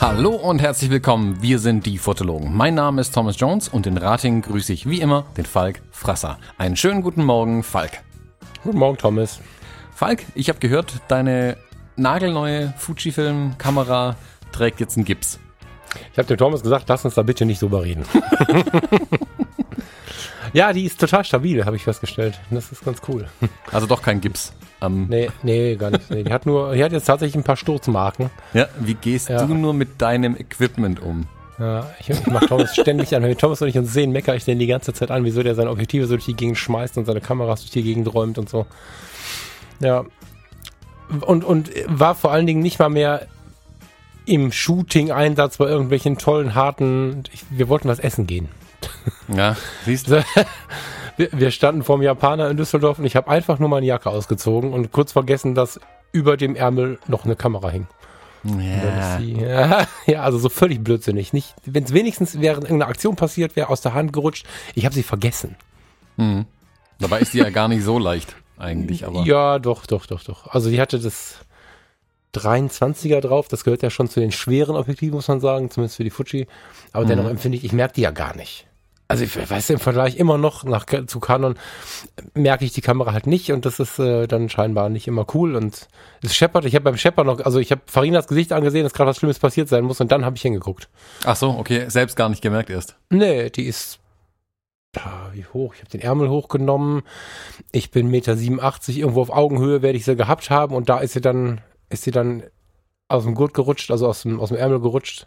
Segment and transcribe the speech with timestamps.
[0.00, 1.42] Hallo und herzlich willkommen.
[1.42, 2.56] Wir sind die Fotologen.
[2.56, 6.38] Mein Name ist Thomas Jones und in Rating grüße ich wie immer den Falk Frasser.
[6.56, 8.02] Einen schönen guten Morgen, Falk.
[8.62, 9.40] Guten Morgen, Thomas.
[9.94, 11.58] Falk, ich habe gehört, deine
[11.96, 14.16] nagelneue Fujifilm-Kamera
[14.52, 15.38] trägt jetzt einen Gips.
[16.12, 18.06] Ich habe dem Thomas gesagt, lass uns da bitte nicht drüber reden.
[20.56, 22.40] ja, die ist total stabil, habe ich festgestellt.
[22.50, 23.26] Das ist ganz cool.
[23.72, 24.54] Also doch kein Gips.
[24.80, 26.10] Ähm, nee, nee, gar nicht.
[26.10, 28.30] Nee, die hat nur, die hat jetzt tatsächlich ein paar Sturzmarken.
[28.54, 29.44] Ja, wie gehst ja.
[29.44, 31.26] du nur mit deinem Equipment um?
[31.58, 33.22] Ja, ich, ich mache Thomas ständig an.
[33.22, 35.54] Wenn Thomas und ich uns sehen, meckere ich den die ganze Zeit an, wieso der
[35.54, 38.48] seine Objektive so durch die Gegend schmeißt und seine Kameras durch die Gegend räumt und
[38.48, 38.66] so.
[39.80, 40.04] Ja.
[41.20, 43.26] Und, und war vor allen Dingen nicht mal mehr
[44.24, 47.24] im Shooting-Einsatz bei irgendwelchen tollen, harten.
[47.32, 48.48] Ich, wir wollten was essen gehen.
[49.28, 50.24] Ja, siehst du.
[51.16, 54.72] wir, standen vor dem Japaner in Düsseldorf und ich habe einfach nur meine Jacke ausgezogen
[54.72, 55.80] und kurz vergessen, dass
[56.12, 57.86] über dem Ärmel noch eine Kamera hing.
[58.44, 59.18] Ja.
[59.18, 61.32] Ja, ja, also so völlig blödsinnig.
[61.32, 64.46] Nicht, wenn es wenigstens während irgendeiner Aktion passiert wäre, aus der Hand gerutscht.
[64.74, 65.56] Ich habe sie vergessen.
[66.16, 66.46] Mhm.
[66.98, 69.24] Dabei ist die ja gar nicht so leicht eigentlich, aber.
[69.24, 70.46] Ja, doch, doch, doch, doch.
[70.48, 71.38] Also die hatte das
[72.40, 73.48] 23er drauf.
[73.48, 76.46] Das gehört ja schon zu den schweren Objektiven, muss man sagen, zumindest für die Fuji.
[76.92, 77.08] Aber mhm.
[77.08, 78.66] dennoch empfinde ich, ich merke die ja gar nicht
[79.08, 81.56] also ich weiß im Vergleich immer noch nach, zu Canon
[82.34, 85.54] merke ich die Kamera halt nicht und das ist äh, dann scheinbar nicht immer cool
[85.54, 85.88] und
[86.22, 86.64] es scheppert.
[86.64, 89.38] Ich habe beim Scheppern noch, also ich habe Farinas Gesicht angesehen, dass gerade was Schlimmes
[89.38, 90.88] passiert sein muss und dann habe ich hingeguckt.
[91.24, 92.96] Ach so, okay, selbst gar nicht gemerkt erst.
[93.10, 94.00] Nee, die ist
[94.96, 95.74] ja, wie hoch?
[95.74, 97.02] Ich habe den Ärmel hochgenommen.
[97.70, 101.12] Ich bin Meter 87, irgendwo auf Augenhöhe werde ich sie gehabt haben und da ist
[101.12, 102.42] sie dann, ist sie dann
[103.08, 105.26] aus dem Gurt gerutscht, also aus dem, aus dem Ärmel gerutscht.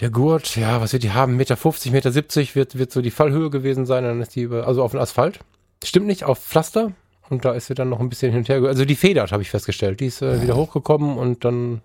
[0.00, 1.36] Der Gurt, ja, was wird die haben?
[1.36, 4.04] Meter 50, Meter 70 wird, wird so die Fallhöhe gewesen sein.
[4.04, 5.40] Dann ist die über, also auf dem Asphalt.
[5.82, 6.92] Stimmt nicht, auf Pflaster.
[7.28, 8.62] Und da ist sie dann noch ein bisschen hin und her.
[8.62, 10.00] Also die federt, habe ich festgestellt.
[10.00, 11.82] Die ist äh, wieder hochgekommen und dann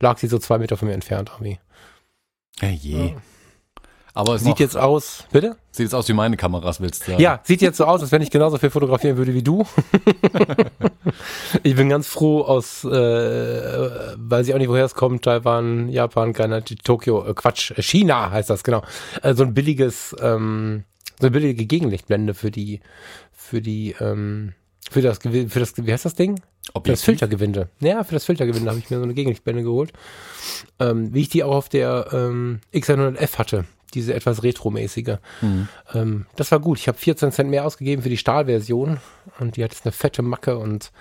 [0.00, 1.58] lag sie so zwei Meter von mir entfernt irgendwie.
[2.60, 3.06] Ja, je.
[3.06, 3.22] Ja.
[4.16, 5.56] Aber es sieht jetzt aus, bitte?
[5.72, 7.22] Sieht jetzt aus wie meine Kameras, willst du sagen?
[7.22, 9.66] Ja, sieht jetzt so aus, als wenn ich genauso viel fotografieren würde wie du.
[11.64, 16.32] ich bin ganz froh aus, äh, weiß ich auch nicht, woher es kommt, Taiwan, Japan,
[16.32, 18.84] China, Tokio, äh, Quatsch, äh, China heißt das, genau.
[19.22, 20.84] Äh, so ein billiges, ähm,
[21.18, 22.82] so eine billige Gegenlichtblende für die,
[23.32, 24.52] für die, ähm,
[24.92, 26.40] für das, für das, wie heißt das Ding?
[26.72, 26.84] Objektiv?
[26.84, 27.68] Für das Filtergewinde.
[27.80, 29.92] Ja, für das Filtergewinde habe ich mir so eine Gegenlichtblende geholt.
[30.78, 33.64] Ähm, wie ich die auch auf der ähm, X100F hatte
[33.94, 35.16] diese etwas retromäßige.
[35.40, 35.68] Mhm.
[35.94, 36.78] Ähm, das war gut.
[36.78, 38.98] Ich habe 14 Cent mehr ausgegeben für die Stahlversion
[39.38, 40.92] und die hat jetzt eine fette Macke und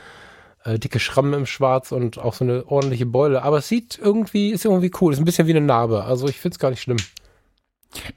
[0.64, 3.44] äh, dicke Schrammen im Schwarz und auch so eine ordentliche Beule.
[3.44, 5.14] Aber es sieht irgendwie, ist irgendwie cool.
[5.14, 6.04] Ist ein bisschen wie eine Narbe.
[6.04, 6.98] Also ich finde es gar nicht schlimm.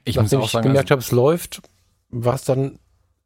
[0.05, 1.61] Ich Nachdem muss auch ich sagen, gemerkt also, habe, es läuft,
[2.09, 2.79] war es dann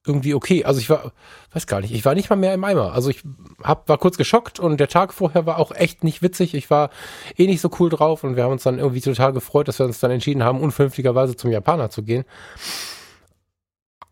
[0.06, 0.66] irgendwie okay.
[0.66, 1.12] Also ich war,
[1.53, 2.94] weiß gar nicht, ich war nicht mal mehr im Eimer.
[2.94, 3.23] Also ich
[3.63, 6.56] hab, war kurz geschockt und der Tag vorher war auch echt nicht witzig.
[6.56, 6.89] Ich war
[7.38, 9.85] eh nicht so cool drauf und wir haben uns dann irgendwie total gefreut, dass wir
[9.85, 12.25] uns dann entschieden haben, unvernünftigerweise zum Japaner zu gehen.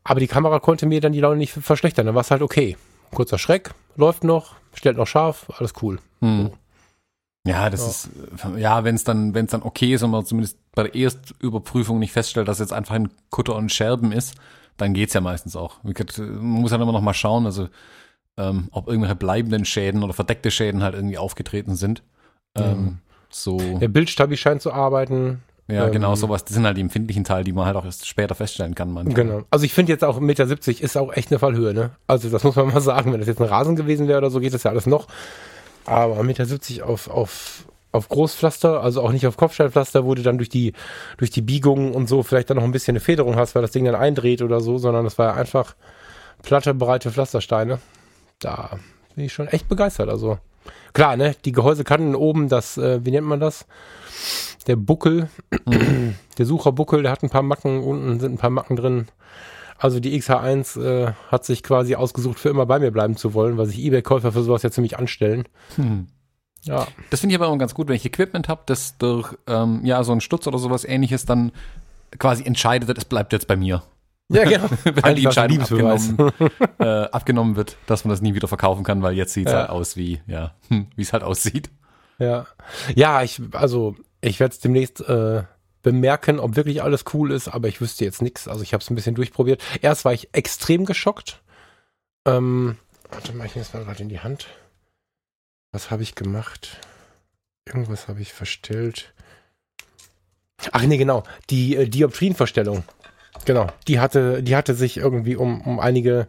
[0.03, 2.05] Aber die Kamera konnte mir dann die Laune nicht verschlechtern.
[2.05, 2.77] Dann war es halt okay.
[3.11, 5.99] Kurzer Schreck, läuft noch, stellt noch scharf, alles cool.
[6.21, 6.51] Hm.
[7.47, 7.87] Ja, das ja.
[7.87, 8.09] ist,
[8.59, 11.97] ja, wenn es dann, wenn es dann okay ist und man zumindest bei der Erstüberprüfung
[11.97, 14.35] nicht feststellt, dass jetzt einfach ein Kutter und Scherben ist,
[14.81, 15.83] dann geht's ja meistens auch.
[15.83, 17.69] Man muss halt immer noch mal schauen, also
[18.37, 22.03] ähm, ob irgendwelche bleibenden Schäden oder verdeckte Schäden halt irgendwie aufgetreten sind.
[22.55, 22.97] Ähm, mhm.
[23.29, 23.57] so.
[23.57, 25.43] Der Bildstabi scheint zu arbeiten.
[25.67, 26.45] Ja, ähm, genau, sowas.
[26.45, 28.91] Das sind halt die empfindlichen Teile, die man halt auch erst später feststellen kann.
[28.91, 29.13] Manchmal.
[29.13, 29.41] Genau.
[29.51, 31.91] Also ich finde jetzt auch 1,70 Meter ist auch echt eine Fallhöhe, ne?
[32.07, 33.11] Also das muss man mal sagen.
[33.11, 35.07] Wenn das jetzt ein Rasen gewesen wäre oder so, geht das ja alles noch.
[35.85, 40.37] Aber 1,70 Meter auf, auf auf Großpflaster, also auch nicht auf Kopfsteinpflaster, wo du dann
[40.37, 40.73] durch die,
[41.17, 43.71] durch die Biegungen und so vielleicht dann noch ein bisschen eine Federung hast, weil das
[43.71, 45.75] Ding dann eindreht oder so, sondern das war einfach
[46.43, 47.79] platte, breite Pflastersteine.
[48.39, 48.79] Da
[49.15, 50.09] bin ich schon echt begeistert.
[50.09, 50.37] Also
[50.93, 53.65] klar, ne, die Gehäusekanten oben, das, äh, wie nennt man das?
[54.67, 55.29] Der Buckel,
[55.65, 56.15] mhm.
[56.37, 59.07] der Sucherbuckel, der hat ein paar Macken, unten sind ein paar Macken drin.
[59.79, 63.57] Also die XH1 äh, hat sich quasi ausgesucht, für immer bei mir bleiben zu wollen,
[63.57, 65.45] weil sich Ebay-Käufer für sowas ja ziemlich anstellen.
[65.75, 66.07] Hm.
[66.63, 66.87] Ja.
[67.09, 70.03] Das finde ich aber auch ganz gut, wenn ich Equipment habe, das durch ähm, ja
[70.03, 71.51] so ein Stutz oder sowas ähnliches dann
[72.17, 73.83] quasi entscheidet, es bleibt jetzt bei mir.
[74.31, 74.69] Ja, genau.
[75.01, 76.31] weil die Entscheidung abgenommen,
[76.79, 79.59] äh, abgenommen wird, dass man das nie wieder verkaufen kann, weil jetzt sieht es ja.
[79.59, 81.69] halt aus wie, ja, hm, wie es halt aussieht.
[82.19, 82.45] Ja.
[82.95, 85.43] Ja, ich, also ich werde es demnächst äh,
[85.81, 88.47] bemerken, ob wirklich alles cool ist, aber ich wüsste jetzt nichts.
[88.47, 89.63] Also ich habe es ein bisschen durchprobiert.
[89.81, 91.41] Erst war ich extrem geschockt.
[92.25, 92.77] Ähm,
[93.09, 94.47] warte mal, ich nehme es mal gerade in die Hand.
[95.71, 96.79] Was habe ich gemacht?
[97.65, 99.13] Irgendwas habe ich verstellt.
[100.71, 101.23] Ach nee, genau.
[101.49, 102.83] Die äh, Dioptrienverstellung.
[103.45, 103.67] Genau.
[103.87, 106.27] Die hatte, die hatte sich irgendwie um, um einige,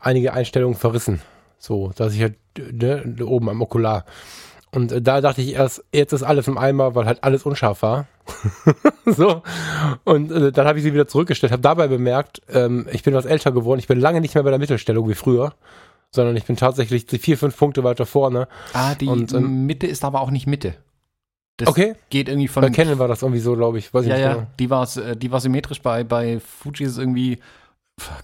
[0.00, 1.20] einige Einstellungen verrissen.
[1.58, 4.04] So, dass ich halt ne, oben am Okular.
[4.70, 7.82] Und äh, da dachte ich erst, jetzt ist alles im Eimer, weil halt alles unscharf
[7.82, 8.06] war.
[9.06, 9.42] so.
[10.04, 13.24] Und äh, dann habe ich sie wieder zurückgestellt, habe dabei bemerkt, ähm, ich bin was
[13.24, 15.54] älter geworden, ich bin lange nicht mehr bei der Mittelstellung wie früher,
[16.14, 18.48] sondern ich bin tatsächlich vier, fünf Punkte weiter vorne.
[18.72, 20.74] Ah, die Und, ähm, Mitte ist aber auch nicht Mitte.
[21.58, 21.94] Das Okay.
[22.10, 23.92] geht irgendwie von Bei Canon war das irgendwie so, glaube ich.
[23.94, 24.46] Weiß ich Ja, nicht ja, genau.
[24.58, 27.38] die war, äh, die war symmetrisch bei, bei Fuji ist es irgendwie,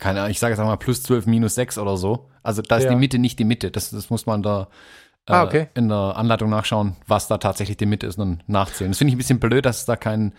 [0.01, 2.29] keine Ahnung, ich sage jetzt mal plus 12, minus 6 oder so.
[2.43, 2.91] Also da ist Ja.
[2.91, 3.71] die Mitte nicht die Mitte.
[3.71, 4.69] Das, das muss man da
[5.29, 5.69] äh, Ah, okay.
[5.75, 8.91] in der Anleitung nachschauen, was da tatsächlich die Mitte ist und dann nachzählen.
[8.91, 10.35] Das finde ich ein bisschen blöd, dass es da kein,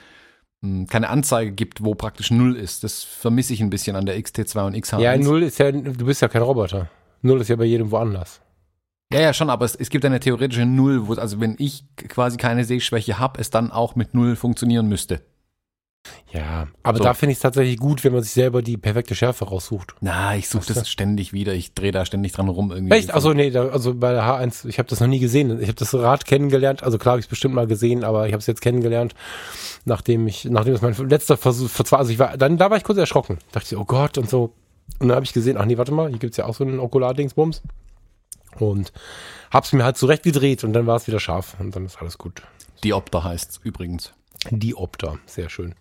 [0.61, 2.83] mh, keine Anzeige gibt, wo praktisch Null ist.
[2.83, 4.99] Das vermisse ich ein bisschen an der XT2 und XH1.
[4.99, 6.89] Ja, null ist ja, du bist ja kein Roboter.
[7.21, 8.41] Null ist ja bei jedem woanders.
[9.13, 12.37] Ja, ja, schon, aber es, es gibt eine theoretische Null, wo, also wenn ich quasi
[12.37, 15.21] keine Sehschwäche habe, es dann auch mit Null funktionieren müsste.
[16.31, 17.03] Ja, aber So.
[17.03, 19.93] da finde ich es tatsächlich gut, wenn man sich selber die perfekte Schärfe raussucht.
[20.01, 21.53] Na, ich suche das ständig wieder.
[21.53, 22.95] Ich drehe da ständig dran rum irgendwie.
[22.95, 23.13] Echt?
[23.13, 25.59] Also nee, da, also bei der H1, ich habe das noch nie gesehen.
[25.61, 26.81] Ich habe das Rad kennengelernt.
[26.81, 29.13] Also klar habe ich es bestimmt mal gesehen, aber ich habe es jetzt kennengelernt,
[29.85, 32.97] nachdem ich, nachdem es mein letzter Versuch, also ich war, dann da war ich kurz
[32.97, 33.37] erschrocken.
[33.51, 34.53] Dachte ich, oh Gott und so.
[34.99, 36.79] Und dann habe ich gesehen, ach nee, warte mal, hier gibt's ja auch so einen
[36.79, 37.61] Okular-Dingsbums.
[38.59, 38.91] Und
[39.49, 42.17] hab's mir halt zurecht gedreht und dann war es wieder scharf und dann ist alles
[42.17, 42.41] gut.
[42.83, 44.13] Diopter heißt's übrigens.
[44.49, 45.75] Diopter, sehr schön.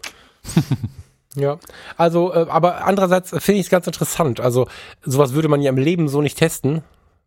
[1.34, 1.58] ja,
[1.96, 4.40] also, äh, aber andererseits finde ich es ganz interessant.
[4.40, 4.68] Also,
[5.02, 6.82] sowas würde man ja im Leben so nicht testen,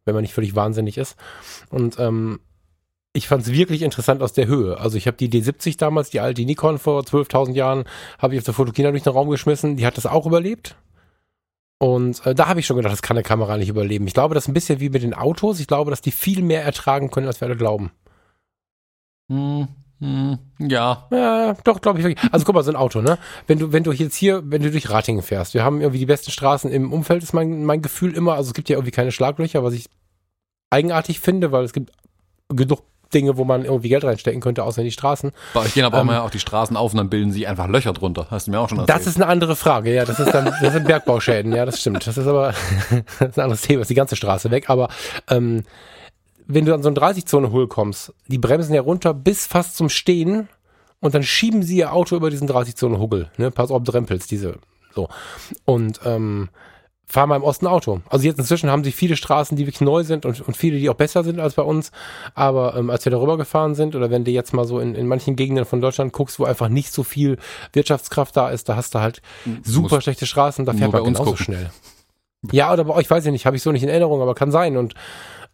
[0.06, 1.15] wenn man nicht völlig wahnsinnig ist.
[1.69, 2.39] Und ähm,
[3.13, 4.80] ich fand es wirklich interessant aus der Höhe.
[4.80, 7.85] Also, ich habe die D70 damals, die alte Nikon vor 12.000 Jahren,
[8.19, 9.77] habe ich auf der Fotokina durch den Raum geschmissen.
[9.77, 10.75] Die hat das auch überlebt.
[11.83, 14.07] Und äh, da habe ich schon gedacht, das kann eine Kamera nicht überleben.
[14.07, 15.59] Ich glaube, das ist ein bisschen wie mit den Autos.
[15.59, 17.91] Ich glaube, dass die viel mehr ertragen können, als wir alle glauben.
[19.30, 19.68] Hm,
[20.00, 21.09] hm, ja.
[21.12, 22.31] Ja, doch, glaube ich wirklich.
[22.31, 23.18] Also guck mal, so ein Auto, ne?
[23.47, 26.06] Wenn du, wenn du jetzt hier, wenn du durch Ratingen fährst, wir haben irgendwie die
[26.06, 28.35] besten Straßen im Umfeld, ist mein, mein Gefühl immer.
[28.35, 29.89] Also es gibt ja irgendwie keine Schlaglöcher, was ich
[30.69, 31.91] eigenartig finde, weil es gibt
[32.47, 32.83] genug
[33.13, 35.31] Dinge, wo man irgendwie Geld reinstecken könnte, außer in die Straßen.
[35.54, 37.94] Bei euch gehen aber Ähm, auch die Straßen auf und dann bilden sich einfach Löcher
[37.94, 38.27] drunter.
[38.30, 39.00] Hast du mir auch schon erzählt.
[39.00, 40.06] Das ist eine andere Frage, ja.
[40.06, 42.06] Das ist dann, das sind Bergbauschäden, ja, das stimmt.
[42.06, 42.54] Das ist aber
[43.19, 44.69] das ist ein anderes Thema, ist die ganze Straße weg.
[44.69, 44.89] Aber
[45.30, 45.63] ähm,
[46.48, 50.50] wenn du an so eine 30-Zone-Hull kommst, die bremsen ja runter bis fast zum Stehen
[51.00, 53.30] und dann schieben sie ihr Auto über diesen 30-Zone-Huggel.
[53.38, 53.51] Ne?
[53.51, 54.56] Pass auf, Drempels, diese
[54.94, 55.09] so.
[55.66, 56.50] Und ähm,
[57.06, 58.02] fahren mal im Osten Auto.
[58.10, 60.90] Also jetzt inzwischen haben sie viele Straßen, die wirklich neu sind und, und viele, die
[60.90, 61.92] auch besser sind als bei uns.
[62.34, 65.08] Aber ähm, als wir darüber gefahren sind oder wenn du jetzt mal so in, in
[65.08, 67.38] manchen Gegenden von Deutschland guckst, wo einfach nicht so viel
[67.74, 69.22] Wirtschaftskraft da ist, da hast du halt
[69.64, 71.46] super musst schlechte Straßen, da fährt bei man uns genauso gucken.
[71.46, 71.72] schnell.
[72.52, 74.52] Ja, oder bei euch, weiß ich nicht, habe ich so nicht in Erinnerung, aber kann
[74.52, 74.76] sein.
[74.76, 74.96] Und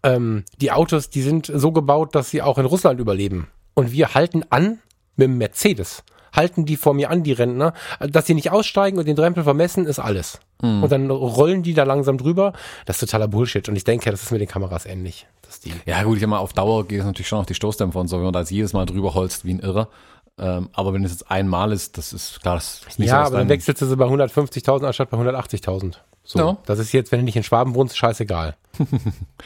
[0.03, 3.47] ähm, die Autos, die sind so gebaut, dass sie auch in Russland überleben.
[3.73, 4.79] Und wir halten an
[5.15, 6.03] mit dem Mercedes.
[6.33, 7.73] Halten die vor mir an, die Rentner.
[7.99, 10.39] Dass sie nicht aussteigen und den Drempel vermessen, ist alles.
[10.61, 10.83] Hm.
[10.83, 12.53] Und dann rollen die da langsam drüber.
[12.85, 13.67] Das ist totaler Bullshit.
[13.69, 15.27] Und ich denke, das ist mit den Kameras ähnlich.
[15.63, 15.73] Die.
[15.87, 18.17] Ja, gut, ich mal, auf Dauer geht es natürlich schon auf die Stoßdämpfer und so,
[18.17, 19.89] wenn man da jetzt jedes Mal drüber holzt wie ein Irrer.
[20.37, 23.27] Ähm, aber wenn es jetzt einmal ist, das ist klar, das ist nicht ja, so,
[23.27, 25.95] aber dann wechselst du sie bei 150.000 anstatt bei 180.000.
[26.23, 26.39] So.
[26.39, 26.57] Ja.
[26.65, 28.55] Das ist jetzt, wenn du nicht in Schwaben wohnst, scheißegal.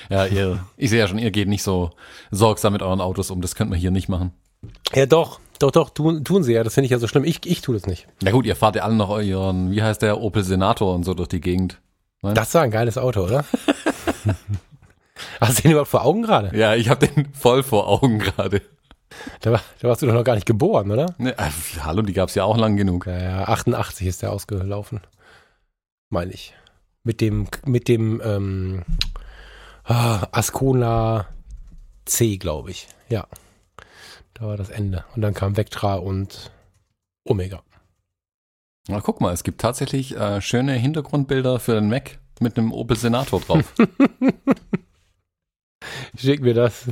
[0.09, 1.91] Ja, ihr, ich sehe ja schon, ihr geht nicht so
[2.29, 3.41] sorgsam mit euren Autos um.
[3.41, 4.33] Das könnt man hier nicht machen.
[4.93, 5.39] Ja, doch.
[5.63, 6.61] Doch, doch, tun, tun sie ja.
[6.65, 7.23] Das finde ich ja so schlimm.
[7.23, 8.05] Ich, ich tue das nicht.
[8.21, 11.13] Ja gut, ihr fahrt ja alle noch euren, wie heißt der, Opel Senator und so
[11.13, 11.79] durch die Gegend.
[12.21, 13.45] Das war ein geiles Auto, oder?
[15.39, 16.53] Hast du den überhaupt vor Augen gerade?
[16.57, 18.61] Ja, ich habe den voll vor Augen gerade.
[19.39, 21.15] Da, war, da warst du doch noch gar nicht geboren, oder?
[21.17, 21.49] Ne, äh,
[21.79, 23.05] hallo, die gab's ja auch lang genug.
[23.05, 24.99] Ja, ja, 88 ist der ausgelaufen.
[26.09, 26.53] Meine ich.
[27.05, 28.83] Mit dem, mit dem ähm,
[29.85, 31.27] ah, Ascona
[32.03, 32.89] C, glaube ich.
[33.07, 33.27] Ja.
[34.43, 35.05] Da war das Ende.
[35.15, 36.51] Und dann kam Vectra und
[37.23, 37.63] Omega.
[38.89, 42.97] Na, guck mal, es gibt tatsächlich äh, schöne Hintergrundbilder für den Mac mit einem Opel
[42.97, 43.73] Senator drauf.
[46.17, 46.87] Schick mir das.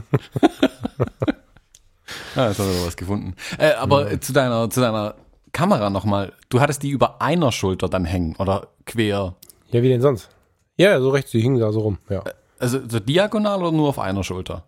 [2.37, 3.35] ja, jetzt hat er was gefunden.
[3.57, 5.15] Äh, aber äh, zu deiner, zu deiner
[5.51, 6.31] Kamera nochmal.
[6.47, 9.35] Du hattest die über einer Schulter dann hängen oder quer.
[9.71, 10.29] Ja, wie denn sonst?
[10.77, 11.97] Ja, so rechts, die hingen da so rum.
[12.07, 12.23] Ja.
[12.59, 14.63] Also so diagonal oder nur auf einer Schulter?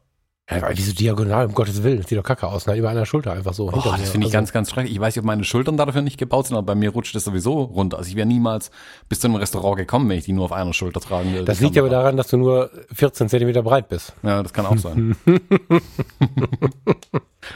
[0.52, 1.98] Ja wieso diagonal, um Gottes Willen?
[2.02, 2.76] Das sieht doch kacke aus, ne?
[2.76, 3.72] Über einer Schulter einfach so.
[3.72, 4.94] Hinter das finde ich Also- ganz, ganz schrecklich.
[4.94, 7.24] Ich weiß nicht, ob meine Schultern dafür nicht gebaut sind, aber bei mir rutscht das
[7.24, 7.98] sowieso runter.
[7.98, 8.70] Also ich wäre niemals
[9.08, 11.46] bis zu einem Restaurant gekommen, wenn ich die nur auf einer Schulter tragen würde.
[11.46, 14.14] Das liegt aber daran, dass du nur 14 Zentimeter breit bist.
[14.22, 15.16] Ja, das kann auch sein.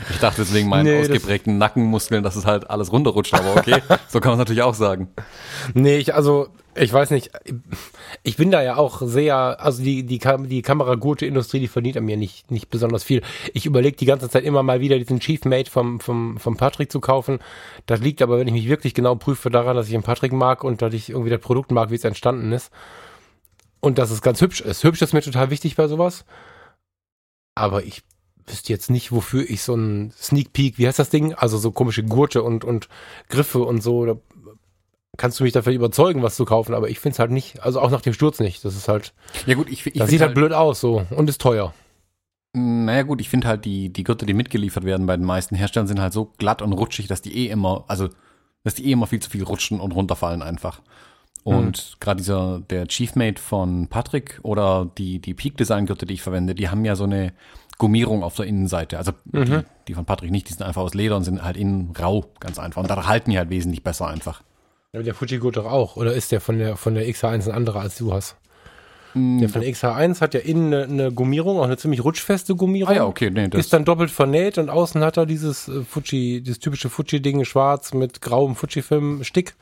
[0.09, 4.19] ich dachte deswegen meinen Nee, ausgeprägten Nackenmuskeln, dass es halt alles runterrutscht, aber okay, so
[4.19, 5.09] kann man es natürlich auch sagen.
[5.73, 6.47] Nee, ich, also,
[6.79, 7.31] ich weiß nicht.
[8.23, 12.05] ich bin da ja auch sehr, also die, die, Kam die Kameragurte-Industrie, die verdient an
[12.05, 13.21] mir nicht, nicht besonders viel.
[13.53, 16.91] Ich überlege die ganze Zeit immer mal wieder diesen Chief Mate vom, vom, vom Patrick
[16.91, 17.39] zu kaufen.
[17.85, 20.63] Das liegt aber, wenn ich mich wirklich genau prüfe, daran, dass ich den Patrick mag
[20.63, 22.71] und dass ich irgendwie das Produkt mag, wie es entstanden ist.
[23.79, 24.83] Und dass es ganz hübsch ist.
[24.83, 26.25] Hübsch ist mir total wichtig bei sowas.
[27.55, 28.03] Aber ich
[28.45, 31.33] wüsste jetzt nicht, wofür ich so ein Sneak Peek, wie heißt das Ding?
[31.33, 32.87] Also so komische Gurte und, und
[33.29, 34.21] Griffe und so.
[35.17, 37.81] Kannst du mich dafür überzeugen, was zu kaufen, aber ich finde es halt nicht, also
[37.81, 38.63] auch nach dem Sturz nicht.
[38.63, 39.13] Das ist halt.
[39.45, 41.73] Ja gut, ich, ich Das sieht halt, halt blöd aus so und ist teuer.
[42.53, 45.87] Naja gut, ich finde halt die, die Gürtel, die mitgeliefert werden bei den meisten Herstellern,
[45.87, 48.09] sind halt so glatt und rutschig, dass die eh immer, also
[48.63, 50.81] dass die eh immer viel zu viel rutschen und runterfallen einfach.
[51.43, 51.99] Und mhm.
[51.99, 56.55] gerade dieser, der Chiefmate von Patrick oder die, die Peak Design Gürtel, die ich verwende,
[56.55, 57.31] die haben ja so eine
[57.77, 58.97] Gummierung auf der Innenseite.
[58.97, 59.45] Also mhm.
[59.45, 62.25] die, die von Patrick nicht, die sind einfach aus Leder und sind halt innen rau,
[62.39, 62.81] ganz einfach.
[62.81, 64.41] Und da halten die halt wesentlich besser einfach.
[64.93, 65.95] Ja, der Fujigurt doch auch.
[65.97, 68.37] Oder ist der von der, von der XH1 ein anderer als du hast?
[69.13, 72.55] Mm, der von der XH1 hat ja innen eine, eine, Gummierung, auch eine ziemlich rutschfeste
[72.55, 72.93] Gummierung.
[72.93, 73.29] Ah ja, okay.
[73.29, 76.89] Nee, das ist dann doppelt vernäht und außen hat er dieses äh, Fuji, dieses typische
[76.89, 79.55] Fuji-Ding schwarz mit grauem Fuji-Film-Stick.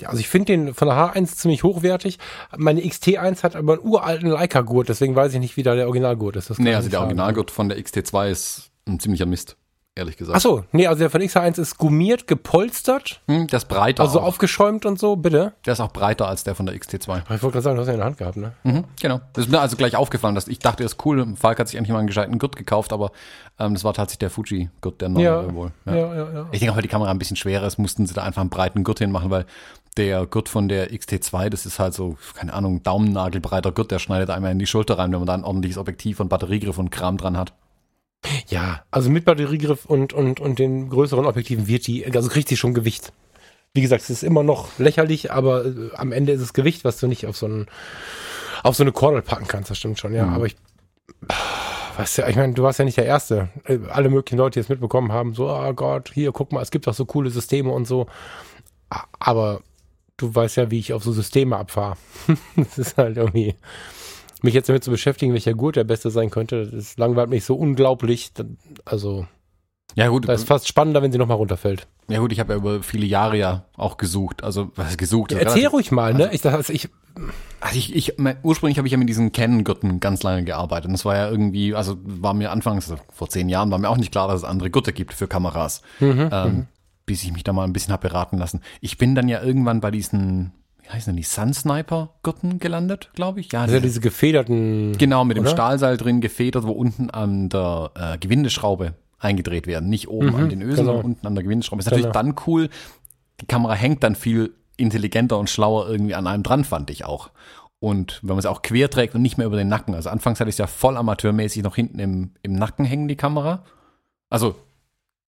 [0.00, 2.18] Ja, also ich finde den von der H1 ziemlich hochwertig.
[2.56, 6.36] Meine XT1 hat aber einen uralten Leica-Gurt, deswegen weiß ich nicht, wie da der Originalgurt
[6.36, 6.50] ist.
[6.50, 9.56] Das nee, also der Originalgurt von der XT2 ist ein ziemlicher Mist
[9.96, 10.36] ehrlich gesagt.
[10.36, 13.20] Ach so, nee, also der von XH1 ist gummiert, gepolstert.
[13.26, 14.02] Hm, der ist breiter.
[14.02, 14.24] Also auch.
[14.24, 15.52] aufgeschäumt und so, bitte.
[15.66, 17.22] Der ist auch breiter als der von der XT2.
[17.22, 18.52] Ich wollte gerade sagen, du hast ja in der Hand gehabt, ne?
[18.64, 19.20] Mhm, genau.
[19.32, 21.34] Das ist mir also gleich aufgefallen, dass ich dachte, das ist cool.
[21.36, 23.12] Falk hat sich endlich mal einen gescheiten Gurt gekauft, aber
[23.58, 25.70] ähm, das war tatsächlich der Fuji-Gurt, der neue ja, wohl.
[25.86, 25.94] Ja.
[25.94, 26.46] ja, ja, ja.
[26.52, 28.50] Ich denke auch, weil die Kamera ein bisschen schwerer ist, mussten sie da einfach einen
[28.50, 29.46] breiten Gurt hinmachen, weil
[29.96, 34.30] der Gurt von der XT2, das ist halt so, keine Ahnung, Daumennagelbreiter Gurt, der schneidet
[34.30, 37.16] einmal in die Schulter rein, wenn man da ein ordentliches Objektiv und Batteriegriff und Kram
[37.16, 37.52] dran hat.
[38.48, 42.56] Ja, also mit Batteriegriff und, und, und den größeren Objektiven wird die, also kriegt sie
[42.56, 43.12] schon Gewicht.
[43.74, 46.98] Wie gesagt, es ist immer noch lächerlich, aber äh, am Ende ist es Gewicht, was
[46.98, 47.66] du nicht auf so, einen,
[48.62, 50.26] auf so eine Kordel packen kannst, das stimmt schon, ja.
[50.26, 50.34] Mhm.
[50.34, 50.56] Aber ich,
[51.96, 53.48] weißt du, ich meine, du warst ja nicht der Erste.
[53.64, 56.70] Äh, alle möglichen Leute, die es mitbekommen haben, so, oh Gott, hier, guck mal, es
[56.70, 58.06] gibt doch so coole Systeme und so.
[59.18, 59.60] Aber
[60.16, 61.96] du weißt ja, wie ich auf so Systeme abfahre.
[62.56, 63.54] das ist halt irgendwie,
[64.44, 67.56] mich jetzt damit zu beschäftigen, welcher Gurt der beste sein könnte, das langweilt mich so
[67.56, 68.32] unglaublich.
[68.84, 69.26] Also,
[69.94, 71.86] ja gut, das ist fast spannender, wenn sie nochmal runterfällt.
[72.08, 75.32] Ja gut, ich habe ja über viele Jahre ja auch gesucht, also was gesucht.
[75.32, 76.24] Ja, erzähl ruhig mal, ne?
[76.24, 76.90] Also, ich dachte, also ich,
[77.60, 80.86] also ich, ich mein, ursprünglich habe ich ja mit diesen Canon-Gürten ganz lange gearbeitet.
[80.86, 83.88] Und das war ja irgendwie, also war mir anfangs, also vor zehn Jahren, war mir
[83.88, 85.80] auch nicht klar, dass es andere Gürtel gibt für Kameras.
[86.00, 86.66] Mhm, ähm, mhm.
[87.06, 88.60] bis ich mich da mal ein bisschen habe beraten lassen.
[88.80, 90.52] Ich bin dann ja irgendwann bei diesen
[90.84, 93.50] wie heißen denn die, Sun Sniper Gurten gelandet, glaube ich.
[93.52, 94.96] Ja, also diese gefederten.
[94.98, 95.48] Genau, mit oder?
[95.48, 99.88] dem Stahlseil drin gefedert, wo unten an der äh, Gewindeschraube eingedreht werden.
[99.88, 100.92] Nicht oben mhm, an den Ösen, genau.
[100.92, 101.80] sondern unten an der Gewindeschraube.
[101.80, 102.12] Ist natürlich genau.
[102.12, 102.68] dann cool.
[103.40, 107.30] Die Kamera hängt dann viel intelligenter und schlauer irgendwie an einem dran, fand ich auch.
[107.80, 109.94] Und wenn man es auch quer trägt und nicht mehr über den Nacken.
[109.94, 113.16] Also anfangs hatte ich es ja voll amateurmäßig noch hinten im, im Nacken hängen, die
[113.16, 113.64] Kamera.
[114.30, 114.56] Also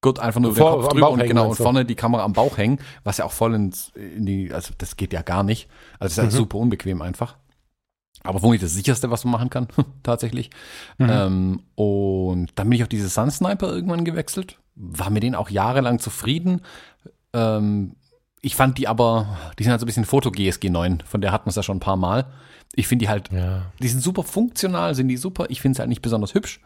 [0.07, 2.59] Gurt einfach nur Vor, den Kopf drüber und genau und vorne die Kamera am Bauch
[2.59, 5.69] hängen, was ja auch voll ins, in die, also das geht ja gar nicht.
[5.99, 6.37] Also das ist halt mhm.
[6.37, 7.37] super unbequem einfach.
[8.23, 9.67] Aber wohl das sicherste, was man machen kann,
[10.05, 10.51] tatsächlich.
[10.99, 11.11] Mhm.
[11.11, 14.61] Ähm, und dann bin ich auf diese Sun Sniper irgendwann gewechselt.
[14.77, 16.61] War mit denen auch jahrelang zufrieden.
[17.33, 17.97] Ähm,
[18.41, 21.47] ich fand die aber, die sind halt so ein bisschen Foto-GSG 9, von der hatten
[21.47, 22.27] wir es ja schon ein paar Mal.
[22.77, 23.63] Ich finde die halt, ja.
[23.83, 25.47] die sind super funktional, sind die super.
[25.49, 26.61] Ich finde es halt nicht besonders hübsch.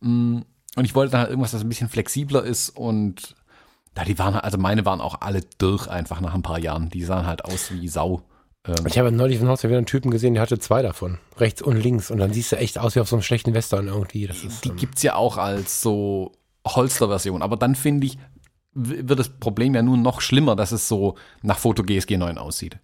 [0.00, 0.40] Mm,
[0.76, 3.34] und ich wollte dann halt irgendwas, das ein bisschen flexibler ist und
[3.94, 6.88] da die waren, also meine waren auch alle durch einfach nach ein paar Jahren.
[6.88, 8.22] Die sahen halt aus wie Sau.
[8.66, 11.18] Ähm ich habe neulich von Haus wieder einen Typen gesehen, der hatte zwei davon.
[11.36, 12.10] Rechts und links.
[12.10, 14.26] Und dann siehst du echt aus wie auf so einem schlechten Western irgendwie.
[14.26, 16.32] Das ist, die ähm gibt's ja auch als so
[16.66, 17.42] Holster-Version.
[17.42, 18.16] Aber dann finde ich,
[18.72, 22.78] wird das Problem ja nun noch schlimmer, dass es so nach Foto GSG 9 aussieht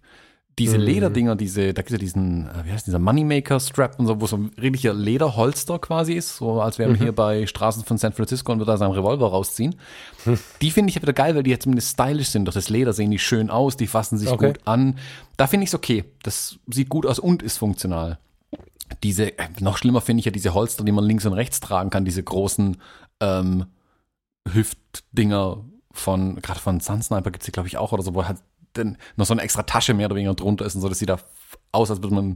[0.59, 0.83] diese mhm.
[0.83, 4.27] Lederdinger, diese, da gibt es ja diesen, äh, wie heißt dieser Moneymaker-Strap und so, wo
[4.27, 7.03] so ein richtiger Lederholster quasi ist, so als wäre man mhm.
[7.03, 9.75] hier bei Straßen von San Francisco und würde da seinen Revolver rausziehen.
[10.25, 10.37] Mhm.
[10.61, 12.45] Die finde ich wieder geil, weil die jetzt zumindest stylisch sind.
[12.45, 14.47] Durch das Leder sehen die schön aus, die fassen sich okay.
[14.47, 14.99] gut an.
[15.37, 16.03] Da finde ich es okay.
[16.23, 18.19] Das sieht gut aus und ist funktional.
[19.01, 21.89] Diese, äh, noch schlimmer finde ich ja diese Holster, die man links und rechts tragen
[21.89, 22.77] kann, diese großen
[23.21, 23.65] ähm,
[24.51, 28.25] Hüftdinger von, gerade von Sun Sniper gibt es die, glaube ich, auch oder so, wo
[28.25, 28.39] halt
[28.75, 31.09] denn noch so eine extra Tasche mehr oder weniger drunter ist und so, das sieht
[31.09, 31.19] da
[31.71, 32.35] aus, als würde man einen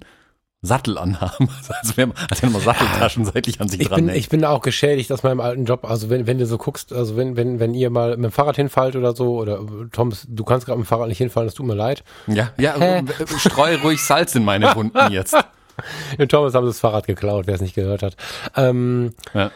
[0.62, 1.50] Sattel anhaben.
[1.82, 4.62] Also wäre als wenn man Satteltaschen seitlich an sich ich dran bin, Ich bin auch
[4.62, 5.84] geschädigt aus meinem alten Job.
[5.84, 8.56] Also wenn, wenn du so guckst, also wenn, wenn, wenn ihr mal mit dem Fahrrad
[8.56, 9.60] hinfallt oder so, oder
[9.92, 12.04] Thomas, du kannst gerade mit dem Fahrrad nicht hinfallen, das tut mir leid.
[12.28, 13.04] Ja, ja, Hä?
[13.38, 15.36] streu ruhig Salz in meine Wunden jetzt.
[16.20, 18.16] Dem Thomas haben sie das Fahrrad geklaut, wer es nicht gehört hat.
[18.56, 19.52] Ähm, ja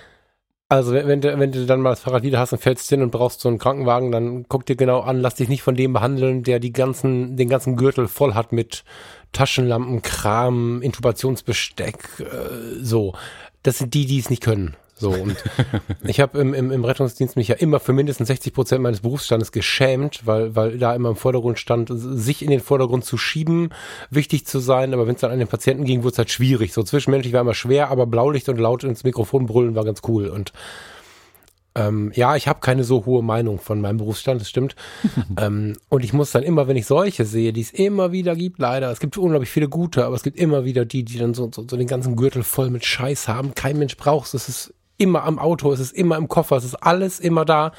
[0.69, 3.11] Also wenn, du, wenn du dann mal das Fahrrad wieder hast und fällst hin und
[3.11, 6.43] brauchst so einen Krankenwagen, dann guck dir genau an, lass dich nicht von dem behandeln,
[6.43, 8.83] der die ganzen, den ganzen Gürtel voll hat mit
[9.31, 13.13] Taschenlampen, Kram, Intubationsbesteck, äh, so.
[13.63, 14.75] Das sind die, die es nicht können.
[14.99, 15.35] So, und
[16.03, 19.51] ich habe im, im, im Rettungsdienst mich ja immer für mindestens 60 Prozent meines Berufsstandes
[19.51, 23.69] geschämt, weil, weil da immer im Vordergrund stand, sich in den Vordergrund zu schieben,
[24.09, 26.73] wichtig zu sein, aber wenn es dann an den Patienten ging, wurde es halt schwierig.
[26.73, 30.29] So zwischenmenschlich war immer schwer, aber Blaulicht und laut ins Mikrofon brüllen war ganz cool.
[30.29, 30.51] Und
[31.77, 34.75] ähm, ja, ich habe keine so hohe Meinung von meinem Berufsstand, das stimmt.
[35.39, 38.57] ähm, und ich muss dann immer, wenn ich solche sehe, die es immer wieder gibt,
[38.57, 41.51] leider, es gibt unglaublich viele gute, aber es gibt immer wieder die, die dann so,
[41.53, 43.53] so, so den ganzen Gürtel voll mit Scheiß haben.
[43.53, 44.33] Kein Mensch braucht es.
[44.33, 47.71] Es ist immer am Auto, es ist immer im Koffer, es ist alles immer da.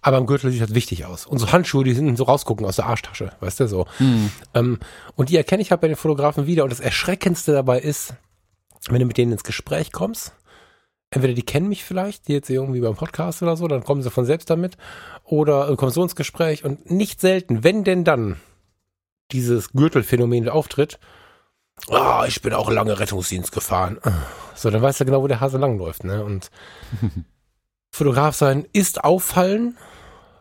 [0.00, 1.26] Aber am Gürtel sieht das wichtig aus.
[1.26, 3.86] Und so Handschuhe, die sind so rausgucken aus der Arschtasche, weißt du so.
[3.98, 4.30] Hm.
[4.54, 4.78] Ähm,
[5.16, 6.62] und die erkenne ich halt bei den Fotografen wieder.
[6.62, 8.14] Und das Erschreckendste dabei ist,
[8.88, 10.32] wenn du mit denen ins Gespräch kommst,
[11.10, 14.10] entweder die kennen mich vielleicht, die jetzt irgendwie beim Podcast oder so, dann kommen sie
[14.10, 14.76] von selbst damit,
[15.24, 18.36] oder du kommst so ins Gespräch und nicht selten, wenn denn dann
[19.32, 20.98] dieses Gürtelphänomen auftritt,
[21.90, 23.98] ah, oh, ich bin auch lange Rettungsdienst gefahren.
[24.54, 26.24] So, dann weißt du genau, wo der Hase langläuft, ne?
[26.24, 26.50] Und
[27.94, 29.76] Fotograf sein ist auffallen.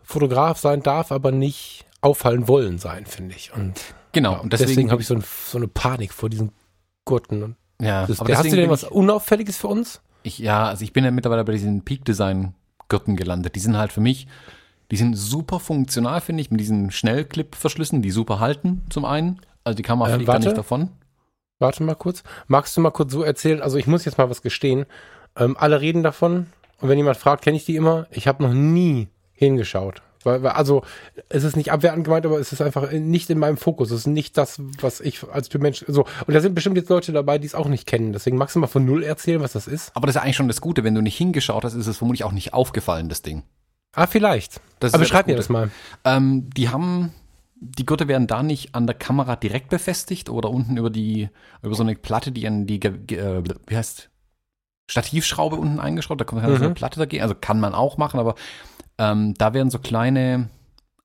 [0.03, 3.53] Fotograf sein darf aber nicht auffallen wollen sein, finde ich.
[3.53, 6.51] Und genau, ja, und deswegen, deswegen habe ich so, ein, so, eine Panik vor diesen
[7.05, 7.43] Gurten.
[7.43, 10.01] Und ja, das, aber hast du denn was Unauffälliges für uns?
[10.23, 12.53] Ich, ja, also ich bin ja mittlerweile bei diesen Peak Design
[12.89, 13.55] Gurten gelandet.
[13.55, 14.27] Die sind halt für mich,
[14.91, 19.41] die sind super funktional, finde ich, mit diesen Schnellclip-Verschlüssen, die super halten, zum einen.
[19.63, 20.89] Also die Kamera äh, fliegt gar nicht davon.
[21.59, 22.23] Warte mal kurz.
[22.47, 23.61] Magst du mal kurz so erzählen?
[23.61, 24.85] Also ich muss jetzt mal was gestehen.
[25.35, 26.47] Ähm, alle reden davon.
[26.79, 28.07] Und wenn jemand fragt, kenne ich die immer?
[28.11, 30.01] Ich habe noch nie hingeschaut.
[30.23, 30.83] Weil, weil, also
[31.29, 33.91] es ist nicht abwertend gemeint, aber es ist einfach nicht in meinem Fokus.
[33.91, 36.05] Es ist nicht das, was ich als Typ Mensch so.
[36.27, 38.13] Und da sind bestimmt jetzt Leute dabei, die es auch nicht kennen.
[38.13, 39.91] Deswegen magst du mal von null erzählen, was das ist.
[39.95, 40.83] Aber das ist eigentlich schon das Gute.
[40.83, 43.43] Wenn du nicht hingeschaut hast, ist es vermutlich auch nicht aufgefallen, das Ding.
[43.93, 44.61] Ah, vielleicht.
[44.79, 45.71] Das aber beschreib mir das mal.
[46.03, 47.13] Ähm, die haben
[47.59, 51.29] die Gurte werden da nicht an der Kamera direkt befestigt oder unten über die,
[51.61, 54.09] über so eine Platte, die an die, äh, wie heißt,
[54.89, 56.57] Stativschraube unten eingeschraubt, da kommt halt mhm.
[56.57, 58.35] so eine Platte dagegen, also kann man auch machen, aber
[58.97, 60.49] ähm, da werden so kleine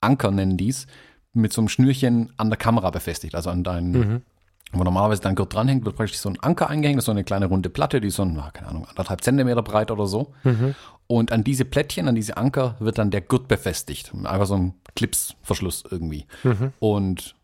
[0.01, 0.87] Anker, nennen dies,
[1.33, 4.23] mit so einem Schnürchen an der Kamera befestigt, also an deinen, mhm.
[4.73, 7.25] Wo normalerweise dein Gurt dranhängt, wird praktisch so ein Anker eingehängt, das ist so eine
[7.25, 10.33] kleine runde Platte, die ist so, ein, keine Ahnung, anderthalb Zentimeter breit oder so.
[10.45, 10.75] Mhm.
[11.07, 14.13] Und an diese Plättchen, an diese Anker wird dann der Gurt befestigt.
[14.25, 16.27] Einfach so ein Clipsverschluss irgendwie.
[16.43, 16.73] Mhm.
[16.79, 17.35] Und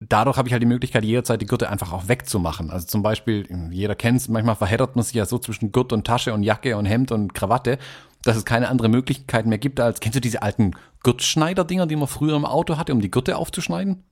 [0.00, 2.70] dadurch habe ich halt die Möglichkeit, jederzeit die Gürtel einfach auch wegzumachen.
[2.70, 6.06] Also zum Beispiel, jeder kennt es, manchmal verheddert man sich ja so zwischen Gurt und
[6.06, 7.78] Tasche und Jacke und Hemd und Krawatte,
[8.22, 12.08] dass es keine andere Möglichkeit mehr gibt, als kennst du diese alten Gurtschneider-Dinger, die man
[12.08, 14.02] früher im Auto hatte, um die Gürtel aufzuschneiden?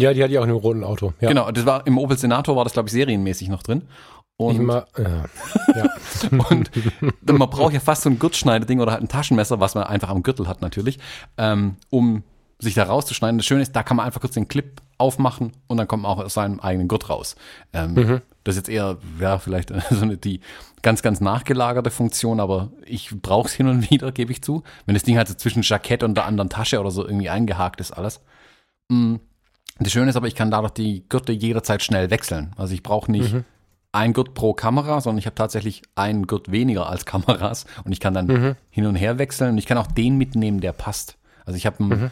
[0.00, 1.12] Ja, die hatte ich auch in einem roten Auto.
[1.20, 1.28] Ja.
[1.28, 3.82] Genau, das war im Opel Senator war das, glaube ich, serienmäßig noch drin.
[4.36, 5.24] Und, Immer, ja.
[5.76, 5.88] ja.
[6.50, 6.70] und
[7.26, 10.22] man braucht ja fast so ein Gürtelschneiderding oder halt ein Taschenmesser, was man einfach am
[10.22, 10.98] Gürtel hat natürlich,
[11.36, 12.22] ähm, um
[12.58, 13.36] sich da rauszuschneiden.
[13.36, 16.12] Das Schöne ist, da kann man einfach kurz den Clip aufmachen und dann kommt man
[16.12, 17.36] auch aus seinem eigenen Gurt raus.
[17.74, 18.22] Ähm, mhm.
[18.44, 20.40] Das ist jetzt eher, ja, vielleicht so eine, die
[20.82, 24.62] ganz, ganz nachgelagerte Funktion, aber ich brauche es hin und wieder, gebe ich zu.
[24.86, 27.80] Wenn das Ding halt so zwischen Jackett und der anderen Tasche oder so irgendwie eingehakt
[27.80, 28.22] ist, alles.
[28.88, 29.16] Mm.
[29.80, 32.52] Das Schöne ist aber, ich kann dadurch die Gürtel jederzeit schnell wechseln.
[32.56, 33.44] Also ich brauche nicht mhm
[33.92, 38.00] ein Gurt pro Kamera, sondern ich habe tatsächlich einen Gurt weniger als Kameras und ich
[38.00, 38.56] kann dann mhm.
[38.70, 41.18] hin und her wechseln und ich kann auch den mitnehmen, der passt.
[41.44, 42.10] Also ich habe einen mhm.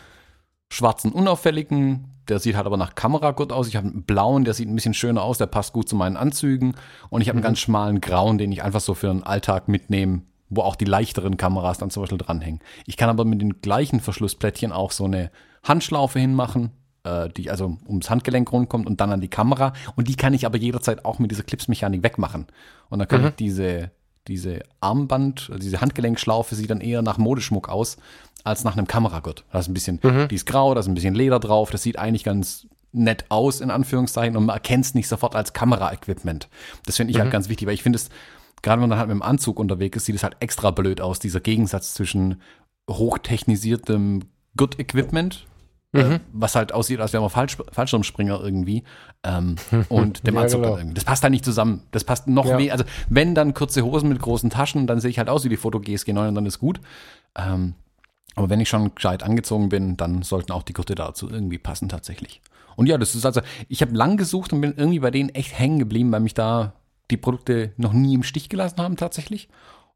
[0.73, 3.69] schwarzen unauffälligen, der sieht halt aber nach Kameragurt aus.
[3.69, 6.17] Ich habe einen blauen, der sieht ein bisschen schöner aus, der passt gut zu meinen
[6.17, 6.75] Anzügen
[7.11, 7.45] und ich habe mhm.
[7.45, 10.85] einen ganz schmalen grauen, den ich einfach so für den Alltag mitnehme, wo auch die
[10.85, 12.61] leichteren Kameras dann zum Beispiel dranhängen.
[12.87, 15.31] Ich kann aber mit den gleichen Verschlussplättchen auch so eine
[15.63, 16.73] Handschlaufe hinmachen
[17.09, 19.73] äh, die also ums Handgelenk rundkommt und dann an die Kamera.
[19.97, 22.47] Und die kann ich aber jederzeit auch mit dieser Clipsmechanik wegmachen.
[22.89, 23.29] Und dann kann mhm.
[23.29, 23.91] ich diese,
[24.27, 27.97] diese Armband, diese Handgelenkschlaufe sieht dann eher nach Modeschmuck aus,
[28.45, 29.45] als nach einem Kameragurt.
[29.53, 30.29] Da ist ein bisschen, mhm.
[30.29, 33.61] die ist grau, da ist ein bisschen Leder drauf, das sieht eigentlich ganz nett aus,
[33.61, 36.49] in Anführungszeichen, und man erkennt es nicht sofort als Kameraequipment.
[36.87, 37.27] Das finde ich halt mhm.
[37.27, 38.09] halt ganz wichtig, weil ich finde es,
[38.63, 41.19] gerade wenn man halt mit dem Anzug unterwegs ist, sieht es halt extra blöd aus,
[41.19, 42.41] dieser Gegensatz zwischen
[42.91, 44.23] hochtechnisiertem
[44.57, 45.47] Good Equipment,
[45.93, 46.21] mhm.
[46.33, 48.85] was halt aussieht, als wäre man Fallsch Fallschirmspringer irgendwie
[49.25, 49.57] ähm,
[49.89, 50.77] und dem ja, Anzug genau.
[50.77, 50.95] irgendwie.
[50.95, 51.83] Das passt halt nicht zusammen.
[51.91, 52.57] Das passt noch ja.
[52.57, 52.73] mehr.
[52.73, 55.57] Also wenn dann kurze Hosen mit großen Taschen, dann sehe ich halt aus wie die
[55.57, 56.81] Foto GSG9 und dann ist gut.
[57.37, 57.75] Ähm,
[58.35, 61.89] aber wenn ich schon gescheit angezogen bin, dann sollten auch die Gurte dazu irgendwie passen
[61.89, 62.41] tatsächlich.
[62.77, 65.59] Und ja, das ist also, ich habe lang gesucht und bin irgendwie bei denen echt
[65.59, 66.75] hängen geblieben, weil mich da
[67.11, 69.49] die Produkte noch nie im Stich gelassen haben tatsächlich.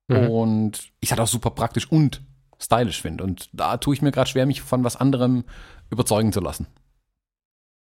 [0.08, 0.28] Mhm.
[0.28, 2.22] Und ich hatte auch super praktisch und
[2.58, 3.22] stylisch finde.
[3.22, 5.44] Und da tue ich mir gerade schwer, mich von was anderem
[5.92, 6.66] überzeugen zu lassen.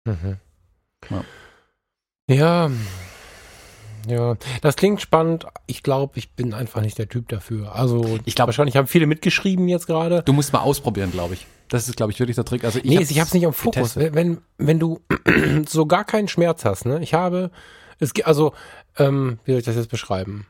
[0.06, 0.38] Mhm.
[1.10, 1.24] Ja.
[2.30, 2.72] ja.
[4.06, 5.46] Ja, das klingt spannend.
[5.66, 7.74] Ich glaube, ich bin einfach nicht der Typ dafür.
[7.74, 10.24] Also, Ich glaub- wahrscheinlich haben viele mitgeschrieben jetzt gerade.
[10.24, 11.48] Du musst mal ausprobieren, glaube ich.
[11.70, 12.66] Das ist, glaube ich, wirklich der Trick.
[12.66, 13.94] Also ich Nee, hab's ich hab's nicht am Fokus.
[13.94, 14.14] getestet.
[14.14, 15.00] Wenn, wenn du
[15.70, 17.02] so gar keinen Schmerz hast, ne?
[17.02, 17.50] Ich habe,
[18.00, 18.54] es also,
[18.98, 20.48] ähm, wie soll ich das jetzt beschreiben?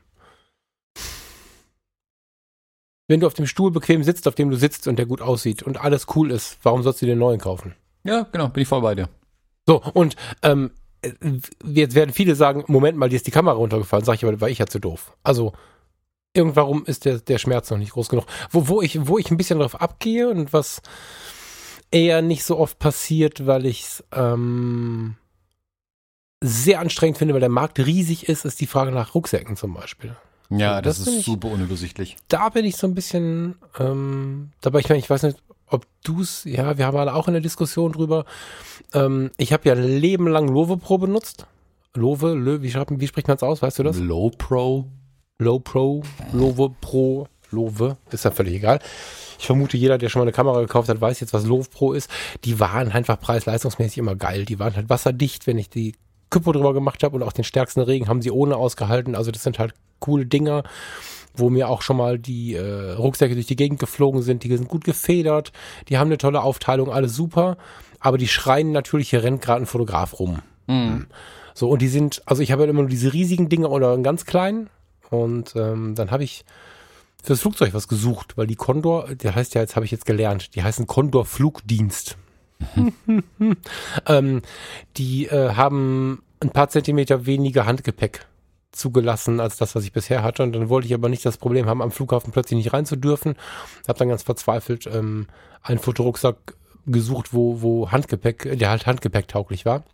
[3.06, 5.62] Wenn du auf dem Stuhl bequem sitzt, auf dem du sitzt und der gut aussieht
[5.62, 7.74] und alles cool ist, warum sollst du dir einen neuen kaufen?
[8.04, 9.08] Ja, genau, bin ich voll bei dir.
[9.66, 10.70] So, und ähm,
[11.02, 11.12] äh,
[11.64, 14.04] jetzt werden viele sagen, Moment mal, dir ist die Kamera runtergefallen.
[14.04, 15.16] Sag ich aber, war ich ja zu doof.
[15.22, 15.52] Also,
[16.34, 18.26] irgendwarum ist der, der Schmerz noch nicht groß genug.
[18.50, 20.82] Wo, wo, ich, wo ich ein bisschen drauf abgehe und was
[21.90, 25.16] eher nicht so oft passiert, weil ich es ähm,
[26.42, 30.16] sehr anstrengend finde, weil der Markt riesig ist, ist die Frage nach Rucksäcken zum Beispiel.
[30.50, 32.16] Ja, Das das, ist ich- super unübersichtlich.
[32.28, 34.80] Da bin ich so ein bisschen ähm, dabei.
[34.80, 37.40] Ich meine, ich weiß nicht, ob du es, ja, wir haben alle auch in der
[37.42, 38.24] Diskussion drüber.
[38.92, 41.46] Ähm, ich habe ja ein Leben lang Love Pro benutzt.
[41.94, 43.98] Love, Lö, wie, schreibt, wie spricht man es aus, weißt du das?
[43.98, 44.86] Low Pro.
[45.38, 46.02] Low Pro,
[46.32, 48.78] Love Pro, Love, ist ja völlig egal.
[49.38, 51.92] Ich vermute, jeder, der schon mal eine Kamera gekauft hat, weiß jetzt, was Love Pro
[51.92, 52.08] ist.
[52.44, 54.44] Die waren einfach preis-leistungsmäßig immer geil.
[54.44, 55.94] Die waren halt wasserdicht, wenn ich die
[56.34, 59.14] Küppo drüber gemacht habe und auch den stärksten Regen haben sie ohne ausgehalten.
[59.14, 60.64] Also das sind halt coole Dinger,
[61.36, 64.42] wo mir auch schon mal die äh, Rucksäcke durch die Gegend geflogen sind.
[64.42, 65.52] Die sind gut gefedert,
[65.88, 67.56] die haben eine tolle Aufteilung, alles super.
[68.00, 70.40] Aber die schreien natürlich, hier rennt gerade ein Fotograf rum.
[70.66, 71.06] Mhm.
[71.54, 74.02] So, und die sind, also ich habe ja immer nur diese riesigen Dinger oder einen
[74.02, 74.68] ganz kleinen.
[75.10, 76.44] Und ähm, dann habe ich
[77.22, 80.56] fürs Flugzeug was gesucht, weil die Condor, der heißt ja, jetzt habe ich jetzt gelernt,
[80.56, 82.18] die heißen Condor Flugdienst.
[84.06, 84.42] ähm,
[84.96, 88.26] die äh, haben ein paar Zentimeter weniger Handgepäck
[88.72, 90.42] zugelassen als das, was ich bisher hatte.
[90.42, 92.96] Und dann wollte ich aber nicht das Problem haben, am Flughafen plötzlich nicht rein zu
[92.96, 93.36] dürfen.
[93.88, 95.26] Habe dann ganz verzweifelt ähm,
[95.62, 99.84] einen Fotorucksack gesucht, wo, wo Handgepäck, der halt handgepäcktauglich war.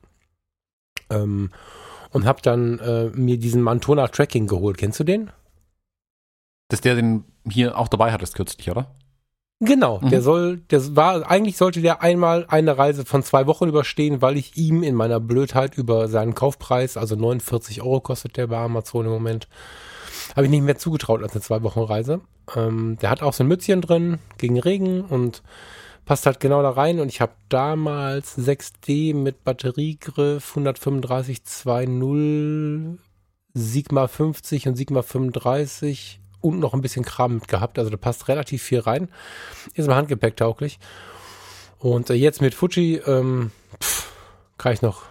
[1.10, 1.50] Ähm,
[2.10, 4.78] und habe dann äh, mir diesen Mantona Tracking geholt.
[4.78, 5.30] Kennst du den?
[6.68, 8.94] Das ist der, den hier auch dabei hattest kürzlich, oder?
[9.62, 10.08] Genau, Mhm.
[10.08, 14.38] der soll, der war, eigentlich sollte der einmal eine Reise von zwei Wochen überstehen, weil
[14.38, 19.04] ich ihm in meiner Blödheit über seinen Kaufpreis, also 49 Euro kostet der bei Amazon
[19.04, 19.48] im Moment,
[20.34, 22.20] habe ich nicht mehr zugetraut als eine zwei Wochen Reise.
[22.56, 25.42] Ähm, der hat auch so ein Mützchen drin gegen Regen und
[26.06, 32.96] passt halt genau da rein und ich habe damals 6D mit Batteriegriff 135 2.0
[33.52, 37.78] Sigma 50 und Sigma 35 und noch ein bisschen Kram mit gehabt.
[37.78, 39.08] Also da passt relativ viel rein.
[39.74, 40.78] Ist mal handgepäcktauglich.
[41.78, 43.50] Und äh, jetzt mit Fuji ähm,
[43.82, 44.12] pff,
[44.58, 45.02] kann ich noch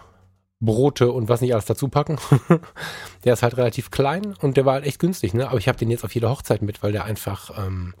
[0.60, 2.18] Brote und was nicht alles dazu packen.
[3.24, 5.48] der ist halt relativ klein und der war halt echt günstig, ne?
[5.48, 7.94] Aber ich habe den jetzt auf jeder Hochzeit mit, weil der einfach, ähm,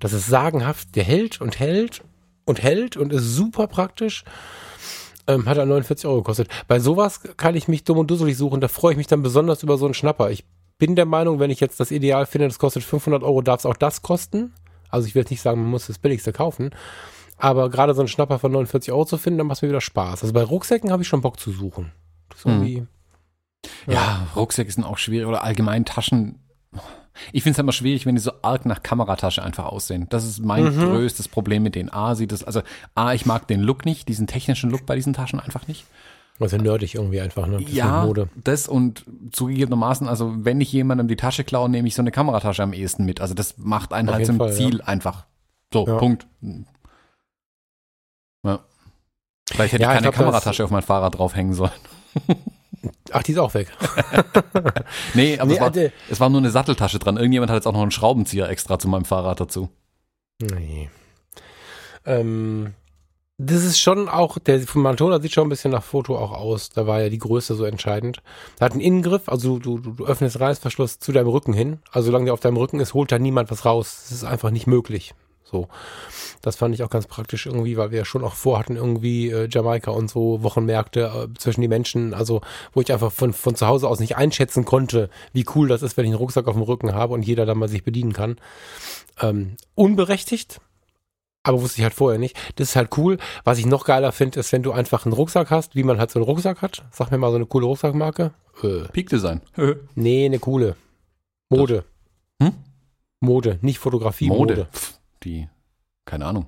[0.00, 2.02] das ist sagenhaft, der hält und hält
[2.44, 4.24] und hält und ist super praktisch.
[5.28, 6.48] Ähm, hat er 49 Euro gekostet.
[6.66, 8.60] Bei sowas kann ich mich dumm und dusselig suchen.
[8.60, 10.32] Da freue ich mich dann besonders über so einen Schnapper.
[10.32, 10.44] Ich
[10.82, 13.66] bin der Meinung, wenn ich jetzt das Ideal finde, das kostet 500 Euro, darf es
[13.66, 14.52] auch das kosten.
[14.90, 16.70] Also ich will jetzt nicht sagen, man muss das billigste kaufen.
[17.36, 19.80] Aber gerade so einen Schnapper von 49 Euro zu finden, dann macht es mir wieder
[19.80, 20.22] Spaß.
[20.22, 21.92] Also bei Rucksäcken habe ich schon Bock zu suchen.
[22.30, 22.50] Das Hm.
[22.50, 22.86] irgendwie,
[23.86, 26.40] Ja, Rucksäcke sind auch schwierig oder allgemein Taschen.
[27.32, 30.08] Ich finde es immer schwierig, wenn die so arg nach Kameratasche einfach aussehen.
[30.10, 30.80] Das ist mein Mhm.
[30.80, 31.90] größtes Problem mit denen.
[31.92, 32.62] A, sieht es, also
[32.96, 35.84] A, ich mag den Look nicht, diesen technischen Look bei diesen Taschen einfach nicht.
[36.42, 37.60] Also nerdig irgendwie einfach, ne?
[37.62, 38.28] Das ja, Mode.
[38.36, 42.62] das und zugegebenermaßen, also wenn ich jemandem die Tasche klaue, nehme ich so eine Kameratasche
[42.62, 43.20] am ehesten mit.
[43.20, 45.26] Also das macht einen Auf halt zum Fall, Ziel einfach.
[45.72, 45.96] So, Ja.
[45.96, 46.26] Punkt.
[48.44, 48.60] Ja.
[49.50, 51.70] Vielleicht hätte Ja, ich ich keine glaub, das- Kameratasche auf mein Fahrrad draufhängen sollen.
[53.12, 53.68] Ach, die ist auch weg.
[55.14, 57.16] Nee, aber Nee, es, war, äh, es war nur eine Satteltasche dran.
[57.16, 59.68] Irgendjemand hat jetzt auch noch einen Schraubenzieher extra zu meinem Fahrrad dazu.
[60.40, 60.90] Nee.
[62.04, 62.74] Ähm,
[63.44, 66.70] das ist schon auch, der von Mantona sieht schon ein bisschen nach Foto auch aus.
[66.70, 68.22] Da war ja die Größe so entscheidend.
[68.58, 71.80] Da hat einen Innengriff, also du, du, du öffnest Reißverschluss zu deinem Rücken hin.
[71.90, 74.04] Also solange der auf deinem Rücken ist, holt da niemand was raus.
[74.04, 75.14] Das ist einfach nicht möglich.
[75.44, 75.68] So.
[76.40, 79.48] Das fand ich auch ganz praktisch irgendwie, weil wir ja schon auch vorhatten, irgendwie äh,
[79.50, 82.40] Jamaika und so Wochenmärkte äh, zwischen die Menschen, also
[82.72, 85.96] wo ich einfach von, von zu Hause aus nicht einschätzen konnte, wie cool das ist,
[85.96, 88.36] wenn ich einen Rucksack auf dem Rücken habe und jeder da mal sich bedienen kann.
[89.20, 90.60] Ähm, unberechtigt,
[91.42, 92.36] aber wusste ich halt vorher nicht.
[92.56, 93.18] Das ist halt cool.
[93.44, 96.10] Was ich noch geiler finde, ist, wenn du einfach einen Rucksack hast, wie man halt
[96.10, 96.84] so einen Rucksack hat.
[96.90, 98.32] Sag mir mal so eine coole Rucksackmarke.
[98.62, 99.40] Äh, Peak Design.
[99.94, 100.76] nee, eine coole.
[101.50, 101.84] Mode.
[102.42, 102.52] Hm?
[103.20, 104.56] Mode, nicht Fotografie, Mode.
[104.56, 104.68] Mode.
[104.72, 105.48] Pff, die,
[106.04, 106.46] keine Ahnung.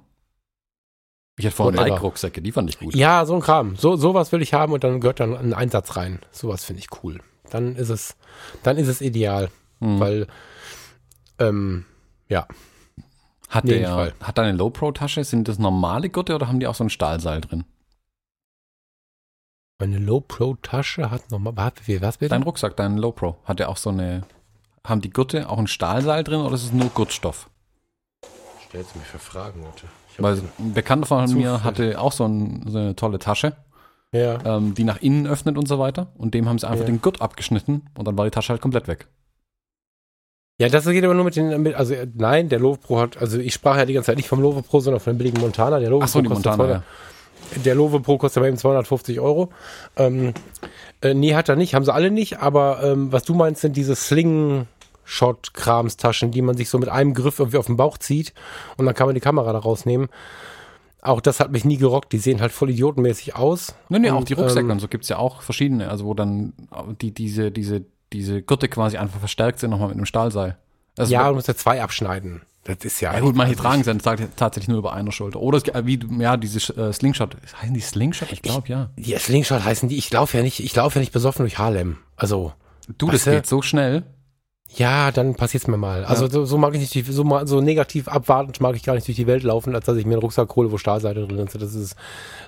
[1.37, 1.74] Ich hatte vorhin.
[1.80, 2.94] Nike-Rucksäcke, die fand ich gut.
[2.94, 3.76] Ja, so ein Kram.
[3.76, 6.20] So, sowas will ich haben und dann gehört dann ein Einsatz rein.
[6.30, 7.20] Sowas finde ich cool.
[7.50, 8.16] Dann ist es,
[8.62, 10.00] dann ist es ideal, Hm.
[10.00, 10.26] weil,
[11.38, 11.85] ähm,
[12.28, 12.46] ja.
[13.55, 14.14] Hat, nee, der, nicht Fall.
[14.23, 17.64] hat deine Low-Pro-Tasche, sind das normale Gurte oder haben die auch so ein Stahlseil drin?
[19.81, 22.29] Meine Low Pro Tasche hat nochmal, was bitte?
[22.31, 24.23] Dein Rucksack, dein Low Pro, hat ja auch so eine,
[24.87, 27.51] haben die Gurte auch ein Stahlseil drin oder ist es nur Gurtstoff?
[28.69, 29.87] Stellst du mich für Fragen, Leute.
[30.19, 33.57] Weil ein Bekannter von mir hatte auch so, ein, so eine tolle Tasche,
[34.12, 34.38] Ja.
[34.45, 36.12] ähm, die nach innen öffnet und so weiter.
[36.17, 36.87] Und dem haben sie einfach Ja.
[36.93, 39.09] den Gurt abgeschnitten und dann war die Tasche halt komplett weg.
[40.61, 43.17] Ja, das geht aber nur mit den, mit, also äh, nein, der Lovo Pro hat,
[43.17, 45.40] also ich sprach ja die ganze Zeit nicht vom Lovo Pro, sondern von dem billigen
[45.40, 45.81] Montana.
[45.81, 46.85] Der Ach so, Pro kostet Montana, 200 ja.
[47.64, 49.51] Der Lovo Pro kostet bei ihm 250 Euro.
[49.97, 50.33] Ähm,
[51.03, 53.77] äh, nee, hat er nicht, haben sie alle nicht, aber ähm, was du meinst, sind
[53.77, 58.33] diese Slingshot-Kramstaschen, die man sich so mit einem Griff irgendwie auf den Bauch zieht
[58.77, 60.07] und dann kann man die Kamera da rausnehmen.
[61.03, 63.75] Auch das hat mich nie gerockt, die sehen halt voll idiotenmäßig aus.
[63.88, 66.14] Nee, nee, auch Und, die Rucksäcke ähm, und so gibt's ja auch verschiedene, also wo
[66.14, 66.53] dann
[67.03, 70.57] die, diese, diese, diese Gurte quasi einfach verstärkt sind nochmal mit einem Stahlseil.
[70.96, 72.42] Also ja, du musst ja zwei abschneiden.
[72.64, 73.12] Das ist ja.
[73.12, 75.40] Ja gut, manche tragen sie dann tat- tatsächlich nur über einer Schulter.
[75.40, 78.33] Oder es, gibt- wie, du- ja, diese äh, Slingshot, heißen die Slingshot?
[78.33, 78.88] Ich glaube, ja.
[78.96, 81.98] Die Slingshot heißen die, ich laufe ja nicht, ich laufe ja nicht besoffen durch Harlem.
[82.16, 82.53] Also,
[82.98, 84.05] Du, das geht so schnell.
[84.70, 86.05] Ja, dann passiert's mir mal.
[86.05, 89.07] Also so, so mag ich nicht, die, so, so negativ abwartend mag ich gar nicht
[89.07, 91.55] durch die Welt laufen, als dass ich mir einen Rucksack hole, wo Stahlseite drin ist.
[91.55, 91.94] Das ist,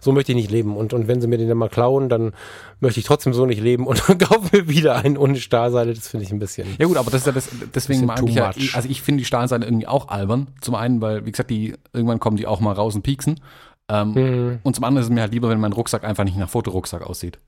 [0.00, 0.76] so möchte ich nicht leben.
[0.76, 2.32] Und, und wenn sie mir den dann mal klauen, dann
[2.80, 5.94] möchte ich trotzdem so nicht leben und kaufe mir wieder einen ohne Stahlseite.
[5.94, 6.66] Das finde ich ein bisschen.
[6.78, 9.24] Ja gut, aber das ist ja das, deswegen mag ich ja, also ich finde die
[9.24, 10.48] Stahlseile irgendwie auch albern.
[10.60, 13.40] Zum einen, weil, wie gesagt, die, irgendwann kommen die auch mal raus und pieksen.
[13.88, 14.58] Ähm, Mhm.
[14.64, 17.02] Und zum anderen ist es mir halt lieber, wenn mein Rucksack einfach nicht nach Fotorucksack
[17.02, 17.38] aussieht.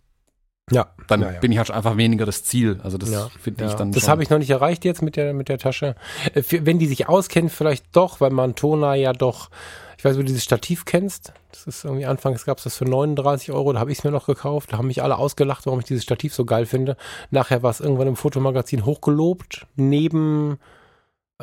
[0.71, 0.89] Ja.
[1.07, 1.41] Dann Ja, ja.
[1.41, 2.81] bin ich halt einfach weniger das Ziel.
[2.83, 5.33] Also das Ja, finde ich dann Das habe ich noch nicht erreicht jetzt mit der,
[5.35, 5.95] mit der Tasche.
[6.35, 9.51] Äh, für- Wenn die sich auskennen, vielleicht doch, weil Mantona ja doch,
[9.97, 11.33] ich weiß, wo du dieses Stativ kennst.
[11.51, 14.11] Das ist irgendwie anfangs gab es das für 39 Euro, da habe ich es mir
[14.11, 14.73] noch gekauft.
[14.73, 16.97] Da haben mich alle ausgelacht, warum ich dieses Stativ so geil finde.
[17.31, 20.59] Nachher war es irgendwann im Fotomagazin hochgelobt, neben,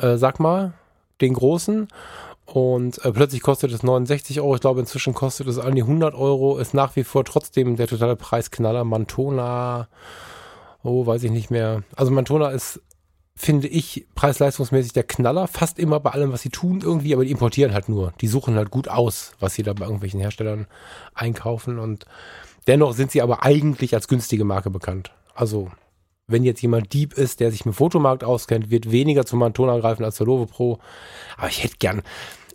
[0.00, 0.72] äh, sag mal,
[1.20, 1.88] den großen.
[2.46, 4.54] Und äh, plötzlich kostet es 69 Euro.
[4.54, 6.58] Ich glaube, inzwischen kostet es an die 100 Euro.
[6.58, 8.84] Ist nach wie vor trotzdem der totale Preisknaller.
[8.84, 9.88] Mantona,
[10.82, 11.82] oh, weiß ich nicht mehr.
[11.96, 12.80] Also Mantona ist,
[13.34, 15.48] finde ich, preis-leistungsmäßig der Knaller.
[15.48, 17.14] Fast immer bei allem, was sie tun irgendwie.
[17.14, 18.12] Aber die importieren halt nur.
[18.20, 20.68] Die suchen halt gut aus, was sie da bei irgendwelchen Herstellern
[21.14, 21.80] einkaufen.
[21.80, 22.06] Und
[22.68, 25.10] dennoch sind sie aber eigentlich als günstige Marke bekannt.
[25.34, 25.72] Also
[26.28, 30.04] wenn jetzt jemand Dieb ist, der sich mit Fotomarkt auskennt, wird weniger zu Mantona greifen
[30.04, 30.78] als zur Lovo Pro.
[31.36, 32.02] Aber ich hätte gern.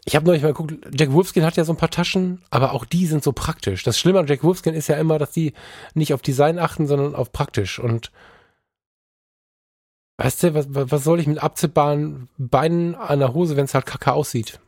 [0.03, 2.85] Ich habe neulich mal geguckt, Jack Wolfskin hat ja so ein paar Taschen, aber auch
[2.85, 3.83] die sind so praktisch.
[3.83, 5.53] Das Schlimme an Jack Wolfskin ist ja immer, dass die
[5.93, 7.77] nicht auf Design achten, sondern auf praktisch.
[7.79, 8.11] Und
[10.17, 13.85] weißt du, was, was soll ich mit abziehbaren Beinen an der Hose, wenn es halt
[13.85, 14.59] kacke aussieht?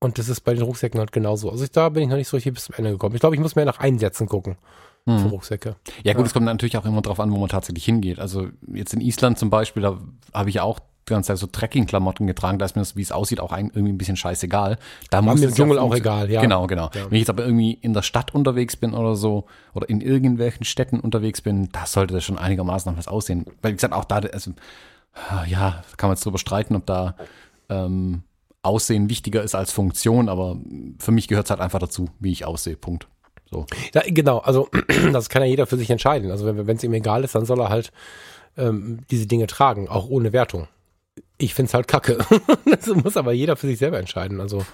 [0.00, 1.48] Und das ist bei den Rucksäcken halt genauso.
[1.48, 3.14] Also ich, da bin ich noch nicht so richtig bis zum Ende gekommen.
[3.14, 4.56] Ich glaube, ich muss mehr nach Einsätzen gucken
[5.04, 5.26] für Mhm.
[5.26, 5.76] Rucksäcke.
[6.04, 6.26] Ja gut, Ja.
[6.26, 8.18] es kommt natürlich auch immer drauf an, wo man tatsächlich hingeht.
[8.20, 9.98] Also jetzt in Island zum Beispiel, da
[10.32, 13.10] habe ich auch die ganze Zeit so Trekking-Klamotten getragen, da ist mir das, wie es
[13.10, 14.78] aussieht, auch ein, irgendwie ein bisschen scheißegal.
[15.10, 16.40] Da muss mir im Dschungel auch egal, ja.
[16.40, 16.90] Genau, genau.
[16.94, 17.06] Ja.
[17.06, 20.64] Wenn ich jetzt aber irgendwie in der Stadt unterwegs bin oder so, oder in irgendwelchen
[20.64, 23.46] Städten unterwegs bin, da sollte das schon einigermaßen nach was aussehen.
[23.62, 24.52] Weil, wie gesagt, auch da, also,
[25.48, 27.16] ja, kann man jetzt drüber streiten, ob da
[27.68, 28.22] ähm,
[28.62, 30.56] Aussehen wichtiger ist als Funktion, aber
[31.00, 32.76] für mich gehört es halt einfach dazu, wie ich aussehe.
[32.76, 33.08] Punkt.
[33.52, 33.66] So.
[33.94, 34.68] Ja, genau, also
[35.12, 36.30] das kann ja jeder für sich entscheiden.
[36.30, 37.92] Also wenn es ihm egal ist, dann soll er halt
[38.56, 40.68] ähm, diese Dinge tragen, auch ohne Wertung.
[41.36, 42.18] Ich find's halt kacke.
[42.64, 44.40] das muss aber jeder für sich selber entscheiden.
[44.40, 44.64] Also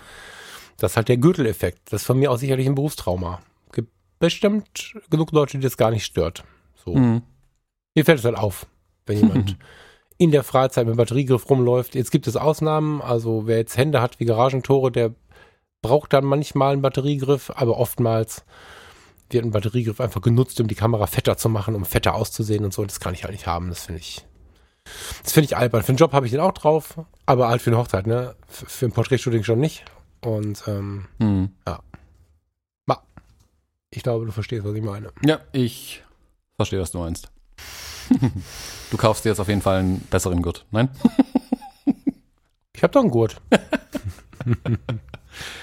[0.76, 1.92] das ist halt der Gürteleffekt.
[1.92, 3.40] Das ist von mir auch sicherlich ein Berufstrauma.
[3.72, 6.44] Gibt bestimmt genug Leute, die das gar nicht stört.
[6.84, 6.94] So.
[6.94, 7.22] Mhm.
[7.96, 8.66] Mir fällt es halt auf,
[9.06, 9.56] wenn jemand
[10.18, 11.96] in der Freizeit mit Batteriegriff rumläuft.
[11.96, 15.14] Jetzt gibt es Ausnahmen, also wer jetzt Hände hat wie Garagentore, der
[15.82, 18.44] braucht dann manchmal einen Batteriegriff, aber oftmals
[19.30, 22.72] wird ein Batteriegriff einfach genutzt, um die Kamera fetter zu machen, um fetter auszusehen und
[22.72, 22.84] so.
[22.84, 23.68] Das kann ich halt nicht haben.
[23.68, 24.24] Das finde ich,
[25.22, 25.82] das finde ich albern.
[25.82, 28.34] Für einen Job habe ich den auch drauf, aber halt für eine Hochzeit, ne?
[28.48, 29.84] Für ein Porträtshooting schon nicht.
[30.22, 31.50] Und ähm, Mhm.
[33.90, 35.10] ich glaube, du verstehst, was ich meine.
[35.24, 36.02] Ja, ich
[36.56, 37.30] verstehe, was du meinst.
[38.90, 40.66] du kaufst dir jetzt auf jeden Fall einen besseren Gurt.
[40.70, 40.88] Nein?
[42.74, 43.40] Ich habe doch einen Gurt.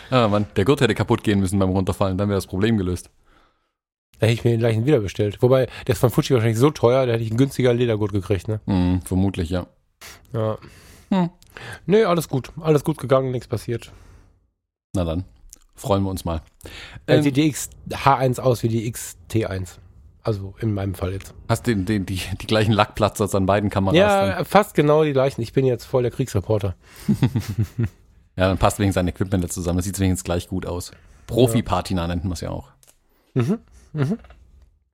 [0.10, 3.10] Ah, Mann, der Gurt hätte kaputt gehen müssen beim Runterfallen, dann wäre das Problem gelöst.
[4.20, 5.42] Da hätte ich mir den gleichen wieder bestellt.
[5.42, 8.48] Wobei, der ist von Fuji wahrscheinlich so teuer, da hätte ich einen günstiger Ledergurt gekriegt,
[8.48, 8.62] ne?
[8.66, 9.68] Hm, vermutlich, ja.
[10.34, 10.58] Ja.
[11.10, 11.30] Hm.
[11.86, 12.52] Nee, alles gut.
[12.62, 13.92] Alles gut gegangen, nichts passiert.
[14.94, 15.26] Na dann,
[15.76, 16.42] freuen wir uns mal.
[17.08, 19.78] Ähm, Ähm, sieht die XH1 aus wie die XT1.
[20.24, 21.36] Also in meinem Fall jetzt.
[21.48, 23.96] hast du den, den, die, die gleichen Lackplatzer an beiden Kameras?
[23.98, 24.46] Ja, Dann?
[24.46, 25.42] fast genau die gleichen.
[25.42, 26.76] Ich bin jetzt voll der Kriegsreporter.
[28.36, 29.78] ja, dann passt wegen sein Equipment jetzt zusammen.
[29.78, 30.92] Das sieht wenigstens gleich gut aus.
[31.28, 32.70] Profi-Patina nennt man es ja auch.
[33.34, 33.60] Mhm.
[33.94, 34.18] Mhm.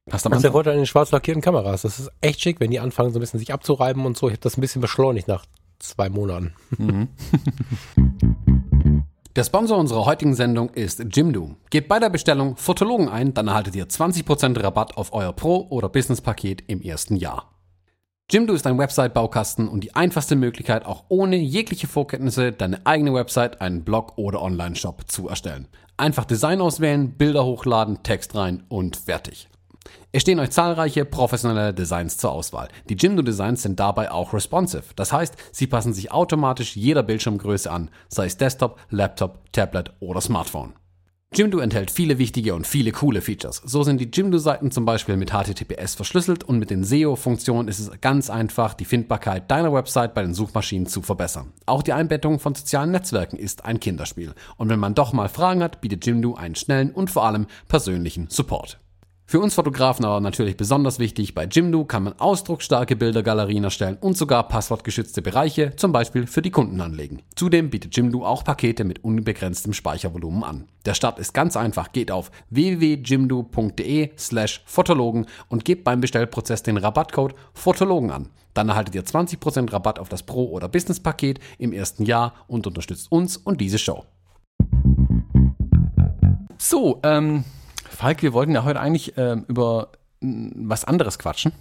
[0.05, 0.51] Du am Das ist der?
[0.51, 1.83] Vorteil an den schwarz lackierten Kameras.
[1.83, 4.27] Das ist echt schick, wenn die anfangen, so ein bisschen sich abzureiben und so.
[4.27, 5.45] Ich habe das ein bisschen beschleunigt nach
[5.79, 6.53] zwei Monaten.
[6.77, 7.07] Mhm.
[9.35, 11.55] Der Sponsor unserer heutigen Sendung ist Jimdo.
[11.69, 15.87] Gebt bei der Bestellung Fotologen ein, dann erhaltet ihr 20% Rabatt auf euer Pro- oder
[15.87, 17.50] Business-Paket im ersten Jahr.
[18.31, 23.59] Jimdo ist ein Website-Baukasten und die einfachste Möglichkeit, auch ohne jegliche Vorkenntnisse deine eigene Website,
[23.59, 25.67] einen Blog oder Online-Shop zu erstellen.
[25.97, 29.49] Einfach Design auswählen, Bilder hochladen, Text rein und fertig.
[30.13, 32.69] Es stehen euch zahlreiche professionelle Designs zur Auswahl.
[32.87, 34.93] Die Jimdo Designs sind dabei auch responsive.
[34.95, 40.21] Das heißt, sie passen sich automatisch jeder Bildschirmgröße an, sei es Desktop, Laptop, Tablet oder
[40.21, 40.71] Smartphone.
[41.33, 43.61] Jimdo enthält viele wichtige und viele coole Features.
[43.63, 47.89] So sind die Jimdo-Seiten zum Beispiel mit HTTPS verschlüsselt und mit den SEO-Funktionen ist es
[48.01, 51.53] ganz einfach, die Findbarkeit deiner Website bei den Suchmaschinen zu verbessern.
[51.65, 54.33] Auch die Einbettung von sozialen Netzwerken ist ein Kinderspiel.
[54.57, 58.27] Und wenn man doch mal Fragen hat, bietet Jimdo einen schnellen und vor allem persönlichen
[58.29, 58.81] Support.
[59.31, 64.17] Für uns Fotografen aber natürlich besonders wichtig, bei Jimdo kann man ausdrucksstarke Bildergalerien erstellen und
[64.17, 67.21] sogar passwortgeschützte Bereiche, zum Beispiel für die Kunden anlegen.
[67.37, 70.67] Zudem bietet Jimdo auch Pakete mit unbegrenztem Speichervolumen an.
[70.85, 76.75] Der Start ist ganz einfach, geht auf www.jimdo.de slash Fotologen und gebt beim Bestellprozess den
[76.75, 78.27] Rabattcode Fotologen an.
[78.53, 83.09] Dann erhaltet ihr 20% Rabatt auf das Pro- oder Business-Paket im ersten Jahr und unterstützt
[83.09, 84.03] uns und diese Show.
[86.57, 87.45] So, ähm,
[87.91, 89.89] Falk, wir wollten ja heute eigentlich ähm, über
[90.21, 91.51] m, was anderes quatschen.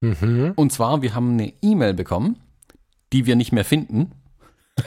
[0.00, 0.52] Mhm.
[0.56, 2.36] Und zwar, wir haben eine E-Mail bekommen,
[3.12, 4.12] die wir nicht mehr finden.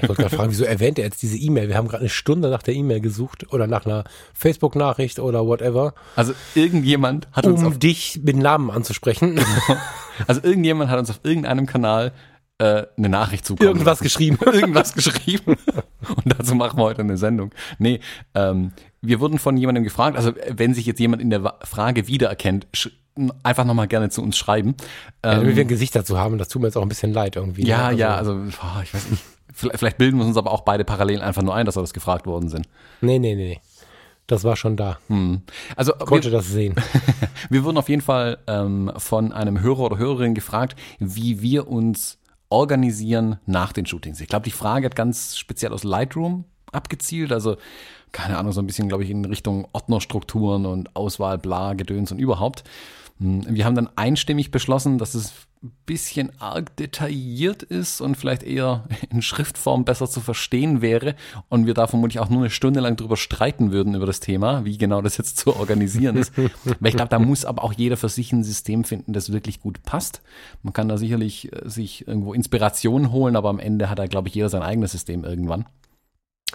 [0.01, 1.67] Ich wollte gerade fragen, wieso erwähnt er jetzt diese E-Mail?
[1.67, 5.93] Wir haben gerade eine Stunde nach der E-Mail gesucht oder nach einer Facebook-Nachricht oder whatever,
[6.15, 9.39] Also irgendjemand hat uns auf, um dich mit Namen anzusprechen.
[10.27, 12.13] also irgendjemand hat uns auf irgendeinem Kanal
[12.57, 13.67] äh, eine Nachricht zukommen.
[13.67, 14.37] Irgendwas geschrieben.
[14.45, 15.57] irgendwas geschrieben.
[16.07, 17.51] Und dazu machen wir heute eine Sendung.
[17.77, 17.99] Nee,
[18.33, 22.67] ähm, wir wurden von jemandem gefragt, also wenn sich jetzt jemand in der Frage wiedererkennt,
[23.43, 24.75] einfach nochmal gerne zu uns schreiben.
[25.23, 27.13] Ja, damit Ähm, wir ein Gesicht dazu haben, das tut mir jetzt auch ein bisschen
[27.13, 27.65] leid irgendwie.
[27.65, 27.97] ja, ne?
[27.97, 29.23] ja, also boah, ich weiß nicht.
[29.53, 32.25] Vielleicht bilden wir uns aber auch beide parallel einfach nur ein, dass wir das gefragt
[32.25, 32.67] worden sind.
[33.01, 33.59] Nee, nee, nee.
[34.27, 34.97] Das war schon da.
[35.07, 35.41] Hm.
[35.75, 36.75] Also Konnte wir, das sehen.
[37.49, 42.17] wir wurden auf jeden Fall ähm, von einem Hörer oder Hörerin gefragt, wie wir uns
[42.47, 44.21] organisieren nach den Shootings.
[44.21, 47.33] Ich glaube, die Frage hat ganz speziell aus Lightroom abgezielt.
[47.33, 47.57] Also,
[48.11, 52.19] keine Ahnung, so ein bisschen, glaube ich, in Richtung Ordnerstrukturen und Auswahl, bla, Gedöns und
[52.19, 52.63] überhaupt.
[53.19, 55.31] Hm, Wir haben dann einstimmig beschlossen, dass es
[55.63, 61.15] ein bisschen arg detailliert ist und vielleicht eher in Schriftform besser zu verstehen wäre
[61.49, 64.65] und wir da vermutlich auch nur eine Stunde lang drüber streiten würden über das Thema,
[64.65, 66.35] wie genau das jetzt zu organisieren ist.
[66.79, 69.61] Weil ich glaube, da muss aber auch jeder für sich ein System finden, das wirklich
[69.61, 70.23] gut passt.
[70.63, 74.29] Man kann da sicherlich äh, sich irgendwo Inspiration holen, aber am Ende hat da, glaube
[74.29, 75.65] ich, jeder sein eigenes System irgendwann.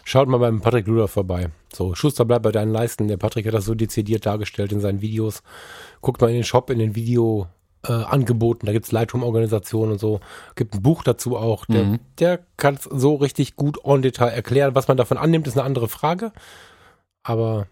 [0.04, 1.48] Schaut mal beim Patrick Luder vorbei.
[1.72, 3.08] So, Schuster bleibt bei deinen Leisten.
[3.08, 5.42] Der Patrick hat das so dezidiert dargestellt in seinen Videos.
[6.00, 7.48] Guckt mal in den Shop, in den Video
[7.86, 8.66] äh, Angeboten.
[8.66, 10.20] Da gibt's Lightroom-Organisationen und so.
[10.54, 11.66] Gibt ein Buch dazu auch.
[11.66, 11.98] Der, Mhm.
[12.18, 14.74] der kann es so richtig gut en Detail erklären.
[14.74, 16.32] Was man davon annimmt, ist eine andere Frage.
[17.22, 17.66] Aber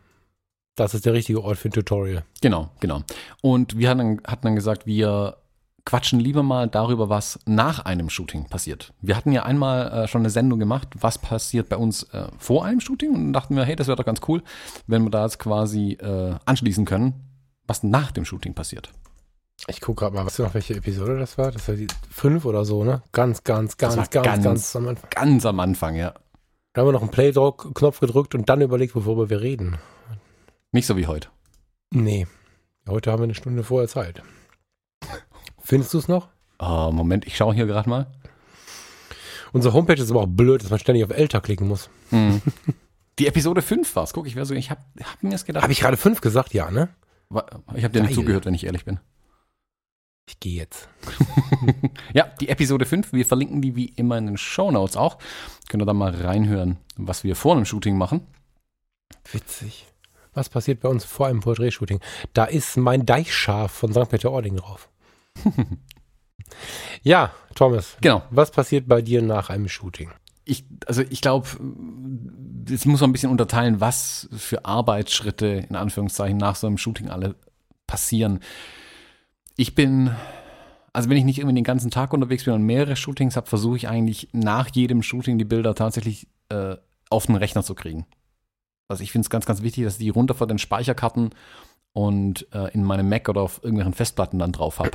[0.76, 2.24] das ist der richtige Ort für ein Tutorial.
[2.40, 3.02] Genau, genau.
[3.42, 5.36] Und wir hatten hatten dann gesagt, wir
[5.84, 8.92] quatschen lieber mal darüber, was nach einem Shooting passiert.
[9.00, 12.64] Wir hatten ja einmal äh, schon eine Sendung gemacht, was passiert bei uns äh, vor
[12.64, 14.42] einem Shooting und dachten wir, hey, das wäre doch ganz cool,
[14.86, 17.14] wenn wir da jetzt quasi äh, anschließen können,
[17.66, 18.90] was nach dem Shooting passiert.
[19.68, 21.52] Ich gucke gerade mal, weißt du noch, welche Episode das war?
[21.52, 23.02] Das war die fünf oder so, ne?
[23.12, 25.10] Ganz, ganz, ganz, ganz, ganz, ganz- am Anfang.
[25.10, 26.14] Ganz am Anfang, ja.
[26.72, 29.78] Da haben wir noch einen Play-Knopf gedrückt und dann überlegt, worüber wir reden.
[30.72, 31.28] Nicht so wie heute.
[31.90, 32.26] Nee.
[32.88, 34.22] Heute haben wir eine Stunde vorher Zeit.
[35.64, 36.28] Findest du es noch?
[36.58, 38.06] Oh, Moment, ich schaue hier gerade mal.
[39.52, 41.88] Unsere Homepage ist aber auch blöd, dass man ständig auf Älter klicken muss.
[42.10, 42.42] Hm.
[43.18, 44.12] Die Episode 5 war's.
[44.12, 45.62] Guck, ich wäre so, ich habe hab mir das gedacht.
[45.62, 46.52] Habe ich gerade fünf gesagt?
[46.52, 46.88] Ja, ne?
[47.74, 48.98] Ich habe dir nicht zugehört, wenn ich ehrlich bin.
[50.26, 50.88] Ich gehe jetzt.
[52.12, 55.18] Ja, die Episode 5, wir verlinken die wie immer in den Shownotes auch.
[55.68, 58.26] Könnt ihr da mal reinhören, was wir vor einem Shooting machen.
[59.32, 59.86] Witzig.
[60.32, 62.00] Was passiert bei uns vor einem Porträtshooting?
[62.32, 64.08] Da ist mein Deichschaf von St.
[64.08, 64.88] Peter-Ording drauf.
[67.02, 68.22] ja, Thomas, Genau.
[68.30, 70.10] was passiert bei dir nach einem Shooting?
[70.44, 71.48] Ich, also ich glaube,
[72.68, 77.08] jetzt muss man ein bisschen unterteilen, was für Arbeitsschritte in Anführungszeichen nach so einem Shooting
[77.08, 77.34] alle
[77.86, 78.40] passieren.
[79.56, 80.10] Ich bin,
[80.92, 83.76] also wenn ich nicht irgendwie den ganzen Tag unterwegs bin und mehrere Shootings habe, versuche
[83.76, 86.76] ich eigentlich nach jedem Shooting die Bilder tatsächlich äh,
[87.08, 88.04] auf den Rechner zu kriegen.
[88.88, 91.30] Also ich finde es ganz, ganz wichtig, dass die runter von den Speicherkarten
[91.94, 94.90] und äh, in meinem Mac oder auf irgendwelchen Festplatten dann drauf habe.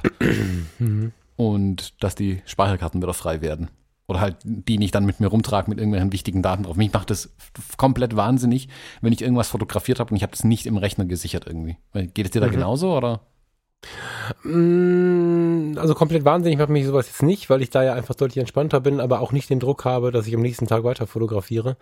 [0.78, 1.12] Mhm.
[1.36, 3.70] und dass die Speicherkarten wieder frei werden.
[4.08, 6.76] Oder halt die nicht dann mit mir rumtrage mit irgendwelchen wichtigen Daten drauf.
[6.76, 7.30] Mich macht das
[7.78, 8.68] komplett wahnsinnig,
[9.02, 11.78] wenn ich irgendwas fotografiert habe und ich habe das nicht im Rechner gesichert irgendwie.
[12.14, 12.52] Geht es dir da Mhm.
[12.52, 13.22] genauso oder?
[14.44, 18.38] Mm, Also komplett wahnsinnig macht mich sowas jetzt nicht, weil ich da ja einfach deutlich
[18.40, 21.78] entspannter bin, aber auch nicht den Druck habe, dass ich am nächsten Tag weiter fotografiere.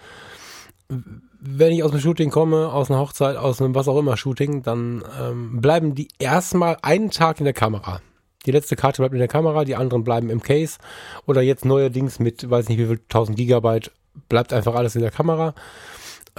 [0.90, 4.64] Wenn ich aus dem Shooting komme, aus einer Hochzeit, aus einem was auch immer Shooting,
[4.64, 8.02] dann ähm, bleiben die erstmal einen Tag in der Kamera.
[8.46, 10.78] Die letzte Karte bleibt in der Kamera, die anderen bleiben im Case.
[11.26, 13.92] Oder jetzt neuerdings mit, weiß nicht wie viel, 1000 Gigabyte,
[14.30, 15.54] bleibt einfach alles in der Kamera.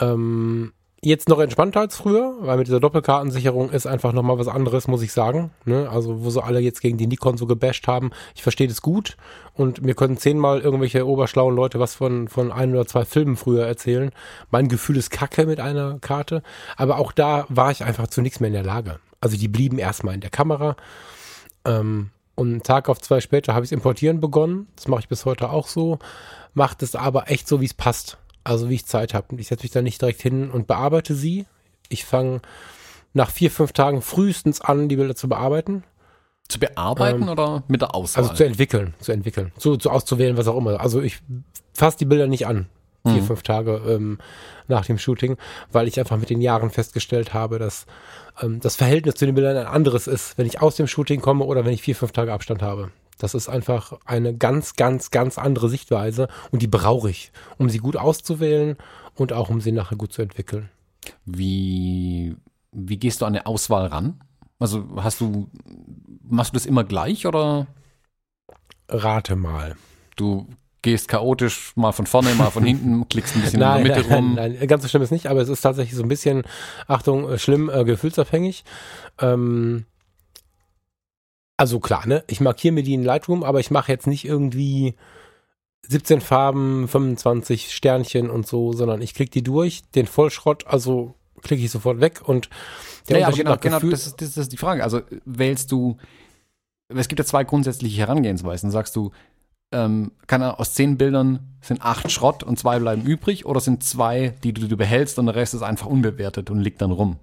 [0.00, 4.88] Ähm, jetzt noch entspannter als früher, weil mit dieser Doppelkartensicherung ist einfach nochmal was anderes,
[4.88, 5.50] muss ich sagen.
[5.64, 5.88] Ne?
[5.88, 8.10] Also wo sie alle jetzt gegen die Nikon so gebasht haben.
[8.34, 9.16] Ich verstehe das gut
[9.54, 13.66] und mir können zehnmal irgendwelche oberschlauen Leute was von, von ein oder zwei Filmen früher
[13.66, 14.10] erzählen.
[14.50, 16.42] Mein Gefühl ist kacke mit einer Karte,
[16.76, 18.98] aber auch da war ich einfach zu nichts mehr in der Lage.
[19.20, 20.76] Also die blieben erstmal in der Kamera.
[21.64, 24.68] Ähm, und einen Tag auf zwei später habe ich es importieren begonnen.
[24.76, 25.98] Das mache ich bis heute auch so.
[26.54, 28.16] Macht es aber echt so, wie es passt.
[28.48, 29.36] Also wie ich Zeit habe.
[29.36, 31.46] Ich setze mich da nicht direkt hin und bearbeite sie.
[31.88, 32.40] Ich fange
[33.12, 35.84] nach vier, fünf Tagen frühestens an, die Bilder zu bearbeiten.
[36.48, 38.24] Zu bearbeiten ähm, oder mit der Auswahl?
[38.24, 40.80] Also zu entwickeln, zu entwickeln, zu, zu auszuwählen, was auch immer.
[40.80, 41.18] Also ich
[41.74, 42.68] fasse die Bilder nicht an,
[43.04, 43.26] vier, mhm.
[43.26, 44.18] fünf Tage ähm,
[44.66, 45.36] nach dem Shooting,
[45.70, 47.84] weil ich einfach mit den Jahren festgestellt habe, dass
[48.40, 51.44] ähm, das Verhältnis zu den Bildern ein anderes ist, wenn ich aus dem Shooting komme
[51.44, 52.90] oder wenn ich vier, fünf Tage Abstand habe.
[53.18, 57.78] Das ist einfach eine ganz, ganz, ganz andere Sichtweise und die brauche ich, um sie
[57.78, 58.76] gut auszuwählen
[59.14, 60.70] und auch um sie nachher gut zu entwickeln.
[61.24, 62.36] Wie,
[62.72, 64.20] wie gehst du an eine Auswahl ran?
[64.58, 65.48] Also hast du,
[66.22, 67.66] machst du das immer gleich oder?
[68.88, 69.76] Rate mal.
[70.16, 70.48] Du
[70.82, 74.08] gehst chaotisch mal von vorne, mal von hinten, klickst ein bisschen nein, in der Mitte
[74.08, 74.34] nein, rum.
[74.34, 76.42] Nein, nein, ganz so schlimm ist nicht, aber es ist tatsächlich so ein bisschen,
[76.86, 78.64] Achtung, äh, schlimm, äh, gefühlsabhängig.
[79.20, 79.84] Ähm,
[81.58, 82.24] also klar, ne?
[82.28, 84.94] Ich markiere mir die in Lightroom, aber ich mache jetzt nicht irgendwie
[85.88, 91.64] 17 Farben, 25 Sternchen und so, sondern ich klicke die durch, den Vollschrott, also klicke
[91.64, 92.48] ich sofort weg und
[93.08, 94.84] der ja, Unterschied genau, genau das, ist, das ist die Frage.
[94.84, 95.96] Also wählst du,
[96.88, 98.70] es gibt ja zwei grundsätzliche Herangehensweisen.
[98.70, 99.10] Sagst du,
[99.72, 103.82] ähm, kann er aus zehn Bildern sind acht Schrott und zwei bleiben übrig oder sind
[103.82, 107.16] zwei, die du, du behältst und der Rest ist einfach unbewertet und liegt dann rum?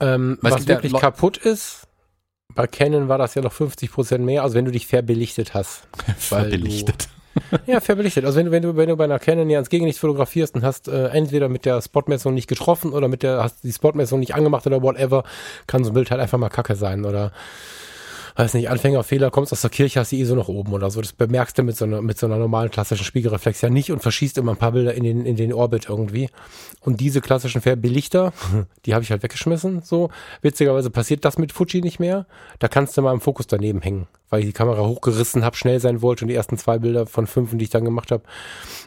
[0.00, 1.86] Ähm, was wirklich ja kaputt ist,
[2.54, 5.86] bei Canon war das ja noch 50 Prozent mehr, also wenn du dich verbelichtet hast.
[6.18, 7.08] verbelichtet.
[7.08, 7.14] Du,
[7.66, 8.24] ja, verbelichtet.
[8.24, 10.64] Also wenn du, wenn du, wenn du bei einer Canon ja ans Gegenlicht fotografierst und
[10.64, 14.34] hast äh, entweder mit der Spotmessung nicht getroffen oder mit der, hast die Spotmessung nicht
[14.34, 15.24] angemacht oder whatever,
[15.66, 17.32] kann so ein Bild halt einfach mal kacke sein oder
[18.36, 21.00] weiß nicht, Anfängerfehler, kommst aus der Kirche, hast die ISO noch oben oder so.
[21.00, 24.02] Das bemerkst du mit so einer, mit so einer normalen klassischen Spiegelreflex ja nicht und
[24.02, 26.30] verschießt immer ein paar Bilder in den, in den Orbit irgendwie.
[26.80, 28.32] Und diese klassischen Färbelichter,
[28.86, 30.10] die habe ich halt weggeschmissen, so.
[30.42, 32.26] Witzigerweise passiert das mit Fuji nicht mehr.
[32.58, 35.78] Da kannst du mal im Fokus daneben hängen, weil ich die Kamera hochgerissen habe, schnell
[35.78, 38.24] sein wollte und die ersten zwei Bilder von fünf, die ich dann gemacht habe,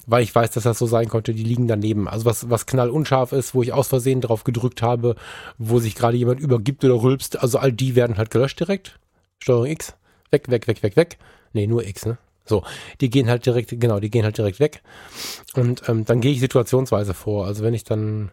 [0.05, 2.09] weil ich weiß, dass das so sein konnte, die liegen daneben.
[2.09, 5.15] Also was, was knallunscharf ist, wo ich aus Versehen drauf gedrückt habe,
[5.57, 8.99] wo sich gerade jemand übergibt oder rülpst, also all die werden halt gelöscht direkt.
[9.39, 9.95] Steuerung X,
[10.31, 11.17] weg, weg, weg, weg, weg.
[11.53, 12.17] Nee, nur X, ne?
[12.45, 12.63] So,
[13.01, 14.81] die gehen halt direkt, genau, die gehen halt direkt weg.
[15.55, 17.45] Und ähm, dann gehe ich situationsweise vor.
[17.45, 18.31] Also wenn ich dann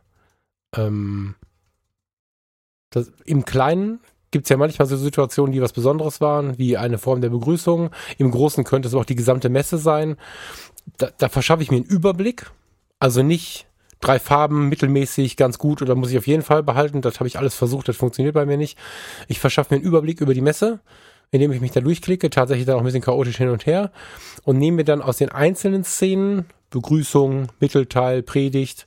[0.76, 1.34] ähm,
[2.90, 4.00] das, im Kleinen
[4.30, 7.90] gibt es ja manchmal so Situationen, die was Besonderes waren, wie eine Form der Begrüßung.
[8.18, 10.16] Im Großen könnte es auch die gesamte Messe sein.
[10.96, 12.50] Da, da verschaffe ich mir einen Überblick.
[12.98, 13.66] Also nicht
[14.04, 17.00] drei Farben mittelmäßig ganz gut oder muss ich auf jeden Fall behalten.
[17.00, 18.78] Das habe ich alles versucht, das funktioniert bei mir nicht.
[19.28, 20.80] Ich verschaffe mir einen Überblick über die Messe,
[21.30, 23.90] indem ich mich da durchklicke, tatsächlich dann auch ein bisschen chaotisch hin und her
[24.44, 28.86] und nehme mir dann aus den einzelnen Szenen, Begrüßung, Mittelteil, Predigt,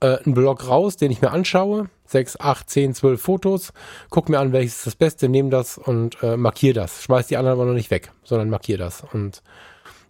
[0.00, 1.88] äh, einen Blog raus, den ich mir anschaue.
[2.06, 3.72] Sechs, acht, zehn, zwölf Fotos,
[4.10, 7.02] guck mir an, welches ist das Beste, nehme das und äh, markiere das.
[7.02, 9.02] Schmeiß die anderen aber noch nicht weg, sondern markiere das.
[9.12, 9.42] Und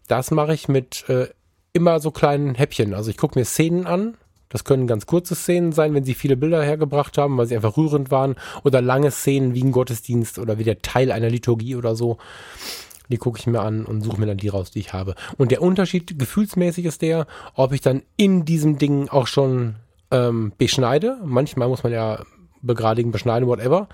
[0.08, 1.28] das mache ich mit äh,
[1.72, 2.94] immer so kleinen Häppchen.
[2.94, 4.16] Also ich gucke mir Szenen an,
[4.54, 7.76] das können ganz kurze Szenen sein, wenn sie viele Bilder hergebracht haben, weil sie einfach
[7.76, 8.36] rührend waren.
[8.62, 12.18] Oder lange Szenen wie ein Gottesdienst oder wie der Teil einer Liturgie oder so.
[13.08, 15.16] Die gucke ich mir an und suche mir dann die raus, die ich habe.
[15.38, 19.74] Und der Unterschied gefühlsmäßig ist der, ob ich dann in diesem Ding auch schon
[20.12, 21.18] ähm, beschneide.
[21.24, 22.22] Manchmal muss man ja
[22.62, 23.88] begradigen, beschneiden, whatever.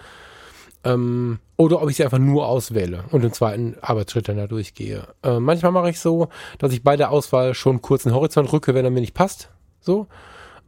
[0.84, 5.04] Ähm, oder ob ich sie einfach nur auswähle und im zweiten Arbeitsschritt dann da durchgehe.
[5.22, 8.74] Äh, manchmal mache ich so, dass ich bei der Auswahl schon kurz den Horizont rücke,
[8.74, 9.48] wenn er mir nicht passt.
[9.80, 10.06] So.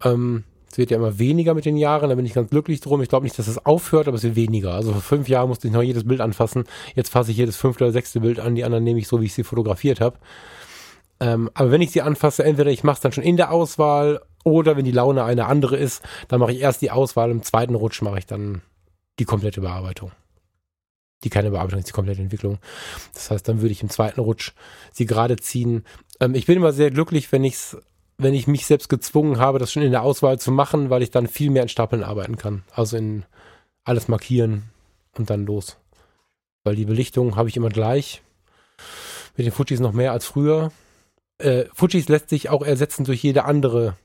[0.05, 3.03] Ähm, es wird ja immer weniger mit den Jahren, da bin ich ganz glücklich drum.
[3.03, 4.73] Ich glaube nicht, dass es aufhört, aber es wird weniger.
[4.73, 6.65] Also vor fünf Jahren musste ich noch jedes Bild anfassen.
[6.95, 9.27] Jetzt fasse ich jedes fünfte oder sechste Bild an, die anderen nehme ich so, wie
[9.27, 10.17] ich sie fotografiert habe.
[11.21, 14.23] Ähm, aber wenn ich sie anfasse, entweder ich mache es dann schon in der Auswahl
[14.45, 17.75] oder wenn die Laune eine andere ist, dann mache ich erst die Auswahl, im zweiten
[17.75, 18.63] Rutsch mache ich dann
[19.19, 20.11] die komplette Bearbeitung.
[21.23, 22.59] Die keine Bearbeitung ist die komplette Entwicklung.
[23.15, 24.53] Das heißt, dann würde ich im zweiten Rutsch
[24.91, 25.85] sie gerade ziehen.
[26.19, 27.77] Ähm, ich bin immer sehr glücklich, wenn ich es
[28.19, 31.11] wenn ich mich selbst gezwungen habe, das schon in der Auswahl zu machen, weil ich
[31.11, 32.63] dann viel mehr in Stapeln arbeiten kann.
[32.73, 33.25] Also in
[33.85, 34.71] alles markieren
[35.17, 35.77] und dann los.
[36.65, 38.23] Weil die Belichtung habe ich immer gleich.
[39.37, 40.73] Mit den Fujis noch mehr als früher.
[41.39, 43.97] Äh, Fujis lässt sich auch ersetzen durch jede andere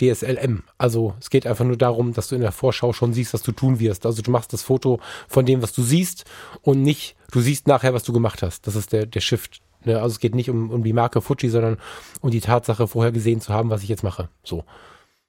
[0.00, 0.64] DSLM.
[0.78, 3.52] Also es geht einfach nur darum, dass du in der Vorschau schon siehst, was du
[3.52, 4.06] tun wirst.
[4.06, 6.24] Also du machst das Foto von dem, was du siehst
[6.62, 8.66] und nicht, du siehst nachher, was du gemacht hast.
[8.66, 9.60] Das ist der, der Shift.
[9.86, 9.96] Ne?
[9.96, 11.78] Also es geht nicht um, um die Marke Fuji, sondern
[12.20, 14.28] um die Tatsache, vorher gesehen zu haben, was ich jetzt mache.
[14.44, 14.64] So.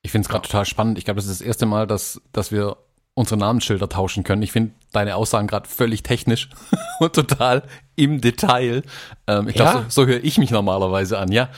[0.01, 0.97] Ich finde es gerade total spannend.
[0.97, 2.77] Ich glaube, das ist das erste Mal, dass, dass wir
[3.15, 4.41] unsere Namensschilder tauschen können.
[4.41, 6.49] Ich finde deine Aussagen gerade völlig technisch
[6.99, 7.63] und total
[7.95, 8.81] im Detail.
[9.27, 9.71] Ähm, ich Ja?
[9.71, 11.49] glaube, so, so höre ich mich normalerweise an, ja.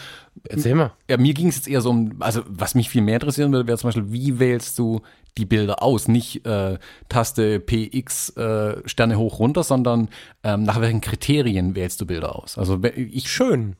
[0.49, 0.91] Erzähl mal.
[1.09, 3.67] Ja, mir ging es jetzt eher so um, also was mich viel mehr interessieren würde,
[3.67, 5.01] wäre zum Beispiel, wie wählst du
[5.37, 6.07] die Bilder aus?
[6.07, 6.77] Nicht äh,
[7.09, 10.09] Taste PX äh, Sterne hoch runter, sondern
[10.43, 12.57] ähm, nach welchen Kriterien wählst du Bilder aus?
[12.57, 13.75] Also ich Schön.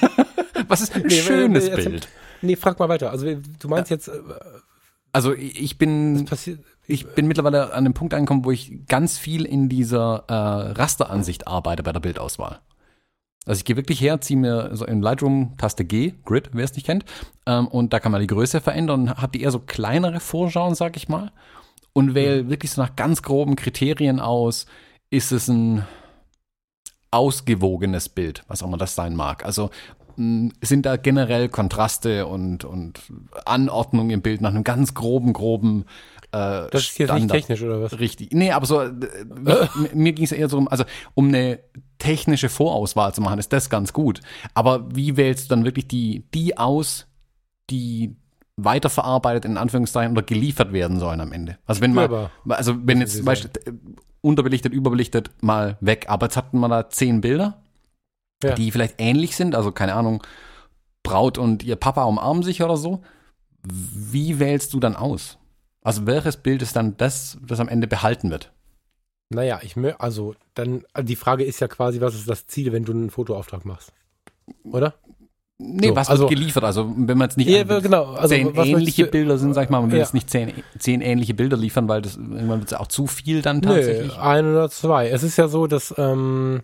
[0.68, 2.08] was ist ein Nee, schönes nee, Bild?
[2.42, 3.10] Nee, frag mal weiter.
[3.10, 3.26] Also
[3.58, 4.12] du meinst jetzt, äh,
[5.12, 6.26] Also ich bin
[6.86, 11.46] ich bin mittlerweile an dem Punkt angekommen, wo ich ganz viel in dieser äh, Rasteransicht
[11.46, 12.60] arbeite bei der Bildauswahl.
[13.46, 16.74] Also ich gehe wirklich her, ziehe mir so in Lightroom Taste G, Grid, wer es
[16.74, 17.04] nicht kennt,
[17.46, 20.74] ähm, und da kann man die Größe verändern und habe die eher so kleinere Vorschauen,
[20.74, 21.32] sag ich mal,
[21.92, 24.66] und wähle wirklich so nach ganz groben Kriterien aus,
[25.10, 25.86] ist es ein
[27.10, 29.44] ausgewogenes Bild, was auch immer das sein mag.
[29.44, 29.70] Also
[30.16, 33.00] mh, sind da generell Kontraste und, und
[33.44, 35.84] Anordnung im Bild nach einem ganz groben, groben
[36.34, 37.98] äh, Das ist jetzt nicht technisch oder was?
[37.98, 38.32] Richtig.
[38.32, 38.90] Nee, aber so, äh,
[39.40, 41.60] mir, mir ging es eher so um, also um eine
[41.98, 44.20] technische Vorauswahl zu machen, ist das ganz gut.
[44.54, 47.06] Aber wie wählst du dann wirklich die, die aus,
[47.70, 48.16] die
[48.56, 51.58] weiterverarbeitet in Anführungszeichen oder geliefert werden sollen am Ende?
[51.66, 53.72] Also wenn man, also wenn jetzt zum Beispiel äh,
[54.20, 57.62] unterbelichtet, überbelichtet mal weg, aber jetzt hatten wir da zehn Bilder,
[58.42, 58.54] Ja.
[58.54, 60.22] die vielleicht ähnlich sind, also keine Ahnung,
[61.02, 63.02] Braut und ihr Papa umarmen sich oder so.
[63.62, 65.38] Wie wählst du dann aus?
[65.84, 68.50] Also welches Bild ist dann das, das am Ende behalten wird?
[69.30, 72.72] Naja, ich mö also dann, also die Frage ist ja quasi, was ist das Ziel,
[72.72, 73.92] wenn du einen Fotoauftrag machst?
[74.64, 74.94] Oder?
[75.58, 76.64] Nee, So, was also- wird geliefert?
[76.64, 78.14] Also wenn man jetzt nicht Ja, genau.
[78.14, 80.04] Also, zehn ähnliche du- Bilder sind, sag ich mal, man will Ja.
[80.04, 83.40] jetzt nicht zehn, zehn ähnliche Bilder liefern, weil das irgendwann wird es auch zu viel
[83.42, 84.16] dann tatsächlich.
[84.18, 85.08] ein oder zwei.
[85.08, 86.62] Es ist ja so, dass ähm,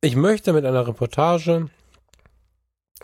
[0.00, 1.68] ich möchte mit einer Reportage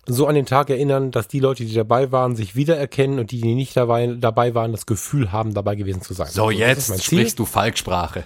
[0.07, 3.41] so an den Tag erinnern, dass die Leute, die dabei waren, sich wiedererkennen und die,
[3.41, 6.29] die nicht dabei, dabei waren, das Gefühl haben, dabei gewesen zu sein.
[6.29, 8.25] So, ist jetzt sprichst du Falksprache.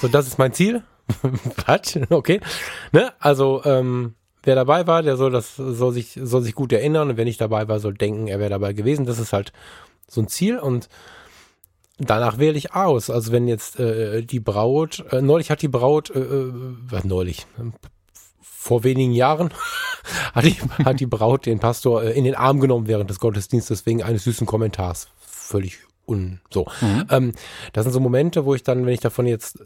[0.00, 0.82] So, das ist mein Ziel.
[1.66, 1.98] Was?
[2.10, 2.40] Okay.
[2.92, 3.12] Ne?
[3.18, 7.16] Also, ähm, wer dabei war, der soll das, soll sich, soll sich gut erinnern und
[7.16, 9.06] wer nicht dabei war, soll denken, er wäre dabei gewesen.
[9.06, 9.52] Das ist halt
[10.08, 10.88] so ein Ziel und
[11.98, 13.10] danach wähle ich aus.
[13.10, 16.52] Also wenn jetzt äh, die Braut, äh, neulich hat die Braut, äh, äh,
[16.88, 17.46] was neulich,
[18.66, 19.50] vor wenigen Jahren
[20.34, 23.86] hat die, hat die Braut den Pastor äh, in den Arm genommen während des Gottesdienstes
[23.86, 25.08] wegen eines süßen Kommentars.
[25.20, 26.66] Völlig un, so.
[27.10, 27.32] Ähm,
[27.72, 29.64] das sind so Momente, wo ich dann, wenn ich davon jetzt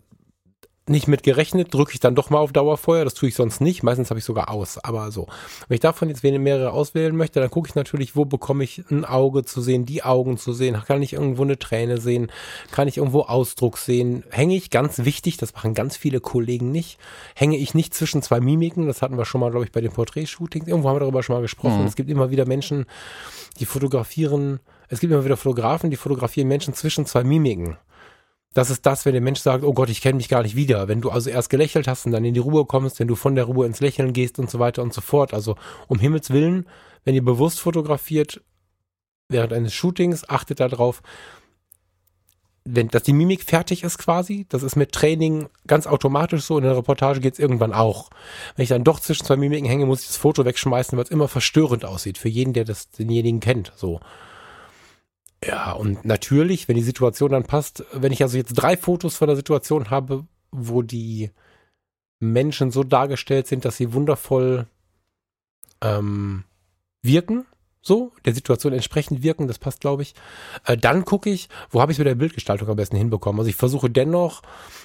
[0.88, 3.04] nicht mit gerechnet, drücke ich dann doch mal auf Dauerfeuer.
[3.04, 3.82] Das tue ich sonst nicht.
[3.82, 4.78] Meistens habe ich sogar aus.
[4.78, 5.26] Aber so.
[5.68, 9.04] Wenn ich davon jetzt mehrere auswählen möchte, dann gucke ich natürlich, wo bekomme ich ein
[9.04, 10.82] Auge zu sehen, die Augen zu sehen.
[10.86, 12.32] Kann ich irgendwo eine Träne sehen?
[12.72, 14.24] Kann ich irgendwo Ausdruck sehen?
[14.30, 16.98] Hänge ich, ganz wichtig, das machen ganz viele Kollegen nicht,
[17.34, 18.86] hänge ich nicht zwischen zwei Mimiken.
[18.86, 20.66] Das hatten wir schon mal, glaube ich, bei den Porträtshootings.
[20.66, 21.86] Irgendwo haben wir darüber schon mal gesprochen.
[21.86, 22.86] Es gibt immer wieder Menschen,
[23.58, 24.60] die fotografieren.
[24.88, 27.76] Es gibt immer wieder Fotografen, die fotografieren Menschen zwischen zwei Mimiken.
[28.52, 30.88] Das ist das, wenn der Mensch sagt, oh Gott, ich kenne mich gar nicht wieder.
[30.88, 33.36] Wenn du also erst gelächelt hast und dann in die Ruhe kommst, wenn du von
[33.36, 35.32] der Ruhe ins Lächeln gehst und so weiter und so fort.
[35.32, 35.54] Also
[35.86, 36.66] um Himmels Willen,
[37.04, 38.40] wenn ihr bewusst fotografiert
[39.28, 41.02] während eines Shootings, achtet darauf,
[42.64, 44.46] wenn, dass die Mimik fertig ist quasi.
[44.48, 46.58] Das ist mit Training ganz automatisch so.
[46.58, 48.10] In der Reportage geht's irgendwann auch.
[48.56, 51.10] Wenn ich dann doch zwischen zwei Mimiken hänge, muss ich das Foto wegschmeißen, weil es
[51.10, 52.18] immer verstörend aussieht.
[52.18, 53.72] Für jeden, der das denjenigen kennt.
[53.76, 54.00] So.
[55.44, 59.26] Ja, und natürlich, wenn die Situation dann passt, wenn ich also jetzt drei Fotos von
[59.28, 61.30] der Situation habe, wo die
[62.18, 64.66] Menschen so dargestellt sind, dass sie wundervoll
[65.80, 66.44] ähm,
[67.02, 67.46] wirken,
[67.82, 70.14] so, der Situation entsprechend wirken, das passt, glaube ich.
[70.66, 73.40] Äh, dann gucke ich, wo habe ich es mit der Bildgestaltung am besten hinbekommen.
[73.40, 74.42] Also ich versuche dennoch,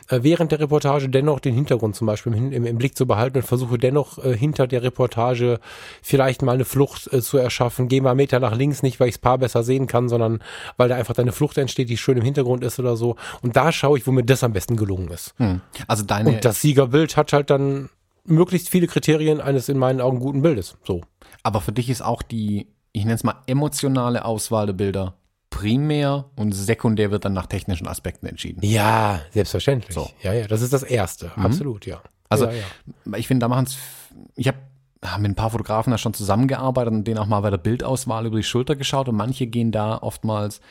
[0.10, 3.38] äh, während der Reportage dennoch den Hintergrund zum Beispiel im, im, im Blick zu behalten
[3.38, 5.60] und versuche dennoch äh, hinter der Reportage
[6.02, 7.90] vielleicht mal eine Flucht äh, zu erschaffen.
[7.90, 10.42] Geh mal einen Meter nach links, nicht weil ich das Paar besser sehen kann, sondern
[10.78, 13.18] weil da einfach deine Flucht entsteht, die schön im Hintergrund ist oder so.
[13.42, 15.34] Und da schaue ich, wo mir das am besten gelungen ist.
[15.38, 15.60] Hm.
[15.88, 17.90] Also deine, Und das Siegerbild hat halt dann
[18.24, 20.78] möglichst viele Kriterien eines in meinen Augen guten Bildes.
[20.84, 21.02] So.
[21.44, 25.16] aber für dich ist auch die, ich nenne es mal emotionale Auswahl der Bilder
[25.50, 28.62] primär und sekundär wird dann nach technischen Aspekten entschieden.
[28.64, 29.94] Ja, selbstverständlich.
[29.94, 30.10] So.
[30.22, 31.32] Ja, ja, das ist das Erste.
[31.36, 32.02] Absolut, ja.
[32.30, 33.18] Also ja, ja.
[33.18, 33.78] ich finde, da machen es,
[34.36, 34.58] ich habe
[35.20, 38.38] mit ein paar Fotografen da schon zusammengearbeitet und denen auch mal bei der Bildauswahl über
[38.38, 40.62] die Schulter geschaut und manche gehen da oftmals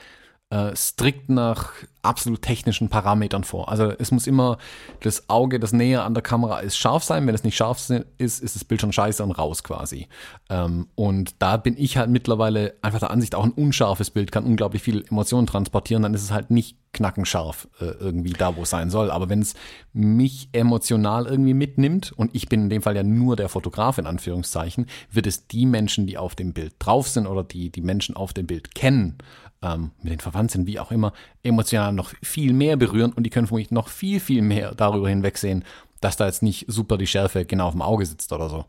[0.50, 1.72] äh, strikt nach
[2.02, 3.70] absolut technischen Parametern vor.
[3.70, 4.58] Also es muss immer
[5.00, 7.26] das Auge, das näher an der Kamera ist, scharf sein.
[7.26, 7.78] Wenn es nicht scharf
[8.18, 10.08] ist, ist das Bild schon scheiße und raus quasi.
[10.50, 14.44] Ähm, und da bin ich halt mittlerweile einfach der Ansicht, auch ein unscharfes Bild kann
[14.44, 16.02] unglaublich viel Emotionen transportieren.
[16.02, 19.10] Dann ist es halt nicht knackenscharf äh, irgendwie da, wo es sein soll.
[19.10, 19.54] Aber wenn es
[19.92, 24.06] mich emotional irgendwie mitnimmt und ich bin in dem Fall ja nur der Fotograf in
[24.06, 28.14] Anführungszeichen, wird es die Menschen, die auf dem Bild drauf sind oder die die Menschen
[28.14, 29.18] auf dem Bild kennen,
[29.64, 31.12] ähm, mit den Verwandten sind, wie auch immer,
[31.42, 35.08] emotional noch viel mehr berühren und die können für mich noch viel, viel mehr darüber
[35.08, 35.64] hinwegsehen,
[36.00, 38.66] dass da jetzt nicht super die Schärfe genau auf dem Auge sitzt oder so.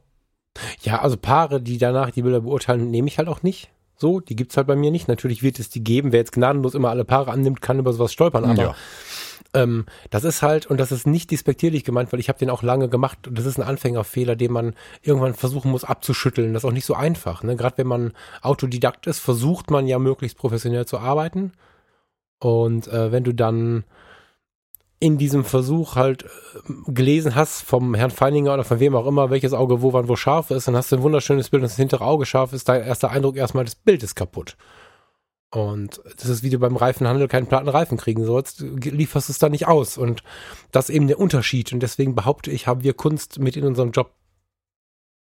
[0.81, 3.69] Ja, also Paare, die danach die Bilder beurteilen, nehme ich halt auch nicht.
[3.97, 5.07] So, die gibt's halt bei mir nicht.
[5.07, 6.11] Natürlich wird es die geben.
[6.11, 8.43] Wer jetzt gnadenlos immer alle Paare annimmt, kann über sowas stolpern.
[8.43, 8.75] Aber ja.
[9.55, 12.61] Ähm, das ist halt, und das ist nicht despektierlich gemeint, weil ich habe den auch
[12.61, 13.27] lange gemacht.
[13.27, 16.53] Und das ist ein Anfängerfehler, den man irgendwann versuchen muss abzuschütteln.
[16.53, 17.41] Das ist auch nicht so einfach.
[17.41, 17.55] Ne?
[17.55, 21.53] Gerade wenn man Autodidakt ist, versucht man ja möglichst professionell zu arbeiten.
[22.39, 23.85] Und äh, wenn du dann
[24.99, 29.29] in diesem Versuch halt äh, gelesen hast vom Herrn Feininger oder von wem auch immer,
[29.29, 31.77] welches Auge wo wann wo scharf ist, dann hast du ein wunderschönes Bild und das
[31.77, 34.57] hintere Auge scharf ist, dein erster Eindruck erstmal, das Bild ist kaputt.
[35.51, 39.39] Und das ist wie du beim Reifenhandel keinen platten Reifen kriegen sollst, lieferst du es
[39.39, 39.97] da nicht aus.
[39.97, 40.23] Und
[40.71, 41.71] das ist eben der Unterschied.
[41.71, 44.11] Und deswegen behaupte ich, haben wir Kunst mit in unserem Job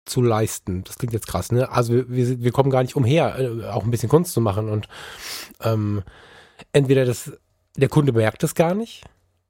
[0.04, 0.84] zu leisten.
[0.84, 1.70] Das klingt jetzt krass, ne?
[1.70, 4.68] Also wir, wir, kommen gar nicht umher, äh, auch ein bisschen Kunst zu machen.
[4.68, 4.88] Und
[5.60, 6.02] ähm,
[6.72, 7.32] entweder das,
[7.76, 9.04] der Kunde merkt es gar nicht,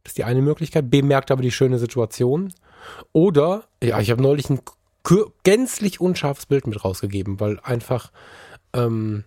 [0.05, 0.91] das ist die eine Möglichkeit.
[0.91, 2.53] Bemerkt aber die schöne Situation.
[3.13, 4.61] Oder, ja, ich habe neulich ein
[5.45, 8.11] gänzlich unscharfes Bild mit rausgegeben, weil einfach,
[8.73, 9.25] ähm,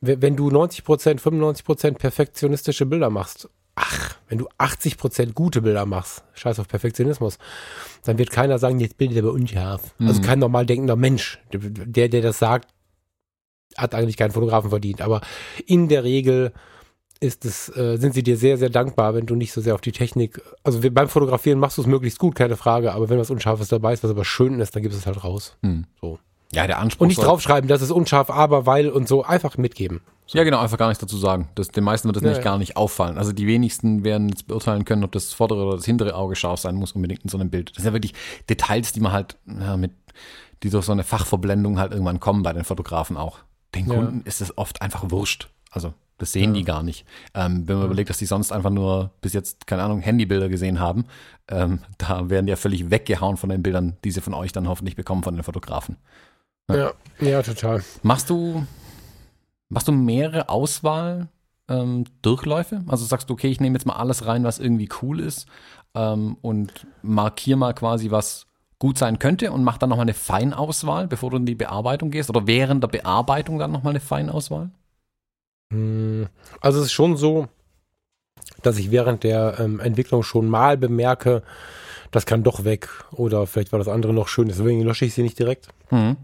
[0.00, 6.58] wenn du 90%, 95% perfektionistische Bilder machst, ach, wenn du 80% gute Bilder machst, scheiß
[6.58, 7.38] auf Perfektionismus,
[8.04, 9.94] dann wird keiner sagen, jetzt bildet er aber unscharf.
[9.98, 10.08] Mhm.
[10.08, 12.72] Also kein normal denkender Mensch, der, der das sagt,
[13.76, 15.00] hat eigentlich keinen Fotografen verdient.
[15.00, 15.20] Aber
[15.66, 16.52] in der Regel
[17.20, 19.80] ist es, äh, sind sie dir sehr, sehr dankbar, wenn du nicht so sehr auf
[19.80, 23.30] die Technik, also beim Fotografieren machst du es möglichst gut, keine Frage, aber wenn was
[23.30, 25.56] Unscharfes dabei ist, was aber schön ist, dann gibst du es halt raus.
[25.62, 25.86] Hm.
[26.00, 26.18] So.
[26.52, 27.02] Ja, der Anspruch.
[27.02, 30.00] Und nicht draufschreiben, das ist unscharf, aber weil und so, einfach mitgeben.
[30.26, 30.38] So.
[30.38, 31.48] Ja, genau, einfach gar nichts dazu sagen.
[31.54, 32.44] Das, den meisten wird das ja, nicht ja.
[32.44, 33.18] gar nicht auffallen.
[33.18, 36.60] Also die wenigsten werden jetzt beurteilen können, ob das vordere oder das hintere Auge scharf
[36.60, 37.70] sein muss, unbedingt in so einem Bild.
[37.70, 38.14] Das sind ja wirklich
[38.48, 39.92] Details, die man halt ja, mit,
[40.62, 43.38] die durch so eine Fachverblendung halt irgendwann kommen bei den Fotografen auch.
[43.74, 45.48] Den Kunden ist es oft einfach wurscht.
[45.70, 47.06] Also das sehen die gar nicht.
[47.34, 50.80] Ähm, wenn man überlegt, dass die sonst einfach nur bis jetzt, keine Ahnung, Handybilder gesehen
[50.80, 51.04] haben,
[51.48, 54.68] ähm, da werden die ja völlig weggehauen von den Bildern, die sie von euch dann
[54.68, 55.96] hoffentlich bekommen von den Fotografen.
[56.70, 57.82] Ja, ja, total.
[58.02, 58.66] Machst du,
[59.68, 61.28] machst du mehrere Auswahl
[61.68, 62.82] ähm, Durchläufe?
[62.86, 65.46] Also sagst du, okay, ich nehme jetzt mal alles rein, was irgendwie cool ist
[65.94, 68.46] ähm, und markiere mal quasi, was
[68.78, 72.30] gut sein könnte und mach dann nochmal eine Feinauswahl, bevor du in die Bearbeitung gehst
[72.30, 74.70] oder während der Bearbeitung dann nochmal eine Feinauswahl?
[75.72, 76.28] Hm,
[76.60, 77.48] also es ist schon so,
[78.62, 81.42] dass ich während der ähm, Entwicklung schon mal bemerke,
[82.10, 85.22] das kann doch weg oder vielleicht war das andere noch schön, deswegen lösche ich sie
[85.22, 85.68] nicht direkt.
[85.90, 86.16] Mhm.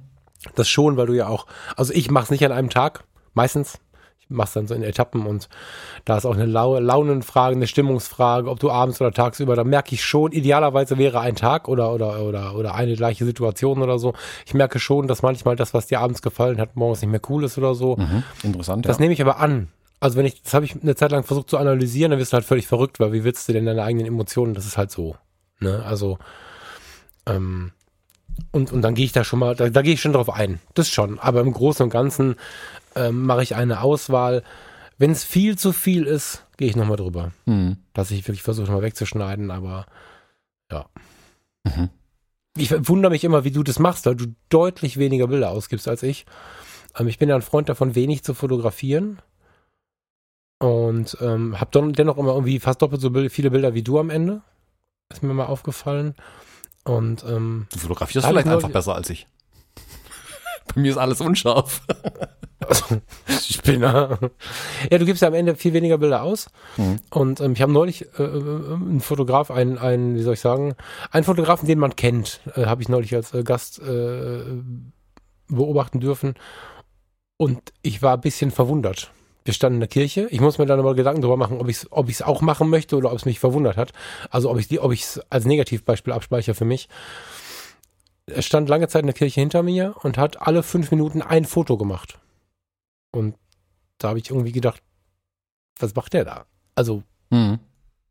[0.55, 3.79] Das schon, weil du ja auch, also ich mache es nicht an einem Tag, meistens
[4.29, 5.49] machst dann so in Etappen und
[6.05, 9.95] da ist auch eine Lau Launenfrage, eine Stimmungsfrage, ob du abends oder tagsüber, da merke
[9.95, 14.15] ich schon, idealerweise wäre ein Tag oder, oder, oder, oder eine gleiche Situation oder so.
[14.47, 17.45] Ich merke schon, dass manchmal das, was dir abends gefallen hat, morgens nicht mehr cool
[17.45, 17.97] ist oder so.
[17.97, 18.87] Mhm, interessant.
[18.87, 19.03] Das ja.
[19.03, 19.69] nehme ich aber an.
[20.01, 22.35] Also wenn ich, das habe ich eine Zeit lang versucht zu analysieren, dann wirst du
[22.35, 24.55] halt völlig verrückt, weil wie willst du denn deine eigenen Emotionen?
[24.55, 25.17] Das ist halt so.
[25.61, 25.83] Ne?
[25.87, 26.19] Also,
[27.27, 27.73] ähm,
[28.53, 30.61] und, und dann gehe ich da schon mal, da, da gehe ich schon drauf ein.
[30.75, 31.19] Das schon.
[31.19, 32.37] Aber im Großen und Ganzen
[32.95, 34.43] ähm, mache ich eine Auswahl.
[34.99, 37.33] Wenn es viel zu viel ist, gehe ich nochmal drüber.
[37.47, 37.79] Mhm.
[37.93, 39.87] Dass ich wirklich versuche, mal wegzuschneiden, aber
[40.71, 40.87] ja.
[41.65, 41.91] Mhm.
[42.57, 46.03] Ich wundere mich immer, wie du das machst, weil du deutlich weniger Bilder ausgibst als
[46.03, 46.25] ich.
[46.99, 49.21] Ähm, ich bin ja ein Freund davon, wenig zu fotografieren.
[50.61, 54.11] Und ähm, habe dann dennoch immer irgendwie fast doppelt so viele Bilder wie du am
[54.11, 54.43] Ende.
[55.11, 56.15] Ist mir mal aufgefallen.
[56.85, 59.27] Und ähm, du fotografierst vielleicht einfach besser als ich.
[60.75, 61.83] Bei mir ist alles unscharf.
[63.41, 64.19] Spinner.
[64.91, 66.49] Ja, du gibst ja am Ende viel weniger Bilder aus.
[66.77, 67.01] Mhm.
[67.11, 70.75] Und ähm, ich habe neulich äh, äh einen Fotograf, einen, einen, wie soll ich sagen,
[71.11, 74.43] einen Fotografen, den man kennt, äh, habe ich neulich als äh, Gast äh,
[75.49, 76.35] beobachten dürfen.
[77.37, 79.11] Und ich war ein bisschen verwundert.
[79.45, 80.27] Wir standen in der Kirche.
[80.31, 82.71] Ich muss mir dann aber Gedanken darüber machen, ob ich es ob ich's auch machen
[82.71, 83.93] möchte oder ob es mich verwundert hat.
[84.31, 86.89] Also ob ich es als Negativbeispiel abspeichere für mich
[88.27, 91.45] er stand lange Zeit in der Kirche hinter mir und hat alle fünf Minuten ein
[91.45, 92.19] Foto gemacht.
[93.11, 93.37] Und
[93.99, 94.83] da habe ich irgendwie gedacht,
[95.79, 96.47] was macht der da?
[96.75, 97.59] Also mhm.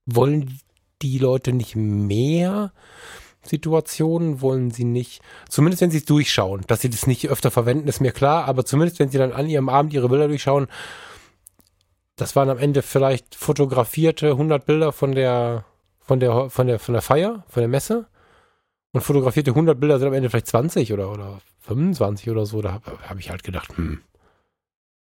[0.05, 0.59] wollen
[1.01, 2.71] die Leute nicht mehr
[3.41, 4.41] Situationen?
[4.41, 7.99] Wollen sie nicht, zumindest wenn sie es durchschauen, dass sie das nicht öfter verwenden, ist
[7.99, 10.67] mir klar, aber zumindest wenn sie dann an ihrem Abend ihre Bilder durchschauen,
[12.15, 15.65] das waren am Ende vielleicht fotografierte 100 Bilder von der,
[15.99, 18.07] von der, von der, von der Feier, von der Messe.
[18.91, 22.61] Und fotografierte 100 Bilder sind am Ende vielleicht 20 oder, oder 25 oder so.
[22.61, 24.01] Da habe hab ich halt gedacht, hm.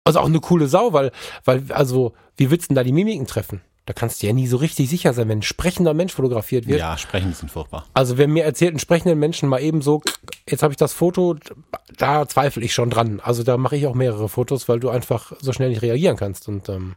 [0.05, 1.13] Also auch eine coole Sau, weil,
[1.45, 3.61] weil, also, wie willst du denn da die Mimiken treffen?
[3.89, 6.79] Da kannst du ja nie so richtig sicher sein, wenn ein sprechender Mensch fotografiert wird.
[6.79, 7.87] Ja, sprechen sind furchtbar.
[7.95, 10.03] Also wer mir erzählt, einen sprechenden Menschen mal eben so,
[10.47, 11.37] jetzt habe ich das Foto,
[11.97, 13.19] da zweifle ich schon dran.
[13.25, 16.49] Also da mache ich auch mehrere Fotos, weil du einfach so schnell nicht reagieren kannst.
[16.49, 16.97] Und ähm, Hm.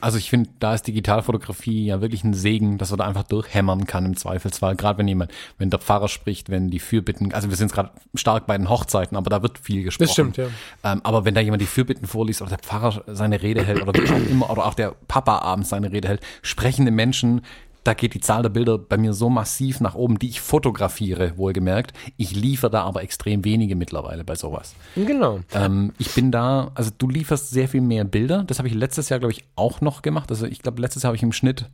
[0.00, 3.86] Also ich finde, da ist Digitalfotografie ja wirklich ein Segen, dass man da einfach durchhämmern
[3.86, 4.76] kann im Zweifelsfall.
[4.76, 8.46] Gerade wenn jemand, wenn der Pfarrer spricht, wenn die Fürbitten, also wir sind gerade stark
[8.46, 10.06] bei den Hochzeiten, aber da wird viel gesprochen.
[10.06, 10.46] das stimmt, ja.
[10.84, 13.92] Ähm, aber wenn da jemand die Fürbitten vorliest oder der Pfarrer seine Rede hält oder
[13.98, 17.42] auch immer, oder auch der Papa abends seine Rede hält, sprechende Menschen,
[17.84, 21.36] da geht die Zahl der Bilder bei mir so massiv nach oben, die ich fotografiere,
[21.36, 21.92] wohlgemerkt.
[22.16, 24.74] Ich liefere da aber extrem wenige mittlerweile bei sowas.
[24.94, 25.40] Genau.
[25.52, 28.44] Ähm, ich bin da, also du lieferst sehr viel mehr Bilder.
[28.44, 30.30] Das habe ich letztes Jahr, glaube ich, auch noch gemacht.
[30.30, 31.68] Also ich glaube, letztes Jahr habe ich im Schnitt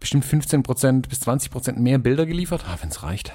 [0.00, 3.32] bestimmt 15 Prozent bis 20 Prozent mehr Bilder geliefert, ah, wenn es reicht.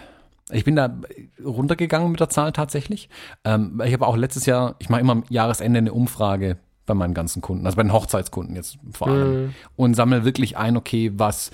[0.50, 0.98] Ich bin da
[1.44, 3.10] runtergegangen mit der Zahl tatsächlich.
[3.44, 6.58] Ähm, ich habe auch letztes Jahr, ich mache immer am Jahresende eine Umfrage
[6.88, 9.54] bei meinen ganzen Kunden, also bei den Hochzeitskunden jetzt vor allem, Mhm.
[9.76, 11.52] und sammle wirklich ein, okay, was,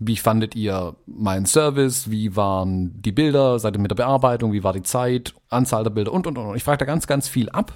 [0.00, 4.64] wie fandet ihr meinen Service, wie waren die Bilder, seid ihr mit der Bearbeitung, wie
[4.64, 6.56] war die Zeit, Anzahl der Bilder und, und, und.
[6.56, 7.74] Ich frage da ganz, ganz viel ab.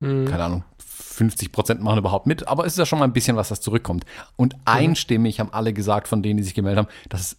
[0.00, 0.24] Mhm.
[0.26, 3.36] Keine Ahnung, 50 Prozent machen überhaupt mit, aber es ist ja schon mal ein bisschen
[3.36, 4.04] was, das zurückkommt.
[4.36, 7.36] Und einstimmig haben alle gesagt, von denen, die sich gemeldet haben, dass es,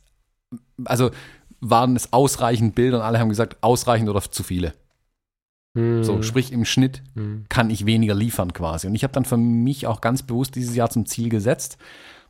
[0.84, 1.12] also
[1.62, 4.74] waren es ausreichend Bilder und alle haben gesagt, ausreichend oder zu viele.
[5.80, 6.04] Mhm.
[6.04, 7.46] So, sprich im Schnitt Mhm.
[7.50, 8.88] kann ich weniger liefern quasi.
[8.88, 11.78] Und ich habe dann für mich auch ganz bewusst dieses Jahr zum Ziel gesetzt,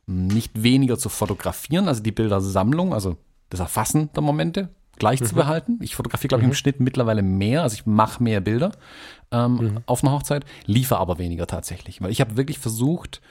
[0.08, 3.18] nicht weniger zu fotografieren, also die Bildersammlung, also
[3.50, 5.80] das Erfassen der Momente gleich zu behalten.
[5.82, 8.74] Ich fotografiere, glaube ich, im Schnitt mittlerweile mehr, also ich mache mehr Bilder
[9.32, 13.22] ähm, auf einer Hochzeit, liefere aber weniger tatsächlich, weil ich habe wirklich versucht,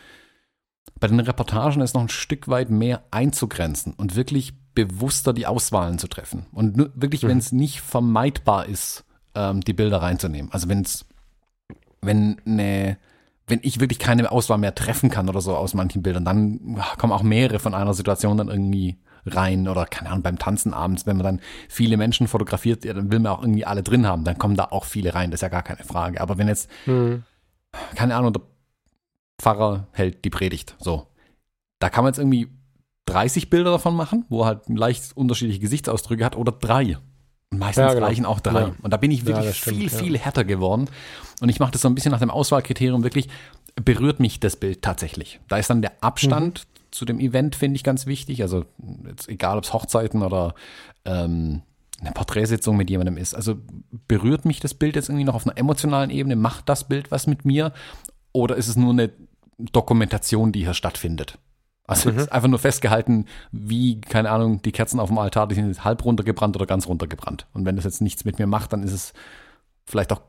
[0.99, 5.99] bei den Reportagen es noch ein Stück weit mehr einzugrenzen und wirklich bewusster die Auswahlen
[5.99, 6.47] zu treffen.
[6.53, 9.05] Und nur, wirklich, wenn es nicht vermeidbar ist,
[9.39, 10.51] ähm, die Bilder reinzunehmen.
[10.53, 11.07] Also wenn es,
[12.01, 12.99] wenn eine,
[13.47, 17.13] wenn ich wirklich keine Auswahl mehr treffen kann oder so aus manchen Bildern, dann kommen
[17.13, 21.17] auch mehrere von einer Situation dann irgendwie rein oder keine Ahnung, beim Tanzen abends, wenn
[21.17, 24.39] man dann viele Menschen fotografiert, ja, dann will man auch irgendwie alle drin haben, dann
[24.39, 26.21] kommen da auch viele rein, das ist ja gar keine Frage.
[26.21, 27.25] Aber wenn jetzt, Mhm.
[27.95, 28.43] keine Ahnung, der
[29.41, 31.07] Pfarrer hält die Predigt, so,
[31.79, 32.49] da kann man jetzt irgendwie
[33.07, 36.99] 30 Bilder davon machen, wo er halt leicht unterschiedliche Gesichtsausdrücke hat oder drei.
[37.51, 38.07] Und meistens Ja, genau.
[38.07, 38.61] reichen auch drei.
[38.61, 38.73] Ja.
[38.83, 39.99] Und da bin ich Ja, wirklich das stimmt, viel, ja.
[39.99, 40.89] viel härter geworden.
[41.41, 43.29] Und ich mache das so ein bisschen nach dem Auswahlkriterium wirklich,
[43.77, 45.41] berührt mich das Bild tatsächlich.
[45.49, 46.89] Da ist dann der Abstand Mhm.
[46.91, 48.43] zu dem Event, finde ich ganz wichtig.
[48.43, 48.65] Also
[49.29, 50.55] egal, ob es Hochzeiten oder
[51.05, 51.63] ähm,
[52.01, 53.35] eine Porträtsitzung mit jemandem ist.
[53.35, 53.57] Also
[54.09, 56.37] berührt mich das Bild jetzt irgendwie noch auf einer emotionalen Ebene?
[56.37, 57.73] Macht das Bild was mit mir?
[58.33, 59.11] Oder ist es nur eine
[59.59, 61.39] Dokumentation, die hier stattfindet?
[61.89, 65.55] Also es ist einfach nur festgehalten, wie, keine Ahnung, die Kerzen auf dem Altar, die
[65.55, 67.47] sind halb runtergebrannt oder ganz runtergebrannt.
[67.55, 69.15] Und wenn das jetzt nichts mit mir macht, dann ist es
[69.87, 70.21] vielleicht auch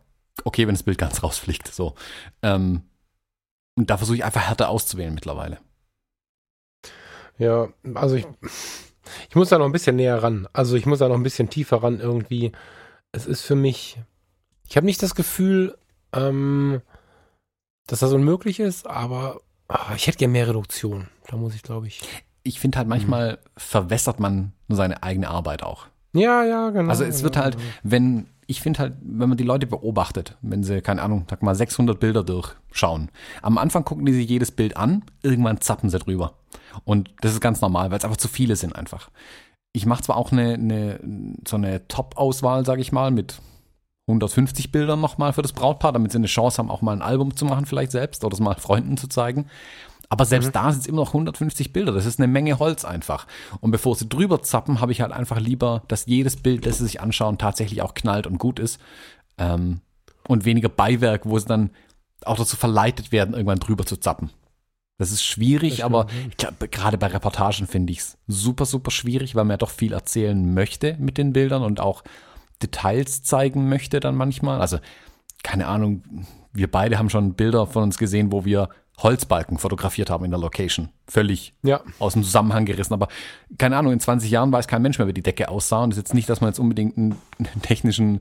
[0.46, 1.68] okay, wenn das Bild ganz rausfliegt.
[1.68, 1.96] So.
[2.42, 2.84] Ähm,
[3.76, 5.60] und da versuche ich einfach härter auszuwählen mittlerweile.
[7.38, 8.26] Ja, also ich,
[9.30, 10.48] ich muss da noch ein bisschen näher ran.
[10.54, 12.54] Also ich muss da noch ein bisschen tiefer ran irgendwie.
[13.12, 13.98] Es ist für mich,
[14.70, 15.78] ich habe nicht das Gefühl,
[16.14, 16.82] ähm,
[17.88, 21.10] dass das unmöglich ist, aber ah, ich hätte gerne mehr Reduktion.
[21.30, 22.02] Da muss ich, glaube ich.
[22.44, 25.86] Ich finde halt manchmal verwässert man nur seine eigene Arbeit auch.
[26.14, 26.90] Ja, ja, genau.
[26.90, 30.64] Also es wird genau, halt, wenn, ich finde halt, wenn man die Leute beobachtet, wenn
[30.64, 33.12] sie, keine Ahnung, sag mal 600 Bilder durchschauen,
[33.44, 36.34] am Anfang gucken die sich jedes Bild an, irgendwann zappen sie drüber.
[36.84, 39.12] Und das ist ganz normal, weil es einfach zu viele sind einfach.
[39.72, 41.00] Ich mache zwar auch eine, eine
[41.48, 43.40] so eine Top-Auswahl, sage ich mal, mit
[44.08, 47.36] 150 Bildern nochmal für das Brautpaar, damit sie eine Chance haben, auch mal ein Album
[47.36, 49.46] zu machen vielleicht selbst oder es mal Freunden zu zeigen.
[50.10, 51.92] Aber selbst da sind es immer noch 150 Bilder.
[51.92, 53.28] Das ist eine Menge Holz einfach.
[53.62, 56.86] Und bevor sie drüber zappen, habe ich halt einfach lieber, dass jedes Bild, das sie
[56.86, 58.80] sich anschauen, tatsächlich auch knallt und gut ist.
[59.38, 59.82] Ähm,
[60.28, 61.70] und weniger Beiwerk, wo sie dann
[62.26, 64.32] auch dazu verleitet werden, irgendwann drüber zu zappen.
[64.98, 66.08] Das ist schwierig, Das aber
[66.38, 69.94] glaube, gerade bei Reportagen finde ich es super, super schwierig, weil man ja doch viel
[69.94, 72.04] erzählen möchte mit den Bildern und auch
[72.62, 74.60] Details zeigen möchte dann manchmal.
[74.60, 74.80] Also,
[75.42, 76.04] keine Ahnung,
[76.52, 78.70] wir beide haben schon Bilder von uns gesehen, wo wir
[79.04, 80.90] Holzbalken fotografiert haben in der Location.
[81.08, 82.94] Völlig Ja, aus dem Zusammenhang gerissen.
[82.94, 83.08] Aber
[83.58, 85.84] keine Ahnung, in 20 Jahren weiß kein Mensch mehr, wie die Decke aussah.
[85.84, 87.16] Und es ist jetzt nicht, dass man jetzt unbedingt einen
[87.62, 88.20] technischen,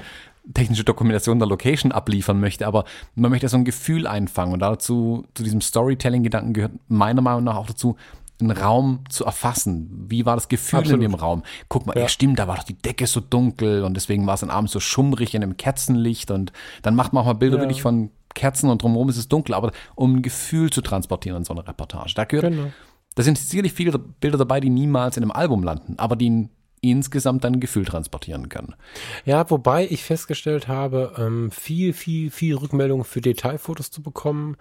[0.55, 4.53] technische Dokumentation der Location abliefern möchte, aber man möchte so ein Gefühl einfangen.
[4.55, 7.97] Und dazu, zu diesem Storytelling-Gedanken gehört meiner Meinung nach auch dazu,
[8.41, 10.07] einen Raum zu erfassen.
[10.09, 11.03] Wie war das Gefühl Absolut.
[11.03, 11.43] in dem Raum?
[11.69, 12.03] Guck mal, ja.
[12.03, 12.09] Ja.
[12.09, 14.79] stimmt, da war doch die Decke so dunkel und deswegen war es dann abends so
[14.79, 16.53] schummrig in dem Kerzenlicht und
[16.83, 17.63] dann macht man auch mal Bilder Ja.
[17.63, 21.45] wirklich von Kerzen und drumherum ist es dunkel, aber um ein Gefühl zu transportieren in
[21.45, 22.15] so einer Reportage.
[22.15, 22.71] Da gehört, Genau.
[23.17, 26.49] da sind sicherlich viele Bilder dabei, die niemals in einem Album landen, aber die
[26.81, 28.77] insgesamt dann ein Gefühl transportieren können.
[29.25, 34.57] Ja, wobei ich festgestellt habe, ähm, viel, viel, viel Rückmeldungen für Detailfotos zu bekommen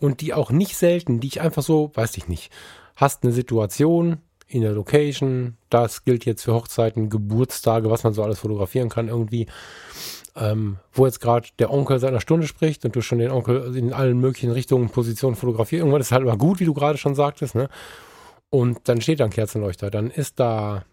[0.00, 2.50] und die auch nicht selten, die ich einfach so, weiß ich nicht,
[2.96, 4.16] hast eine Situation
[4.48, 9.06] in der Location, das gilt jetzt für Hochzeiten, Geburtstage, was man so alles fotografieren kann
[9.06, 9.46] irgendwie,
[10.40, 13.92] ähm, wo jetzt gerade der Onkel seiner Stunde spricht und du schon den Onkel in
[13.92, 15.80] allen möglichen Richtungen, Positionen fotografierst.
[15.80, 17.68] Irgendwann ist halt immer gut, wie du gerade schon sagtest, ne?
[18.48, 20.84] Und dann steht da ein Kerzenleuchter, dann ist da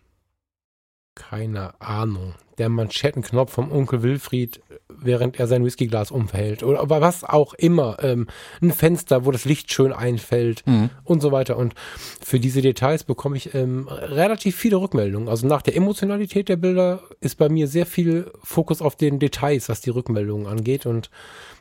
[1.18, 2.36] keine Ahnung.
[2.58, 6.64] Der Manschettenknopf vom Onkel Wilfried, während er sein Whiskyglas umfällt.
[6.64, 7.98] Oder was auch immer.
[8.02, 8.28] Ähm,
[8.62, 10.64] ein Fenster, wo das Licht schön einfällt
[11.04, 11.58] und so weiter.
[11.58, 11.74] Und
[12.22, 15.28] für diese Details bekomme ich ähm, relativ viele Rückmeldungen.
[15.28, 19.70] Also nach der Emotionalität der Bilder ist bei mir sehr viel Fokus auf den Details,
[19.70, 20.86] was die Rückmeldungen angeht.
[20.86, 21.10] Und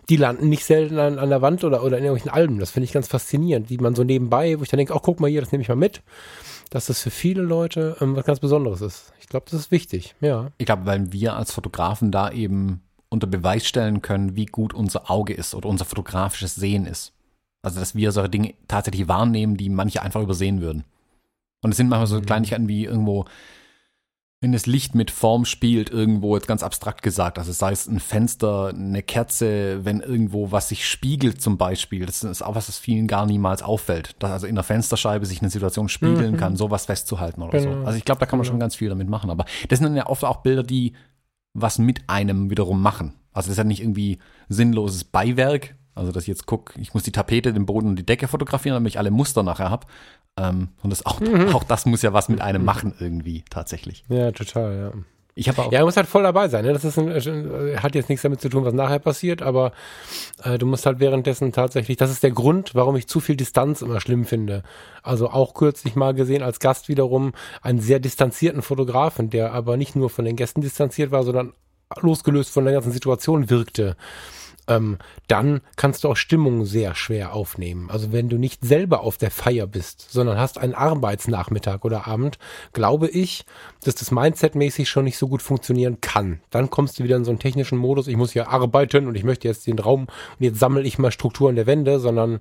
[0.09, 2.59] die landen nicht selten an, an der Wand oder, oder in irgendwelchen Alben.
[2.59, 5.20] Das finde ich ganz faszinierend, die man so nebenbei, wo ich dann denke, ach guck
[5.20, 6.02] mal hier, das nehme ich mal mit.
[6.71, 9.12] Dass das für viele Leute ähm, was ganz Besonderes ist.
[9.21, 10.51] Ich glaube, das ist wichtig, ja.
[10.59, 15.11] Ich glaube, weil wir als Fotografen da eben unter Beweis stellen können, wie gut unser
[15.11, 17.12] Auge ist oder unser fotografisches Sehen ist.
[17.62, 20.85] Also, dass wir solche Dinge tatsächlich wahrnehmen, die manche einfach übersehen würden.
[21.62, 23.25] Und es sind manchmal so Kleinigkeiten wie irgendwo,
[24.43, 27.39] wenn das Licht mit Form spielt, irgendwo jetzt ganz abstrakt gesagt.
[27.39, 32.05] Also sei es ein Fenster, eine Kerze, wenn irgendwo was sich spiegelt zum Beispiel.
[32.05, 34.14] Das ist auch was, das vielen gar niemals auffällt.
[34.18, 37.80] Dass also in der Fensterscheibe sich eine Situation spiegeln kann, sowas festzuhalten oder Genau.
[37.80, 37.87] so.
[37.87, 39.30] Also ich glaube, da kann man schon ganz viel damit machen.
[39.30, 40.93] Aber das sind dann ja oft auch Bilder, die
[41.55, 43.14] was mit einem wiederum machen.
[43.32, 44.18] Also das ist ja nicht irgendwie
[44.49, 45.76] sinnloses Beiwerk.
[45.95, 48.74] Also dass ich jetzt gucke, ich muss die Tapete, den Boden und die Decke fotografieren,
[48.74, 49.87] damit ich alle Muster nachher habe.
[50.39, 51.20] Ähm, und das auch,
[51.53, 54.05] auch das muss ja was mit einem machen irgendwie tatsächlich.
[54.09, 54.93] Ja, total, ja.
[55.39, 56.64] Ich habe auch Ja, du musst halt voll dabei sein.
[56.64, 56.72] Ne?
[56.72, 59.72] Das ist ein, äh, hat jetzt nichts damit zu tun, was nachher passiert, aber
[60.43, 63.82] äh, du musst halt währenddessen tatsächlich, das ist der Grund, warum ich zu viel Distanz
[63.82, 64.62] immer schlimm finde.
[65.03, 69.95] Also auch kürzlich mal gesehen als Gast wiederum einen sehr distanzierten Fotografen, der aber nicht
[69.95, 71.53] nur von den Gästen distanziert war, sondern
[72.01, 73.97] losgelöst von der ganzen Situation wirkte.
[74.69, 74.99] Ähm,
[75.29, 77.91] dann kannst du auch Stimmung sehr schwer aufnehmen.
[77.91, 82.39] Also wenn du nicht selber auf der Feier bist, sondern hast einen Arbeitsnachmittag oder Abend,
[82.73, 83.45] glaube ich,
[83.85, 86.41] dass das Mindset-mäßig schon nicht so gut funktionieren kann.
[86.51, 89.25] Dann kommst du wieder in so einen technischen Modus, ich muss hier arbeiten und ich
[89.25, 92.41] möchte jetzt den Raum und jetzt sammle ich mal Strukturen der Wände, sondern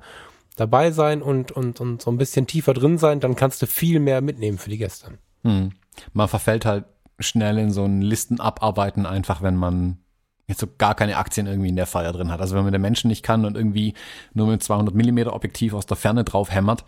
[0.55, 3.99] dabei sein und, und, und so ein bisschen tiefer drin sein, dann kannst du viel
[3.99, 5.17] mehr mitnehmen für die Gäste.
[5.43, 5.71] Hm.
[6.13, 6.85] Man verfällt halt
[7.19, 9.99] schnell in so ein Listenabarbeiten einfach, wenn man
[10.47, 12.41] jetzt so gar keine Aktien irgendwie in der Feier drin hat.
[12.41, 13.93] Also wenn man den Menschen nicht kann und irgendwie
[14.33, 16.85] nur mit 200 Millimeter Objektiv aus der Ferne drauf hämmert,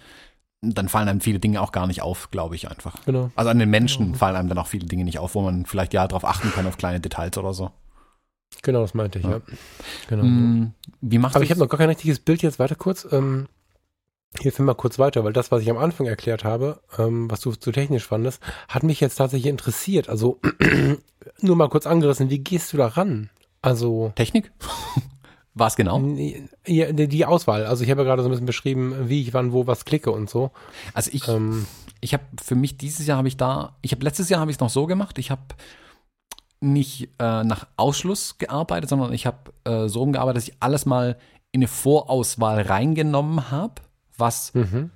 [0.62, 2.96] dann fallen einem viele Dinge auch gar nicht auf, glaube ich einfach.
[3.06, 3.32] Genau.
[3.36, 5.94] Also an den Menschen fallen einem dann auch viele Dinge nicht auf, wo man vielleicht
[5.94, 7.72] ja darauf achten kann, auf kleine Details oder so.
[8.64, 9.42] Genau, das meinte ich, ja.
[10.08, 10.24] Genau.
[10.24, 12.60] Hm, Wie machst Aber ich habe noch gar kein richtiges Bild jetzt.
[12.60, 13.08] Warte kurz.
[13.12, 13.48] Ähm,
[14.40, 17.42] hilf mir mal kurz weiter, weil das, was ich am Anfang erklärt habe, ähm, was
[17.42, 20.10] du zu technisch fandest, hat mich jetzt tatsächlich interessiert.
[20.10, 20.40] Also
[21.42, 23.30] nur mal kurz angerissen, wie gehst du da ran?
[23.62, 24.52] Also Technik?
[25.54, 26.00] Was genau?
[26.00, 27.66] die die Auswahl.
[27.66, 30.12] Also ich habe ja gerade so ein bisschen beschrieben, wie ich wann wo was klicke
[30.12, 30.52] und so.
[30.94, 31.66] Also ich, Ähm,
[32.00, 34.58] ich habe für mich dieses Jahr habe ich da, ich habe letztes Jahr habe ich
[34.58, 35.42] es noch so gemacht, ich habe
[36.60, 41.18] nicht äh, nach Ausschluss gearbeitet, sondern ich habe äh, so umgearbeitet, dass ich alles mal
[41.52, 43.82] in eine Vorauswahl reingenommen habe,
[44.18, 44.92] was mhm.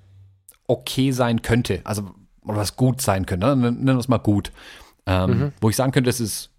[0.68, 2.12] okay sein könnte, also
[2.44, 3.56] oder was gut sein könnte, ne?
[3.56, 4.52] nennen wir es mal gut.
[5.08, 5.54] Ähm, Mhm.
[5.60, 6.51] Wo ich sagen könnte, es ist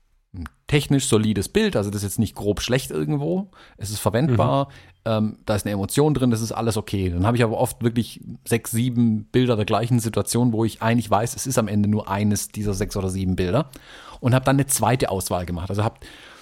[0.72, 4.68] technisch solides Bild, also das ist jetzt nicht grob schlecht irgendwo, es ist verwendbar,
[5.04, 7.10] ähm, da ist eine Emotion drin, das ist alles okay.
[7.10, 11.10] Dann habe ich aber oft wirklich sechs, sieben Bilder der gleichen Situation, wo ich eigentlich
[11.10, 13.68] weiß, es ist am Ende nur eines dieser sechs oder sieben Bilder
[14.20, 15.68] und habe dann eine zweite Auswahl gemacht.
[15.68, 15.96] Also habe,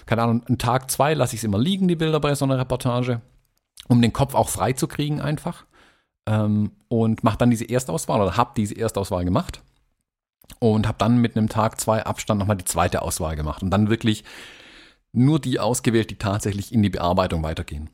[0.06, 2.56] keine Ahnung, einen Tag zwei lasse ich es immer liegen, die Bilder bei so einer
[2.56, 3.22] Reportage,
[3.88, 5.64] um den Kopf auch frei zu kriegen einfach
[6.26, 9.60] ähm, und mache dann diese Erstauswahl oder habe diese Erstauswahl gemacht
[10.59, 13.88] und habe dann mit einem Tag zwei Abstand nochmal die zweite Auswahl gemacht und dann
[13.88, 14.24] wirklich
[15.12, 17.90] nur die ausgewählt, die tatsächlich in die Bearbeitung weitergehen.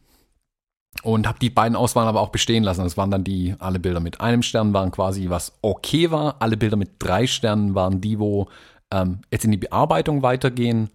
[1.02, 2.82] Und habe die beiden Auswahlen aber auch bestehen lassen.
[2.82, 6.36] Das waren dann die, alle Bilder mit einem Stern waren quasi, was okay war.
[6.40, 8.48] Alle Bilder mit drei Sternen waren die, wo
[8.90, 10.90] ähm, jetzt in die Bearbeitung weitergehen.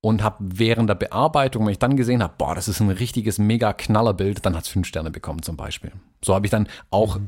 [0.00, 3.38] Und habe während der Bearbeitung, wenn ich dann gesehen habe, boah, das ist ein richtiges
[3.38, 5.92] mega Knallerbild, dann hat es fünf Sterne bekommen zum Beispiel.
[6.24, 7.18] So habe ich dann auch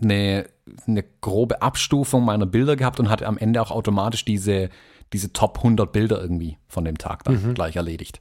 [0.00, 0.46] eine,
[0.86, 4.70] eine grobe Abstufung meiner Bilder gehabt und hatte am Ende auch automatisch diese,
[5.12, 8.20] diese Top 100 Bilder irgendwie von dem Tag dann gleich erledigt.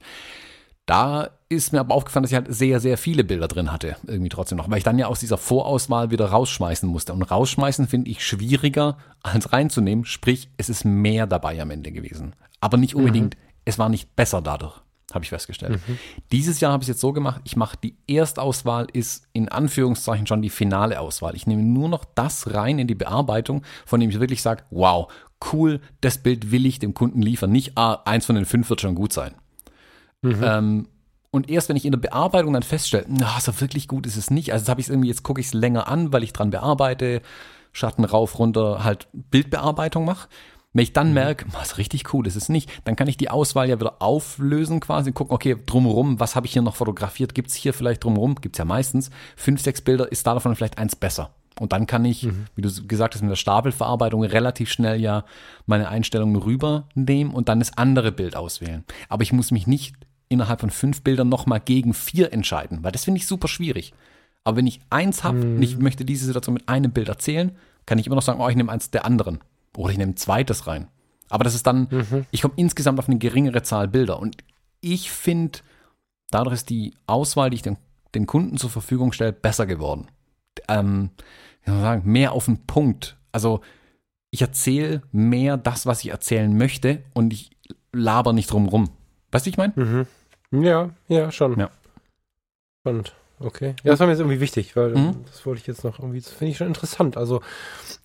[0.86, 4.30] Da ist mir aber aufgefallen, dass ich halt sehr, sehr viele Bilder drin hatte, irgendwie
[4.30, 7.14] trotzdem noch, weil ich dann ja aus dieser Vorauswahl wieder rausschmeißen musste.
[7.14, 12.36] Und rausschmeißen finde ich schwieriger als reinzunehmen, sprich, es ist mehr dabei am Ende gewesen.
[12.60, 14.82] Aber nicht unbedingt, es war nicht besser dadurch.
[15.14, 15.80] Habe ich festgestellt.
[16.32, 20.28] Dieses Jahr habe ich es jetzt so gemacht, ich mache die Erstauswahl ist in Anführungszeichen
[20.28, 21.36] schon die finale Auswahl.
[21.36, 25.12] Ich nehme nur noch das rein in die Bearbeitung, von dem ich wirklich sage, wow,
[25.52, 27.52] cool, das Bild will ich dem Kunden liefern.
[27.52, 29.34] Nicht, ah, eins von den fünf wird schon gut sein.
[30.44, 30.88] Ähm,
[31.32, 34.30] und erst wenn ich in der Bearbeitung dann feststelle, na, so wirklich gut ist es
[34.30, 34.52] nicht.
[34.52, 37.22] Also habe ich es irgendwie, jetzt gucke ich es länger an, weil ich dran bearbeite,
[37.72, 40.28] Schatten rauf, runter, halt Bildbearbeitung mache.
[40.74, 43.68] Wenn ich dann merke, was richtig cool ist es nicht, dann kann ich die Auswahl
[43.68, 47.36] ja wieder auflösen quasi, gucken, okay, drumherum, was habe ich hier noch fotografiert?
[47.36, 50.56] Gibt es hier vielleicht drumherum, gibt es ja meistens, fünf, sechs Bilder, ist da davon
[50.56, 51.32] vielleicht eins besser.
[51.60, 55.26] Und dann kann ich, wie du gesagt hast, mit der Stapelverarbeitung relativ schnell ja
[55.66, 58.86] meine Einstellungen rübernehmen und dann das andere Bild auswählen.
[59.10, 59.96] Aber ich muss mich nicht
[60.30, 63.94] innerhalb von fünf Bildern nochmal gegen vier entscheiden, weil das finde ich super schwierig.
[64.46, 67.52] Aber wenn ich eins habe und ich möchte diese Situation mit einem Bild erzählen,
[67.86, 69.40] kann ich immer noch sagen, oh, ich nehme eins der anderen.
[69.78, 70.88] Oder ich nehme ein zweites rein.
[71.30, 74.20] Aber das ist dann, ich komme insgesamt auf eine geringere Zahl Bilder.
[74.20, 74.36] Und
[74.82, 75.60] ich finde,
[76.30, 77.78] dadurch ist die Auswahl, die ich den,
[78.14, 80.08] den Kunden zur Verfügung stelle, besser geworden.
[80.68, 81.12] Ähm,
[81.64, 83.18] wie soll man sagen, mehr auf den Punkt.
[83.32, 83.62] Also
[84.30, 87.52] ich erzähle mehr das, was ich erzählen möchte und ich
[87.94, 88.90] laber nicht drum rum.
[89.32, 90.06] Weißt du, wie ich meine?
[90.52, 91.58] Ja, ja, schon.
[91.58, 91.70] Ja.
[92.82, 93.16] Spannend.
[93.40, 93.76] Okay.
[93.84, 95.24] Ja, das war mir jetzt irgendwie wichtig, weil Mhm.
[95.26, 97.16] das wollte ich jetzt noch irgendwie, das finde ich schon interessant.
[97.18, 97.42] Also,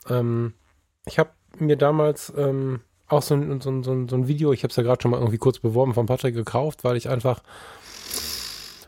[0.08, 0.54] ähm,
[1.06, 1.30] ich habe
[1.60, 4.70] mir damals ähm, auch so ein, so, ein, so, ein, so ein Video, ich habe
[4.70, 7.42] es ja gerade schon mal irgendwie kurz beworben, von Patrick gekauft, weil ich einfach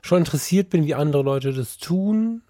[0.03, 2.43] schon interessiert bin, wie andere Leute das tun.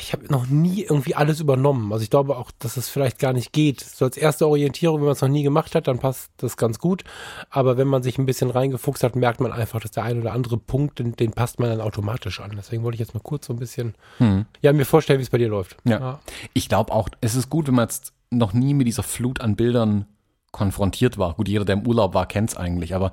[0.00, 1.92] Ich habe noch nie irgendwie alles übernommen.
[1.92, 3.80] Also ich glaube auch, dass es vielleicht gar nicht geht.
[3.80, 6.78] So als erste Orientierung, wenn man es noch nie gemacht hat, dann passt das ganz
[6.78, 7.04] gut.
[7.50, 10.32] Aber wenn man sich ein bisschen reingefuchst hat, merkt man einfach, dass der ein oder
[10.32, 12.54] andere Punkt, den, den passt man dann automatisch an.
[12.56, 14.46] Deswegen wollte ich jetzt mal kurz so ein bisschen, Hm.
[14.62, 15.76] ja, mir vorstellen, wie es bei dir läuft.
[15.84, 16.20] Ja.
[16.54, 19.56] Ich glaube auch, es ist gut, wenn man jetzt noch nie mit dieser Flut an
[19.56, 20.06] Bildern
[20.52, 21.34] konfrontiert war.
[21.34, 23.12] Gut, jeder, der im Urlaub war, kennt es eigentlich, aber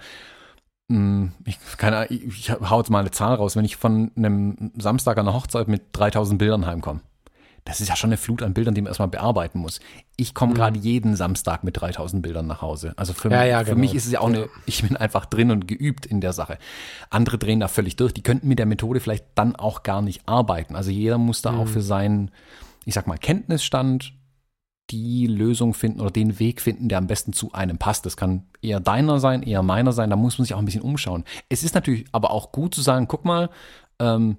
[0.88, 3.56] mh, ich, keine, ich, hau jetzt mal eine Zahl raus.
[3.56, 7.02] Wenn ich von einem Samstag an einer Hochzeit mit 3000 Bildern heimkomme,
[7.66, 9.80] das ist ja schon eine Flut an Bildern, die man erstmal bearbeiten muss.
[10.18, 12.94] Ich komme gerade jeden Samstag mit 3000 Bildern nach Hause.
[12.98, 13.34] Also für, Mhm.
[13.36, 13.80] Ja, ja, für genau.
[13.80, 16.58] mich ist es ja auch eine, ich bin einfach drin und geübt in der Sache.
[17.10, 18.14] Andere drehen da völlig durch.
[18.14, 20.76] Die könnten mit der Methode vielleicht dann auch gar nicht arbeiten.
[20.76, 21.60] Also jeder muss da Mhm.
[21.60, 22.32] auch für seinen,
[22.84, 24.14] ich sag mal, Kenntnisstand
[24.90, 28.06] die Lösung finden oder den Weg finden, der am besten zu einem passt.
[28.06, 30.10] Das kann eher deiner sein, eher meiner sein.
[30.10, 31.24] Da muss man sich auch ein bisschen umschauen.
[31.50, 33.50] Es ist natürlich aber auch gut zu sagen, guck mal,
[34.00, 34.38] ähm,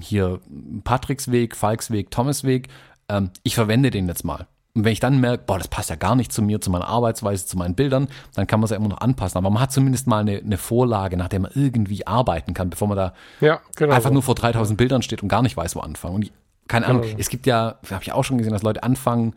[0.00, 0.40] hier
[0.84, 2.68] Patricks Weg, Falks Weg, Thomas Weg,
[3.08, 4.46] ähm, ich verwende den jetzt mal.
[4.76, 6.88] Und wenn ich dann merke, boah, das passt ja gar nicht zu mir, zu meiner
[6.88, 9.38] Arbeitsweise, zu meinen Bildern, dann kann man es ja immer noch anpassen.
[9.38, 12.88] Aber man hat zumindest mal eine, eine Vorlage, nach der man irgendwie arbeiten kann, bevor
[12.88, 13.94] man da Ja, genau.
[13.94, 16.14] einfach nur vor 3000 Bildern steht und gar nicht weiß, wo anfangen.
[16.16, 16.32] Und
[16.66, 17.16] keine Ahnung, Genau.
[17.18, 19.36] es gibt ja, habe ich auch schon gesehen, dass Leute anfangen,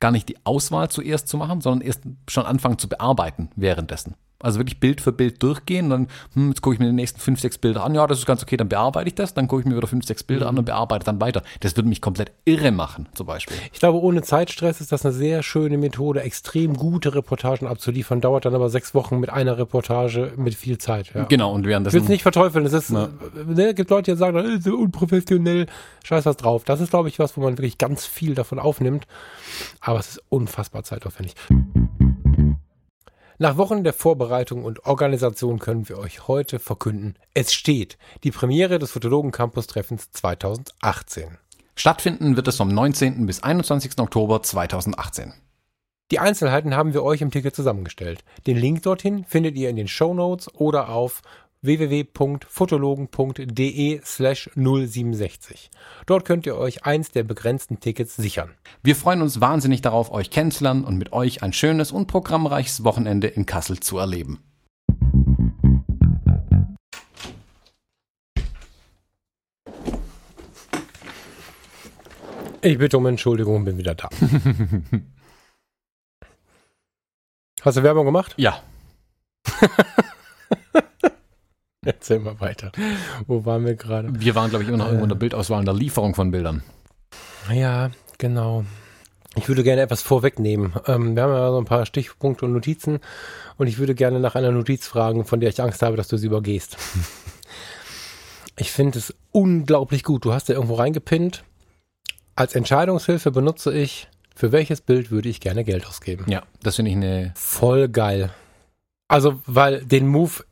[0.00, 4.14] gar nicht die Auswahl zuerst zu machen, sondern erst schon anfangen zu bearbeiten währenddessen.
[4.44, 7.18] Also wirklich Bild für Bild durchgehen und dann, hm, jetzt gucke ich mir die nächsten
[7.18, 9.62] fünf, sechs Bilder an, ja, das ist ganz okay, dann bearbeite ich das, dann gucke
[9.62, 10.50] ich mir wieder fünf, sechs Bilder Mhm.
[10.50, 11.42] an und bearbeite dann weiter.
[11.60, 13.56] Das würde mich komplett irre machen, zum Beispiel.
[13.72, 18.44] Ich glaube, ohne Zeitstress ist das eine sehr schöne Methode, extrem gute Reportagen abzuliefern, dauert
[18.44, 21.12] dann aber sechs Wochen mit einer Reportage mit viel Zeit.
[21.14, 21.24] Ja.
[21.24, 22.66] Genau, und Ich will es nicht verteufeln.
[22.66, 23.08] Es ist, äh,
[23.46, 25.66] ne, gibt Leute, die sagen, das ist so unprofessionell,
[26.04, 26.64] scheiß was drauf.
[26.64, 29.06] Das ist, glaube ich, was, wo man wirklich ganz viel davon aufnimmt.
[29.80, 31.34] Aber es ist unfassbar zeitaufwendig.
[33.44, 38.78] Nach Wochen der Vorbereitung und Organisation können wir euch heute verkünden, es steht die Premiere
[38.78, 41.36] des Fotologen Campus Treffens 2018.
[41.76, 43.26] Stattfinden wird es vom 19.
[43.26, 43.98] bis 21.
[43.98, 45.34] Oktober 2018.
[46.10, 48.24] Die Einzelheiten haben wir euch im Ticket zusammengestellt.
[48.46, 51.20] Den Link dorthin findet ihr in den Show Notes oder auf
[51.64, 55.70] www.fotologen.de slash 067.
[56.06, 58.52] Dort könnt ihr euch eins der begrenzten Tickets sichern.
[58.82, 63.26] Wir freuen uns wahnsinnig darauf, euch kennenzulernen und mit euch ein schönes und programmreiches Wochenende
[63.26, 64.38] in Kassel zu erleben.
[72.62, 74.08] Ich bitte um Entschuldigung, bin wieder da.
[77.62, 78.34] Hast du Werbung gemacht?
[78.36, 78.62] Ja,
[81.86, 82.72] Erzähl mal weiter.
[83.26, 84.08] Wo waren wir gerade?
[84.12, 86.62] wir waren, glaube ich, immer noch irgendwo in der Bildauswahl und der Lieferung von Bildern.
[87.52, 88.64] Ja, genau.
[89.36, 90.74] Ich würde gerne etwas vorwegnehmen.
[90.86, 93.00] Ähm, wir haben ja so ein paar Stichpunkte und Notizen
[93.56, 96.16] und ich würde gerne nach einer Notiz fragen, von der ich Angst habe, dass du
[96.16, 96.76] sie übergehst.
[98.56, 100.24] Ich finde es unglaublich gut.
[100.24, 101.42] Du hast ja irgendwo reingepinnt.
[102.36, 106.24] Als Entscheidungshilfe benutze ich, für welches Bild würde ich gerne Geld ausgeben.
[106.28, 107.32] Ja, das finde ich eine.
[107.36, 108.30] Voll geil.
[109.08, 110.44] Also, weil den Move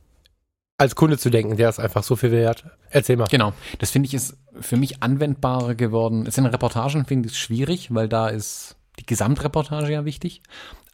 [0.77, 2.65] als Kunde zu denken, der ist einfach so viel wert.
[2.89, 3.27] Erzähl mal.
[3.29, 6.25] Genau, das finde ich ist für mich anwendbarer geworden.
[6.27, 10.41] Es sind Reportagen, finde ich schwierig, weil da ist die Gesamtreportage ja wichtig.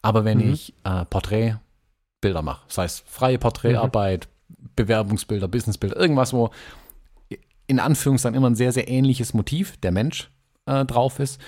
[0.02, 0.52] Aber wenn Mhm.
[0.52, 4.28] ich äh, Porträtbilder mache, das heißt freie Porträtarbeit,
[4.76, 6.50] Bewerbungsbilder, Businessbilder, irgendwas, wo
[7.66, 10.30] in Anführungszeichen immer ein sehr, sehr ähnliches Motiv, der Mensch,
[10.66, 11.40] äh, drauf ist.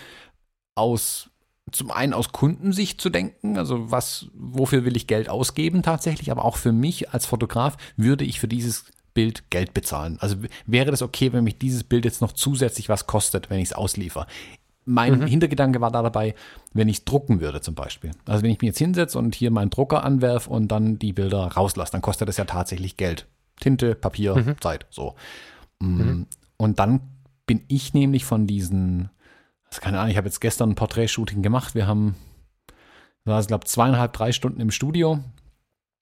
[0.75, 1.29] Aus
[1.71, 6.45] zum einen aus Kundensicht zu denken, also was, wofür will ich Geld ausgeben tatsächlich, aber
[6.45, 10.19] auch für mich als Fotograf würde ich für dieses Bild Geld bezahlen.
[10.21, 10.37] Also
[10.67, 13.73] wäre das okay, wenn mich dieses Bild jetzt noch zusätzlich was kostet, wenn ich es
[13.73, 14.27] ausliefer.
[14.85, 15.27] Mein mhm.
[15.27, 16.35] Hintergedanke war da dabei,
[16.73, 18.11] wenn ich es drucken würde zum Beispiel.
[18.27, 21.47] Also wenn ich mich jetzt hinsetze und hier meinen Drucker anwerfe und dann die Bilder
[21.47, 23.27] rauslasse, dann kostet das ja tatsächlich Geld.
[23.61, 24.57] Tinte, Papier, mhm.
[24.61, 25.15] Zeit, so.
[25.79, 26.27] Mm, mhm.
[26.57, 27.01] Und dann
[27.47, 29.11] bin ich nämlich von diesen,
[29.81, 31.75] keine Ahnung, ich habe jetzt gestern ein Porträtshooting gemacht.
[31.75, 32.17] Wir haben,
[33.25, 35.21] war es glaube zweieinhalb, drei Stunden im Studio.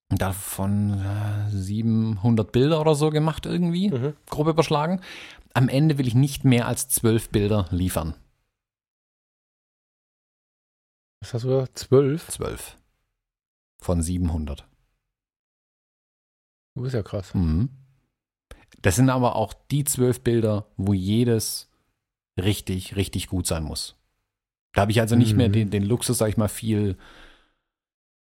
[0.09, 4.13] Und davon äh, 700 Bilder oder so gemacht irgendwie, mhm.
[4.29, 4.99] grob überschlagen.
[5.53, 8.15] Am Ende will ich nicht mehr als zwölf Bilder liefern.
[11.21, 11.65] Was hast du?
[11.73, 12.27] Zwölf?
[12.27, 12.77] Zwölf.
[13.79, 14.67] Von 700.
[16.75, 17.33] Du bist ja krass.
[17.33, 17.69] Mhm.
[18.81, 21.70] Das sind aber auch die zwölf Bilder, wo jedes
[22.37, 23.95] richtig, richtig gut sein muss.
[24.73, 25.37] Da habe ich also nicht mhm.
[25.37, 26.97] mehr den, den Luxus, sag ich mal, viel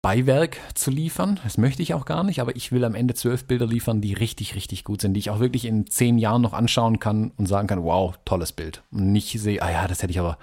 [0.02, 1.40] Beiwerk zu liefern.
[1.44, 4.14] Das möchte ich auch gar nicht, aber ich will am Ende zwölf Bilder liefern, die
[4.14, 7.48] richtig, richtig gut sind, die ich auch wirklich in zehn Jahren noch anschauen kann und
[7.48, 8.84] sagen kann, wow, tolles Bild.
[8.92, 10.38] Und nicht sehe, ah ja, das hätte ich aber,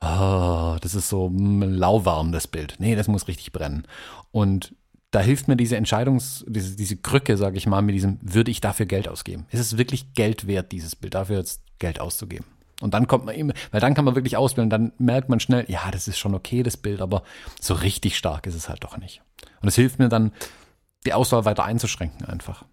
[0.00, 2.76] oh, das ist so lauwarm, das Bild.
[2.78, 3.84] Nee, das muss richtig brennen.
[4.30, 4.74] Und
[5.10, 8.60] da hilft mir diese Entscheidungs-, diese, diese Krücke, sage ich mal, mit diesem, würde ich
[8.60, 9.46] dafür Geld ausgeben?
[9.50, 12.44] Ist es wirklich Geld wert, dieses Bild, dafür jetzt Geld auszugeben?
[12.80, 15.64] Und dann kommt man eben, weil dann kann man wirklich auswählen, dann merkt man schnell,
[15.68, 17.22] ja, das ist schon okay, das Bild, aber
[17.60, 19.22] so richtig stark ist es halt doch nicht.
[19.60, 20.32] Und es hilft mir dann,
[21.06, 22.64] die Auswahl weiter einzuschränken einfach.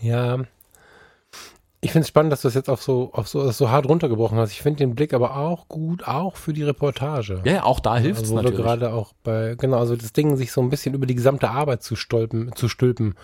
[0.00, 0.38] Ja,
[1.80, 4.36] ich finde es spannend, dass du es jetzt auf so, auf so, so hart runtergebrochen
[4.36, 4.50] hast.
[4.50, 7.40] Ich finde den Blick aber auch gut, auch für die Reportage.
[7.44, 8.58] Ja, auch da hilft also, es natürlich.
[8.64, 11.84] gerade auch bei, genau, also das Ding, sich so ein bisschen über die gesamte Arbeit
[11.84, 13.14] zu stolpen, zu stülpen,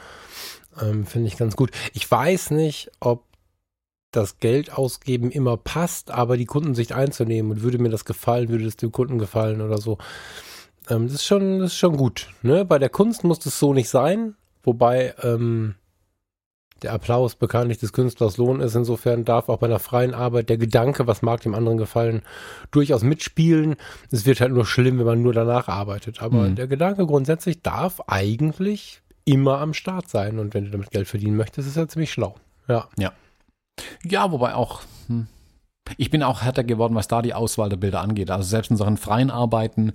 [0.81, 1.73] ähm, finde ich ganz gut.
[1.95, 3.25] Ich weiß nicht, ob
[4.17, 8.67] das Geld ausgeben immer passt, aber die Kundensicht einzunehmen und würde mir das gefallen, würde
[8.67, 9.99] es dem Kunden gefallen oder so.
[10.89, 12.29] Ähm, das ist schon, das ist schon gut.
[12.43, 12.65] Ne?
[12.65, 15.75] Bei der Kunst muss das so nicht sein, wobei, ähm,
[16.83, 18.75] der Applaus bekanntlich des Künstlers Lohn ist.
[18.75, 22.23] Insofern darf auch bei einer freien Arbeit der Gedanke, was mag dem anderen gefallen,
[22.71, 23.77] durchaus mitspielen.
[24.11, 26.23] Es wird halt nur schlimm, wenn man nur danach arbeitet.
[26.23, 26.57] Aber mhm.
[26.57, 30.39] der Gedanke grundsätzlich darf eigentlich immer am Start sein.
[30.39, 32.37] Und wenn du damit Geld verdienen möchtest, ist er ziemlich schlau.
[32.69, 32.89] Ja.
[32.99, 33.13] Ja.
[34.05, 35.27] Ja, wobei auch, hm,
[35.97, 38.31] ich bin auch härter geworden, was da die Auswahl der Bilder angeht.
[38.31, 39.93] Also selbst in Sachen freien Arbeiten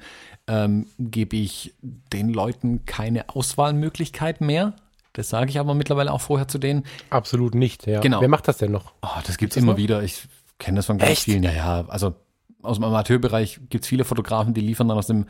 [0.47, 4.73] ähm, gebe ich den Leuten keine Auswahlmöglichkeit mehr.
[5.13, 6.83] Das sage ich aber mittlerweile auch vorher zu denen.
[7.09, 7.99] Absolut nicht, ja.
[7.99, 8.21] Genau.
[8.21, 8.93] Wer macht das denn noch?
[9.01, 9.77] Oh, das gibt es immer noch?
[9.77, 10.03] wieder.
[10.03, 10.27] Ich
[10.59, 11.23] kenne das von ganz Echt?
[11.23, 11.43] vielen.
[11.43, 11.85] Ja, ja.
[11.87, 12.15] Also
[12.61, 15.25] aus dem Amateurbereich gibt es viele Fotografen, die liefern dann aus dem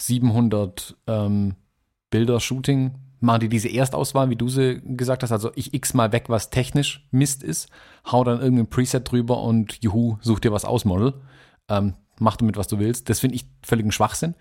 [0.00, 1.54] 700 ähm,
[2.10, 5.32] Bilder-Shooting, machen die diese Erstauswahl, wie du sie gesagt hast.
[5.32, 7.68] Also ich x mal weg, was technisch Mist ist,
[8.10, 11.14] hau dann irgendein Preset drüber und juhu, such dir was aus, Model.
[11.68, 13.08] Ähm, mach damit, was du willst.
[13.08, 14.34] Das finde ich völligen Schwachsinn.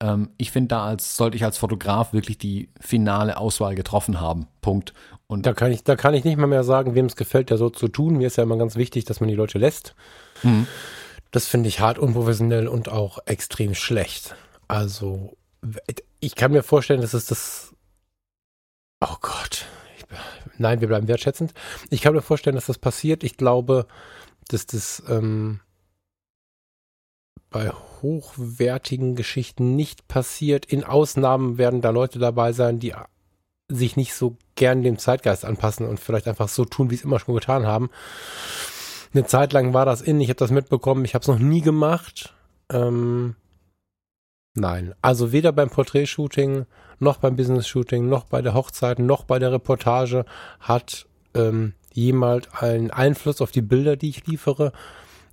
[0.00, 4.48] Ähm, ich finde, da als sollte ich als Fotograf wirklich die finale Auswahl getroffen haben.
[4.60, 4.94] Punkt.
[5.26, 7.58] Und da kann ich, da kann ich nicht mal mehr sagen, wem es gefällt, der
[7.58, 8.16] so zu tun.
[8.16, 9.94] Mir ist ja immer ganz wichtig, dass man die Leute lässt.
[10.42, 10.66] Mhm.
[11.30, 14.36] Das finde ich hart unprofessionell und auch extrem schlecht.
[14.68, 15.36] Also,
[16.20, 17.73] ich kann mir vorstellen, dass es das.
[19.06, 19.66] Oh Gott.
[19.98, 20.04] Ich,
[20.58, 21.52] nein, wir bleiben wertschätzend.
[21.90, 23.22] Ich kann mir vorstellen, dass das passiert.
[23.22, 23.86] Ich glaube,
[24.48, 25.60] dass das ähm,
[27.50, 30.64] bei hochwertigen Geschichten nicht passiert.
[30.66, 32.94] In Ausnahmen werden da Leute dabei sein, die
[33.68, 37.18] sich nicht so gern dem Zeitgeist anpassen und vielleicht einfach so tun, wie es immer
[37.18, 37.90] schon getan haben.
[39.12, 41.60] Eine Zeit lang war das in, ich habe das mitbekommen, ich habe es noch nie
[41.60, 42.34] gemacht.
[42.70, 43.36] Ähm,
[44.54, 46.66] nein, also weder beim Porträtshooting,
[46.98, 50.24] noch beim Business-Shooting, noch bei der Hochzeit, noch bei der Reportage
[50.60, 54.72] hat ähm, jemals einen Einfluss auf die Bilder, die ich liefere.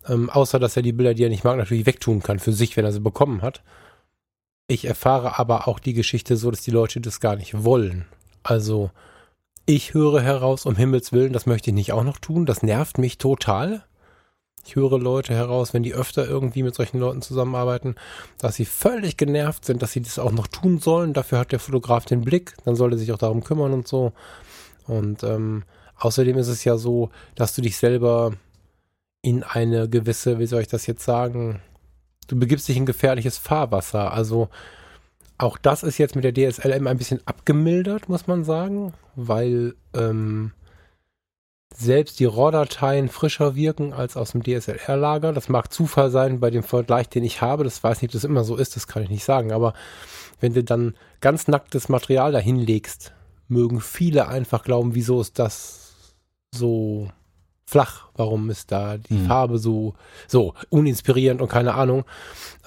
[0.08, 2.76] Ähm, außer dass er die Bilder, die er nicht mag, natürlich wegtun kann für sich,
[2.76, 3.62] wenn er sie bekommen hat.
[4.68, 8.06] Ich erfahre aber auch die Geschichte so, dass die Leute das gar nicht wollen.
[8.42, 8.90] Also,
[9.66, 12.46] ich höre heraus, um Himmels Willen, das möchte ich nicht auch noch tun.
[12.46, 13.84] Das nervt mich total.
[14.66, 17.96] Ich höre Leute heraus, wenn die öfter irgendwie mit solchen Leuten zusammenarbeiten,
[18.38, 21.14] dass sie völlig genervt sind, dass sie das auch noch tun sollen.
[21.14, 24.14] Dafür hat der Fotograf den Blick, dann soll er sich auch darum kümmern und so.
[24.88, 25.64] Und ähm,
[25.98, 28.34] außerdem ist es ja so, dass du dich selber
[29.22, 31.62] in eine gewisse, wie soll ich das jetzt sagen,
[32.28, 34.14] du begibst dich in gefährliches Fahrwasser.
[34.14, 34.50] Also
[35.38, 40.52] auch das ist jetzt mit der DSLM ein bisschen abgemildert, muss man sagen, weil ähm,
[41.76, 45.34] selbst die RAW-Dateien frischer wirken als aus dem DSLR-Lager.
[45.34, 47.64] Das mag Zufall sein bei dem Vergleich, den ich habe.
[47.64, 49.52] Das weiß nicht, ob das immer so ist, das kann ich nicht sagen.
[49.52, 49.74] Aber
[50.40, 53.14] wenn du dann ganz nacktes Material dahin legst,
[53.48, 56.14] mögen viele einfach glauben, wieso ist das
[56.54, 57.10] so
[57.66, 58.08] flach?
[58.16, 59.28] Warum ist da die Hm.
[59.28, 59.94] Farbe so,
[60.28, 62.04] so uninspirierend und keine Ahnung?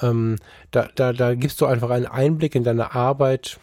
[0.01, 0.37] Ähm,
[0.71, 3.59] da, da, da gibst du einfach einen Einblick in deine Arbeit,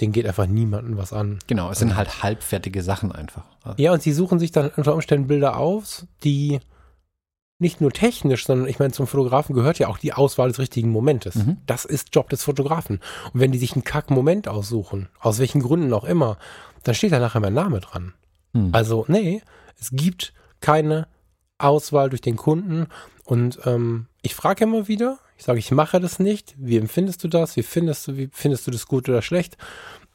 [0.00, 1.38] den geht einfach niemandem was an.
[1.46, 3.44] Genau, es sind halt halbfertige Sachen einfach.
[3.76, 6.60] Ja, und sie suchen sich dann unter Umständen Bilder aus, die
[7.58, 10.90] nicht nur technisch, sondern ich meine, zum Fotografen gehört ja auch die Auswahl des richtigen
[10.90, 11.36] Momentes.
[11.36, 11.58] Mhm.
[11.66, 13.00] Das ist Job des Fotografen.
[13.32, 16.38] Und wenn die sich einen Kack-Moment aussuchen, aus welchen Gründen auch immer,
[16.82, 18.14] dann steht da nachher mein Name dran.
[18.52, 18.70] Hm.
[18.72, 19.42] Also, nee,
[19.80, 21.06] es gibt keine
[21.58, 22.88] Auswahl durch den Kunden.
[23.24, 26.54] Und ähm, ich frage immer wieder, ich sage, ich mache das nicht.
[26.58, 27.56] Wie empfindest du das?
[27.56, 29.56] Wie findest du, wie findest du das gut oder schlecht?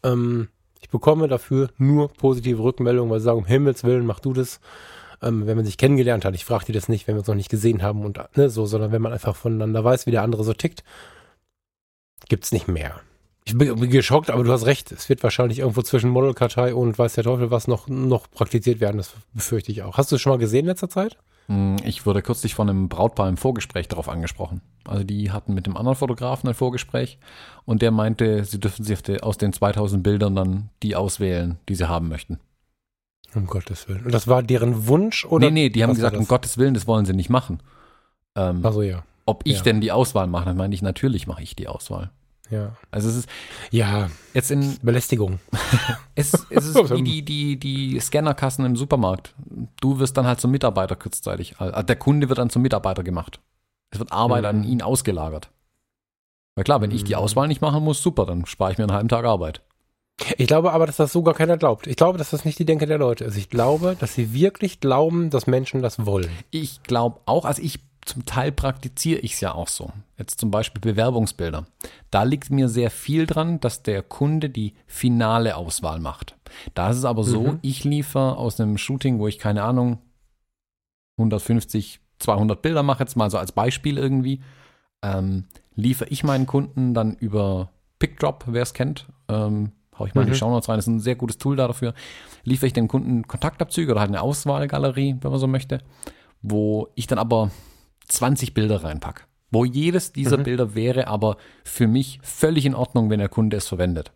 [0.03, 0.49] Ähm,
[0.87, 4.61] ich bekomme dafür nur positive Rückmeldungen, weil sie sagen, um Himmels Willen, mach du das.
[5.21, 7.35] Ähm, wenn man sich kennengelernt hat, ich frage die das nicht, wenn wir uns noch
[7.35, 10.45] nicht gesehen haben und ne, so, sondern wenn man einfach voneinander weiß, wie der andere
[10.45, 10.85] so tickt,
[12.29, 13.01] gibt's nicht mehr.
[13.43, 14.93] Ich bin, bin geschockt, aber du hast recht.
[14.93, 18.97] Es wird wahrscheinlich irgendwo zwischen Modelkartei und weiß der Teufel was noch, noch praktiziert werden.
[18.97, 19.97] Das befürchte ich auch.
[19.97, 21.17] Hast du es schon mal gesehen in letzter Zeit?
[21.47, 24.61] Hm, Ich wurde kürzlich von einem Brautpaar im Vorgespräch darauf angesprochen.
[24.85, 27.17] Also die hatten mit dem anderen Fotografen ein Vorgespräch
[27.65, 31.89] und der meinte, sie dürfen sich aus den 2000 Bildern dann die auswählen, die sie
[31.89, 32.39] haben möchten.
[33.35, 34.05] Um Gottes Willen.
[34.05, 35.47] Und das war deren Wunsch oder?
[35.47, 36.27] nee, nee, die haben gesagt, um?
[36.27, 37.61] Gottes Willen, das wollen sie nicht machen.
[38.35, 39.63] Ähm, Also ja, ob ich ja.
[39.63, 42.11] denn die Auswahl mache, dann meine ich, natürlich mache ich die Auswahl.
[42.49, 42.75] Ja.
[42.91, 43.29] Also es ist
[43.71, 45.39] Ja, jetzt in, Belästigung.
[46.15, 49.33] es, es ist wie die, die, die Scannerkassen im Supermarkt.
[49.81, 51.59] Du wirst dann halt zum Mitarbeiter kurzzeitig.
[51.59, 53.39] Also Der Kunde wird dann zum Mitarbeiter gemacht.
[53.91, 54.49] Es wird Arbeit Mhm.
[54.49, 55.49] an ihn ausgelagert.
[56.55, 57.19] Weil klar, wenn ich die Mhm.
[57.19, 59.61] Auswahl nicht machen muss, super, dann spare ich mir einen halben Tag Arbeit.
[60.37, 61.85] Ich glaube aber, dass das so gar keiner glaubt.
[61.85, 63.37] Ich glaube, dass das nicht die Denke der Leute ist.
[63.37, 66.29] Ich glaube, dass sie wirklich glauben, dass Menschen das wollen.
[66.49, 69.91] Ich glaube auch, also ich zum Teil praktiziere ich es ja auch so.
[70.17, 71.65] Jetzt zum Beispiel Bewerbungsbilder.
[72.09, 76.35] Da liegt mir sehr viel dran, dass der Kunde die finale Auswahl macht.
[76.73, 77.59] Da ist es aber so, Mhm.
[77.61, 79.99] ich liefere aus einem Shooting, wo ich keine Ahnung
[81.17, 84.41] 150, 200 Bilder mache, jetzt mal so als Beispiel irgendwie,
[85.03, 87.69] ähm, liefere ich meinen Kunden dann über
[87.99, 90.33] PickDrop, wer es kennt, ähm, hau ich mal in Mhm.
[90.33, 91.93] die Shownotes rein, das ist ein sehr gutes Tool da dafür,
[92.43, 95.79] liefere ich dem Kunden Kontaktabzüge oder halt eine Auswahlgalerie, wenn man so möchte,
[96.41, 97.51] wo ich dann aber
[98.07, 99.23] 20 Bilder reinpacke.
[99.51, 100.43] Wo jedes dieser Mhm.
[100.43, 104.11] Bilder wäre aber für mich völlig in Ordnung, wenn der Kunde es verwendet.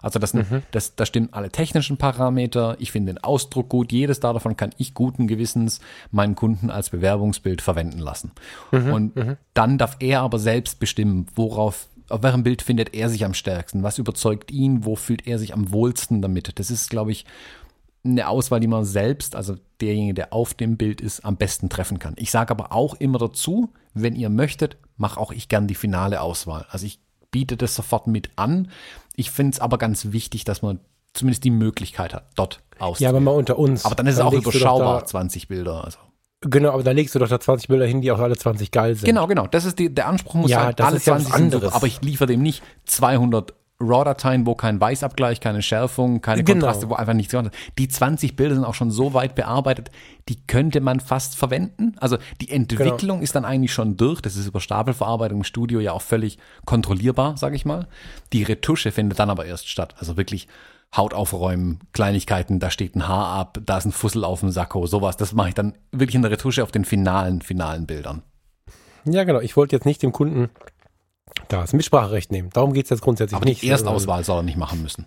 [0.00, 0.62] Also das, Mhm.
[0.72, 4.94] das, da stimmen alle technischen Parameter, ich finde den Ausdruck gut, jedes davon kann ich
[4.94, 5.80] guten Gewissens
[6.10, 8.32] meinen Kunden als Bewerbungsbild verwenden lassen.
[8.72, 8.92] Mhm.
[8.92, 9.12] Und
[9.54, 13.84] dann darf er aber selbst bestimmen, worauf, auf welchem Bild findet er sich am stärksten,
[13.84, 16.58] was überzeugt ihn, wo fühlt er sich am wohlsten damit.
[16.58, 17.24] Das ist, glaube ich,
[18.04, 21.98] eine Auswahl, die man selbst, also derjenige, der auf dem Bild ist, am besten treffen
[21.98, 22.14] kann.
[22.16, 26.20] Ich sage aber auch immer dazu, wenn ihr möchtet, mache auch ich gern die finale
[26.20, 26.66] Auswahl.
[26.70, 27.00] Also ich
[27.30, 28.70] biete das sofort mit an.
[29.14, 30.80] Ich finde es aber ganz wichtig, dass man
[31.14, 33.10] zumindest die Möglichkeit hat, dort Ja, auszuwählen.
[33.14, 33.84] aber mal unter uns.
[33.84, 35.84] aber dann ist es auch überschaubar, Da, 20 Bilder.
[35.84, 35.98] Also.
[36.40, 38.94] genau, aber da legst du doch da 20 Bilder hin, die auch alle 20 geil
[38.96, 39.04] sind.
[39.06, 39.46] Genau, genau.
[39.46, 41.56] Das ist die, der Anspruch muss Ja, sein, alle ist ja was 20 sind super,
[41.66, 41.74] anderes.
[41.74, 43.54] aber ich liefere dem nicht 200
[43.88, 46.60] RAW-Dateien, wo kein Weißabgleich, keine Schärfung, keine Genau.
[46.66, 47.50] Kontraste, wo einfach nichts ist.
[47.78, 49.90] Die 20 Bilder sind auch schon so weit bearbeitet,
[50.28, 51.94] die könnte man fast verwenden.
[51.98, 53.22] Also die Entwicklung Genau.
[53.22, 54.20] ist dann eigentlich schon durch.
[54.20, 57.86] Das ist über Stapelverarbeitung im Studio ja auch völlig kontrollierbar, sage ich mal.
[58.32, 59.94] Die Retusche findet dann aber erst statt.
[59.98, 60.48] Also wirklich
[60.96, 64.86] Haut aufräumen, Kleinigkeiten, da steht ein Haar ab, da ist ein Fussel auf dem Sakko,
[64.86, 65.16] sowas.
[65.16, 68.22] Das mache ich dann wirklich in der Retusche auf den finalen, finalen Bildern.
[69.04, 69.40] Ja, genau.
[69.40, 70.50] Ich wollte jetzt nicht dem Kunden
[71.48, 72.50] das Mitspracherecht nehmen.
[72.52, 73.62] Darum geht's jetzt grundsätzlich Aber nicht.
[73.62, 75.06] die Erstauswahl soll er nicht machen müssen.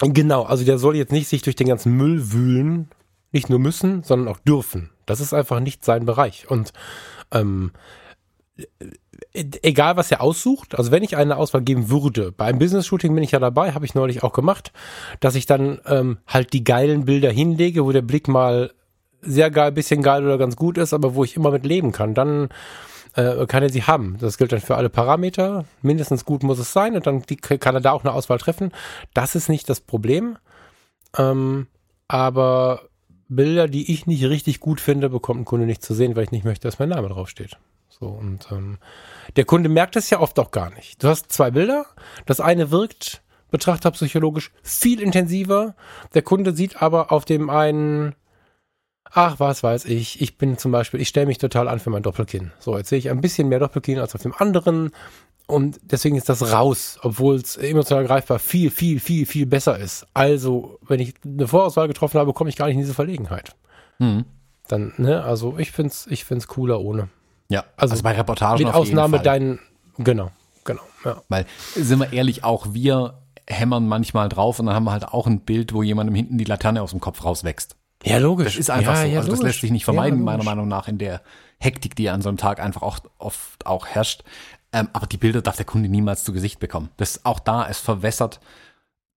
[0.00, 2.88] Genau, also der soll jetzt nicht sich durch den ganzen Müll wühlen,
[3.32, 4.90] nicht nur müssen, sondern auch dürfen.
[5.06, 6.50] Das ist einfach nicht sein Bereich.
[6.50, 6.72] Und
[7.32, 7.72] ähm,
[9.34, 13.14] e- egal, was er aussucht, also wenn ich eine Auswahl geben würde, bei einem Business-Shooting
[13.14, 14.72] bin ich ja dabei, habe ich neulich auch gemacht,
[15.20, 18.72] dass ich dann ähm, halt die geilen Bilder hinlege, wo der Blick mal
[19.22, 22.14] sehr geil, bisschen geil oder ganz gut ist, aber wo ich immer mit leben kann,
[22.14, 22.48] dann
[23.14, 24.16] äh, kann er sie haben.
[24.20, 25.64] Das gilt dann für alle Parameter.
[25.82, 28.72] Mindestens gut muss es sein und dann die, kann er da auch eine Auswahl treffen.
[29.14, 30.38] Das ist nicht das Problem.
[31.16, 31.66] Ähm,
[32.08, 32.82] aber
[33.28, 36.32] Bilder, die ich nicht richtig gut finde, bekommt ein Kunde nicht zu sehen, weil ich
[36.32, 37.56] nicht möchte, dass mein Name draufsteht.
[37.88, 38.78] So und ähm,
[39.36, 41.02] der Kunde merkt es ja oft auch gar nicht.
[41.02, 41.86] Du hast zwei Bilder.
[42.26, 45.74] Das eine wirkt betrachterpsychologisch viel intensiver.
[46.14, 48.14] Der Kunde sieht aber auf dem einen
[49.12, 50.20] Ach, was weiß ich.
[50.20, 52.52] Ich bin zum Beispiel, ich stelle mich total an für mein Doppelkinn.
[52.58, 54.92] So, jetzt sehe ich ein bisschen mehr Doppelkinn als auf dem anderen.
[55.46, 60.06] Und deswegen ist das raus, obwohl es emotional greifbar viel, viel, viel, viel besser ist.
[60.14, 63.56] Also, wenn ich eine Vorauswahl getroffen habe, komme ich gar nicht in diese Verlegenheit.
[63.98, 64.26] Mhm.
[64.68, 67.08] Dann, ne, also ich find's, ich find's cooler ohne.
[67.48, 69.58] Ja, Also also, bei Reportagen Mit Ausnahme deinen,
[69.98, 70.30] genau,
[70.64, 71.20] genau, ja.
[71.28, 73.14] Weil, sind wir ehrlich, auch wir
[73.48, 76.44] hämmern manchmal drauf und dann haben wir halt auch ein Bild, wo jemandem hinten die
[76.44, 77.74] Laterne aus dem Kopf rauswächst.
[78.04, 78.46] Ja, logisch.
[78.46, 79.06] Das ist einfach ja, so.
[79.08, 79.52] Ja, also das logisch.
[79.54, 80.44] lässt sich nicht vermeiden, Ja, meiner.
[80.44, 81.20] Meinung nach, in der
[81.58, 84.22] Hektik, die an so einem Tag einfach auch oft auch herrscht.
[84.72, 86.90] Ähm, aber die Bilder darf der Kunde niemals zu Gesicht bekommen.
[86.96, 88.40] Das ist auch da, es verwässert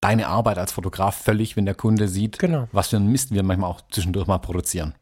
[0.01, 2.67] deine Arbeit als Fotograf völlig, wenn der Kunde sieht, Genau.
[2.73, 4.95] was für ein Mist wir manchmal auch zwischendurch mal produzieren.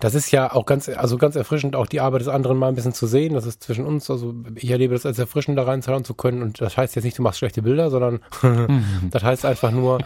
[0.00, 2.74] Das ist ja auch ganz, also ganz erfrischend, auch die Arbeit des anderen mal ein
[2.74, 3.32] bisschen zu sehen.
[3.32, 6.42] Das ist zwischen uns, also ich erlebe das als erfrischend, da reinzahlen zu können.
[6.42, 8.20] Und das heißt jetzt nicht, du machst schlechte Bilder, sondern
[9.10, 9.98] das heißt einfach nur,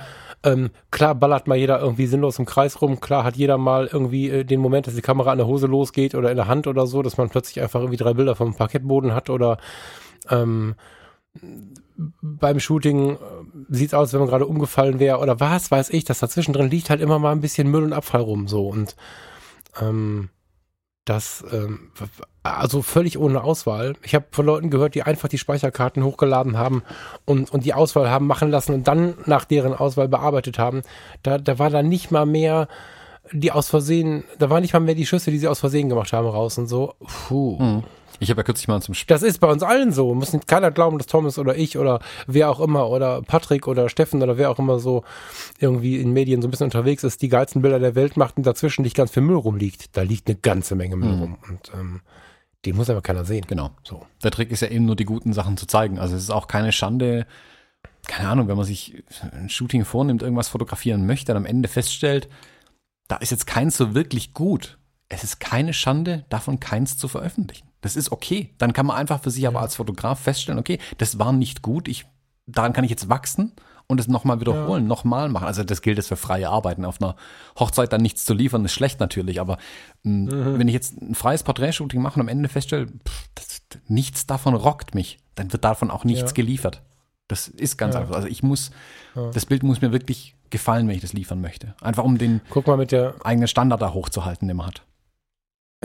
[0.45, 3.01] ähm, klar ballert mal jeder irgendwie sinnlos im Kreis rum.
[3.01, 6.15] Klar hat jeder mal irgendwie äh, den Moment, dass die Kamera an der Hose losgeht
[6.15, 9.13] oder in der Hand oder so, dass man plötzlich einfach irgendwie drei Bilder vom Parkettboden
[9.13, 9.59] hat oder
[10.31, 10.77] ähm,
[12.23, 13.19] beim Shooting
[13.69, 16.71] sieht es aus, wenn man gerade umgefallen wäre oder was weiß ich, dass dazwischen drin
[16.71, 18.97] liegt halt immer mal ein bisschen Müll und Abfall rum so und
[19.81, 20.31] ähm,
[21.05, 21.91] das ähm,
[22.43, 23.95] also völlig ohne Auswahl.
[24.03, 26.83] Ich habe von Leuten gehört, die einfach die Speicherkarten hochgeladen haben
[27.25, 30.83] und, und die Auswahl haben machen lassen und dann nach deren Auswahl bearbeitet haben.
[31.23, 32.69] Da, da war dann nicht mal mehr
[33.33, 36.13] die aus Versehen, da war nicht mal mehr die Schüsse, die sie aus Versehen gemacht
[36.13, 36.95] haben, raus und so.
[37.29, 37.83] Puh.
[38.21, 39.15] Ich habe ja kürzlich mal zum Spiel.
[39.15, 40.15] Das ist bei uns allen so.
[40.15, 43.89] Muss nicht keiner glauben, dass Thomas oder ich oder wer auch immer oder Patrick oder
[43.89, 45.05] Steffen oder wer auch immer so
[45.59, 48.47] irgendwie in Medien so ein bisschen unterwegs ist, die geilsten Bilder der Welt macht und
[48.47, 49.97] dazwischen nicht ganz viel Müll rumliegt.
[49.97, 51.39] Da liegt eine ganze Menge Müll rum.
[51.49, 52.01] Und ähm,
[52.65, 53.45] den muss aber keiner sehen.
[53.47, 53.71] Genau.
[53.83, 54.07] So.
[54.23, 55.99] Der Trick ist ja eben nur die guten Sachen zu zeigen.
[55.99, 57.27] Also es ist auch keine Schande,
[58.07, 62.29] keine Ahnung, wenn man sich ein Shooting vornimmt, irgendwas fotografieren möchte und am Ende feststellt,
[63.09, 64.79] da ist jetzt keins so wirklich gut.
[65.09, 67.69] Es ist keine Schande, davon keins zu veröffentlichen.
[67.85, 68.49] Das ist okay.
[68.57, 71.87] Dann kann man einfach für sich aber als Fotograf feststellen, okay, das war nicht gut,
[71.87, 72.07] ich,
[72.47, 73.53] daran kann ich jetzt wachsen
[73.87, 75.47] und es nochmal wiederholen, nochmal machen.
[75.47, 76.87] Also das gilt jetzt für freie Arbeiten.
[76.87, 77.15] Auf einer
[77.59, 79.59] Hochzeit dann nichts zu liefern, ist schlecht natürlich, aber
[80.03, 84.27] mh, wenn ich jetzt ein freies Porträtshooting mache und am Ende feststelle, pff, das, nichts
[84.27, 86.35] davon rockt mich, dann wird davon auch nichts Ja.
[86.35, 86.81] geliefert.
[87.29, 88.01] Das ist ganz Ja.
[88.01, 88.15] einfach.
[88.17, 88.71] Also ich muss,
[89.35, 91.75] das Bild muss mir wirklich gefallen, wenn ich das liefern möchte.
[91.83, 94.83] Einfach um den Guck mal mit der, eigenen Standard da hochzuhalten, den man hat.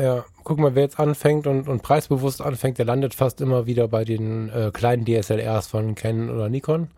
[0.02, 3.88] Ja, guck mal, wer jetzt anfängt und, und preisbewusst anfängt, der landet fast immer wieder
[3.88, 6.90] bei den äh, kleinen DSLRs von Canon oder Nikon.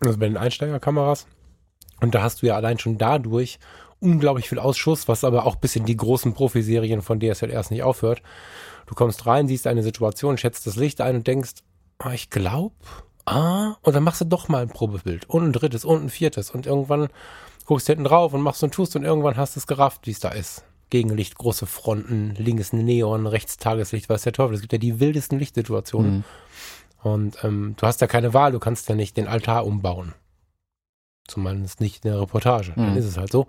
[0.00, 1.26] Also bei den Einsteigerkameras.
[2.00, 3.60] Und da hast du ja allein schon dadurch
[4.00, 8.20] unglaublich viel Ausschuss, was aber auch bis in die großen Profiserien von DSLRs nicht aufhört.
[8.86, 11.52] Du kommst rein, siehst eine Situation, schätzt das Licht ein und denkst,
[11.98, 12.74] ah, ich glaube,
[13.26, 16.50] ah, und dann machst du doch mal ein Probebild und ein drittes und ein viertes
[16.50, 17.08] und irgendwann
[17.64, 20.10] guckst du hinten drauf und machst und tust und irgendwann hast du es gerafft, wie
[20.10, 20.64] es da ist.
[20.92, 24.54] Gegenlicht, große Fronten, links Neon, rechts Tageslicht, weiß der Teufel.
[24.54, 26.16] Es gibt ja die wildesten Lichtsituationen.
[26.18, 26.24] Mhm.
[27.02, 30.12] Und ähm, du hast ja keine Wahl, du kannst ja nicht den Altar umbauen.
[31.26, 32.72] Zumindest nicht in der Reportage.
[32.76, 32.96] Dann Mhm.
[32.98, 33.46] ist es halt so.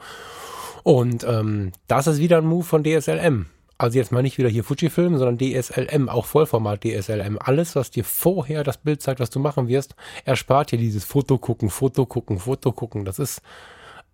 [0.84, 3.48] Und ähm, das ist wieder ein Move von DSLM.
[3.78, 7.38] Also jetzt mal nicht wieder hier Fujifilm, sondern DSLM, auch Vollformat DSLM.
[7.40, 11.38] Alles, was dir vorher das Bild zeigt, was du machen wirst, erspart dir dieses Foto
[11.38, 13.04] gucken, Foto gucken, Foto gucken.
[13.04, 13.42] Das ist,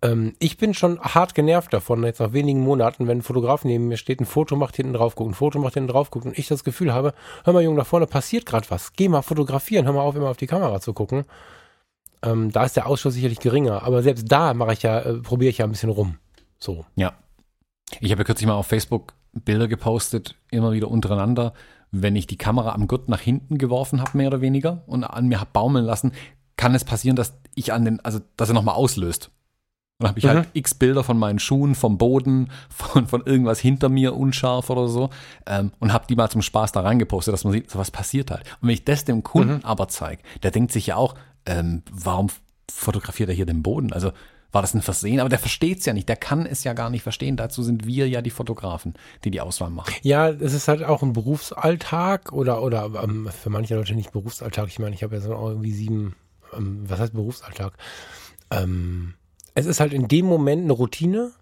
[0.02, 3.88] ähm, ich bin schon hart genervt davon, jetzt nach wenigen Monaten, wenn ein Fotograf neben
[3.88, 6.38] mir steht, ein Foto macht, hinten drauf guckt, ein Foto macht, hinten drauf guckt und
[6.38, 7.14] ich das Gefühl habe,
[7.44, 8.94] hör mal Junge, da vorne passiert gerade was.
[8.94, 11.24] Geh mal fotografieren, hör mal auf, immer auf die Kamera zu gucken.
[12.22, 15.50] Ähm, da ist der Ausschuss sicherlich geringer, aber selbst da mache ich ja, äh, probiere
[15.50, 16.16] ich ja ein bisschen rum.
[16.58, 16.84] So.
[16.96, 17.14] Ja.
[18.00, 21.54] Ich habe ja kürzlich mal auf Facebook Bilder gepostet, immer wieder untereinander,
[21.90, 25.28] wenn ich die Kamera am Gurt nach hinten geworfen habe, mehr oder weniger, und an
[25.28, 26.12] mir habe baumeln lassen,
[26.56, 29.30] kann es passieren, dass ich an den, also dass er nochmal auslöst.
[30.00, 33.60] Und dann habe ich halt x Bilder von meinen Schuhen, vom Boden, von, von irgendwas
[33.60, 35.10] hinter mir unscharf oder so,
[35.46, 38.30] ähm, und habe die mal zum Spaß da reingepostet, dass man sieht, so was passiert
[38.30, 38.44] halt.
[38.60, 41.14] Und wenn ich das dem Kunden aber zeige, der denkt sich ja auch,
[41.44, 42.28] ähm, warum
[42.70, 43.92] fotografiert er hier den Boden?
[43.92, 44.12] Also
[44.52, 45.20] war das ein Versehen?
[45.20, 47.36] Aber der versteht es ja nicht, der kann es ja gar nicht verstehen.
[47.36, 48.94] Dazu sind wir ja die Fotografen,
[49.24, 49.94] die die Auswahl machen.
[50.02, 54.68] Ja, es ist halt auch ein Berufsalltag oder, oder ähm, für manche Leute nicht Berufsalltag.
[54.68, 56.16] Ich meine, ich habe ja so irgendwie sieben,
[56.56, 57.74] ähm, was heißt Berufsalltag?
[58.50, 59.14] Ähm,
[59.60, 61.32] es ist halt in dem Moment eine Routine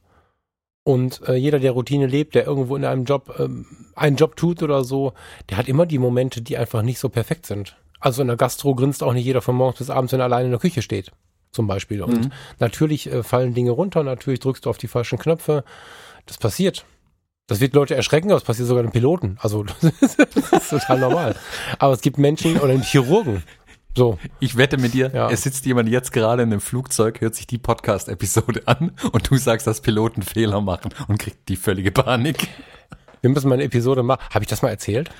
[0.85, 4.63] und äh, jeder, der Routine lebt, der irgendwo in einem Job ähm, einen Job tut
[4.63, 5.13] oder so,
[5.51, 7.77] der hat immer die Momente, die einfach nicht so perfekt sind.
[8.01, 10.47] Also in der Gastro grinst auch nicht jeder von morgens bis abends, wenn er alleine
[10.47, 11.11] in der Küche steht,
[11.51, 12.03] zum Beispiel.
[12.03, 12.33] Und Mhm.
[12.59, 15.65] natürlich äh, fallen Dinge runter, natürlich drückst du auf die falschen Knöpfe.
[16.27, 16.85] Das passiert.
[17.49, 19.39] Das wird Leute erschrecken, aber es passiert sogar den Piloten.
[19.41, 19.83] Also das
[20.53, 21.35] ist total normal.
[21.79, 23.43] Aber es gibt Menschen oder den Chirurgen.
[23.99, 25.29] So, Ich wette mit dir, Ja.
[25.29, 29.37] es sitzt jemand jetzt gerade in einem Flugzeug, hört sich die Podcast-Episode an und du
[29.37, 32.47] sagst, dass Piloten Fehler machen und kriegt die völlige Panik.
[33.23, 34.21] wir müssen mal eine Episode machen.
[34.33, 35.11] Habe ich das mal erzählt?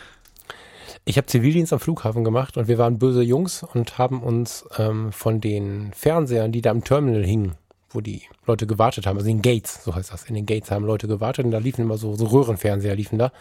[1.05, 5.11] Ich habe Zivildienst am Flughafen gemacht und wir waren böse Jungs und haben uns ähm,
[5.11, 7.55] von den Fernsehern, die da im Terminal hingen,
[7.99, 10.27] wo die Leute gewartet haben, also in den Gates, so heißt das.
[10.27, 13.33] In den Gates haben Leute gewartet und da liefen immer so, so Röhrenfernseher liefen da.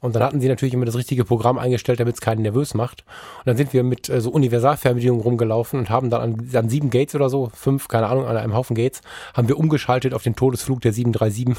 [0.00, 3.04] Und dann hatten sie natürlich immer das richtige Programm eingestellt, damit es keinen nervös macht.
[3.40, 6.88] Und dann sind wir mit äh, so Universalfernbedienungen rumgelaufen und haben dann an, an sieben
[6.88, 9.02] Gates oder so, fünf, keine Ahnung, an einem Haufen Gates,
[9.34, 11.48] haben wir umgeschaltet auf den Todesflug der 737.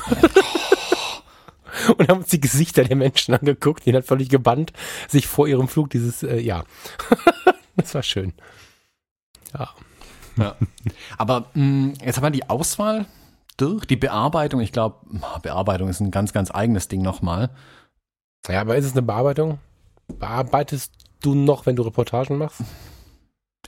[1.97, 4.73] und haben uns die Gesichter der Menschen angeguckt, die dann völlig gebannt
[5.07, 6.63] sich vor ihrem Flug dieses, äh, ja.
[7.75, 8.33] das war schön.
[9.53, 9.69] Ja.
[10.41, 10.55] Ja.
[11.17, 13.05] Aber mh, mm, jetzt haben wir die Auswahl
[13.57, 14.61] durch, die Bearbeitung.
[14.61, 14.97] Ich glaube,
[15.41, 17.49] Bearbeitung ist ein ganz, ganz eigenes Ding nochmal.
[18.47, 19.59] Ja, aber ist es eine Bearbeitung?
[20.07, 22.61] Bearbeitest du noch, wenn du Reportagen machst?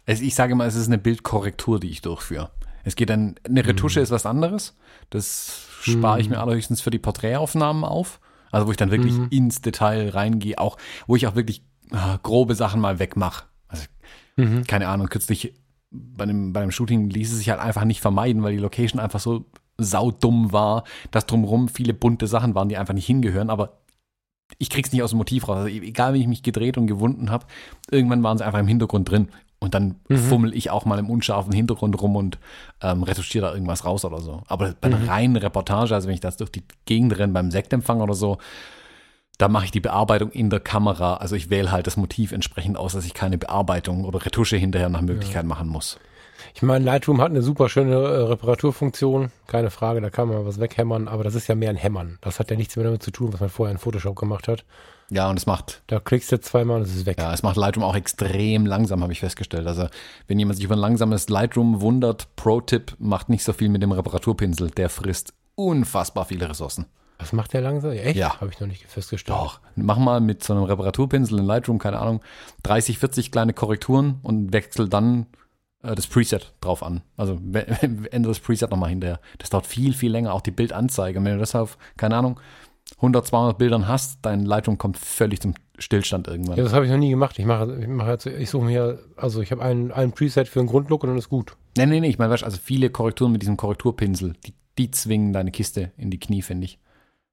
[0.06, 2.50] Es, ich sage mal, es ist eine Bildkorrektur, die ich durchführe.
[2.84, 4.04] Es geht dann, eine Retusche hm.
[4.04, 4.76] ist was anderes.
[5.10, 6.34] Das spare ich hm.
[6.34, 8.20] mir allerhöchstens für die Porträtaufnahmen auf.
[8.52, 9.28] Also wo ich dann wirklich hm.
[9.30, 10.78] ins Detail reingehe, auch
[11.08, 13.45] wo ich auch wirklich äh, grobe Sachen mal wegmache.
[13.68, 13.86] Also,
[14.36, 14.66] mhm.
[14.66, 15.54] keine Ahnung, kürzlich
[15.94, 18.99] bei einem, bei einem Shooting ließ es sich halt einfach nicht vermeiden, weil die Location
[18.99, 19.45] einfach so
[19.78, 23.78] saudumm war, dass drumherum viele bunte Sachen waren, die einfach nicht hingehören, aber
[24.60, 25.57] ich krieg's nicht aus dem Motiv raus.
[25.57, 27.45] Also egal, wie ich mich gedreht und gewunden habe,
[27.90, 29.30] irgendwann waren sie einfach im Hintergrund drin.
[29.60, 30.18] Und dann mhm.
[30.18, 32.38] fummel ich auch mal im unscharfen Hintergrund rum und
[32.82, 34.44] ähm, retuschiere da irgendwas raus oder so.
[34.48, 35.07] Aber bei einer mhm.
[35.07, 38.40] reinen Reportage, also wenn ich das durch die Gegend renne beim Sektempfang oder so,
[39.44, 41.15] da mache ich die Bearbeitung in der Kamera.
[41.15, 44.88] Also ich wähle halt das Motiv entsprechend aus, dass ich keine Bearbeitung oder Retusche hinterher
[44.88, 45.49] nach Möglichkeit ja.
[45.49, 45.99] machen muss.
[46.56, 50.61] Ich meine, Lightroom hat eine super schöne äh, Reparaturfunktion, keine Frage, da kann man was
[50.61, 52.20] weghämmern, aber das ist ja mehr ein Hämmern.
[52.22, 54.64] Das hat ja nichts mehr damit zu tun, was man vorher in Photoshop gemacht hat.
[55.10, 55.84] Ja, und es macht.
[55.88, 57.18] Da klickst du zweimal und es ist weg.
[57.20, 59.68] Ja, es macht Lightroom auch extrem langsam, habe ich festgestellt.
[59.68, 59.88] Also,
[60.28, 63.91] wenn jemand sich über ein langsames Lightroom wundert, Pro-Tipp, macht nicht so viel mit dem
[63.91, 64.72] Reparaturpinsel.
[64.72, 66.86] Der frisst unfassbar viele Ressourcen.
[67.24, 67.91] Was macht der langsam?
[67.91, 68.18] Echt?
[68.18, 68.40] Ja.
[68.40, 69.38] Habe ich noch nicht festgestellt.
[69.38, 69.60] Doch.
[69.76, 72.22] Mach mal mit so einem Reparaturpinsel in Lightroom, keine Ahnung,
[72.64, 75.28] 30, 40 kleine Korrekturen und wechsel dann
[75.84, 77.02] äh, das Preset drauf an.
[77.16, 77.40] Also
[78.12, 79.20] ändere das Preset nochmal hinterher.
[79.38, 80.34] Das dauert viel, viel länger.
[80.34, 81.20] Auch die Bildanzeige.
[81.20, 82.40] Und wenn du das auf, keine Ahnung,
[82.98, 86.58] 100, 200 Bildern hast, dein Lightroom kommt völlig zum Stillstand irgendwann.
[86.58, 87.40] Ja, das habe ich noch nie gemacht.
[87.40, 90.60] Ich mache, ich mache jetzt, ich suche mir, also ich habe einen, einen Preset für
[90.60, 91.56] einen Grundlook und dann ist gut.
[91.78, 95.52] Nee, nee, nee, ich meine, also viele Korrekturen mit diesem Korrekturpinsel, die, die zwingen deine
[95.52, 96.80] Kiste in die Knie, finde ich.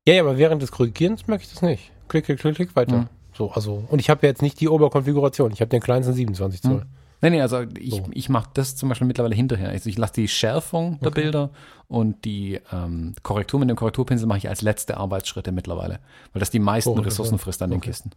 [0.06, 1.90] Ja, ja, aber während des Korrigierens merke ich das nicht.
[2.09, 2.98] Klick, klick, klick, klick, weiter.
[2.98, 3.09] Mhm.
[3.32, 5.52] So, also, und ich habe ja jetzt nicht die Oberkonfiguration.
[5.52, 6.74] Ich habe den kleinsten 27 Zoll.
[6.74, 6.86] Mhm.
[7.22, 8.06] Nee, nee, also ich, so.
[8.12, 9.68] ich mache das zum Beispiel mittlerweile hinterher.
[9.68, 11.22] Also ich lasse die Schärfung der okay.
[11.22, 11.51] Bilder
[11.86, 16.01] und die ähm, Korrektur mit dem Korrekturpinsel mache ich als letzte Arbeitsschritte mittlerweile,
[16.32, 17.78] weil das die meisten oh, Ressourcen frisst an okay.
[17.78, 18.10] den Kisten.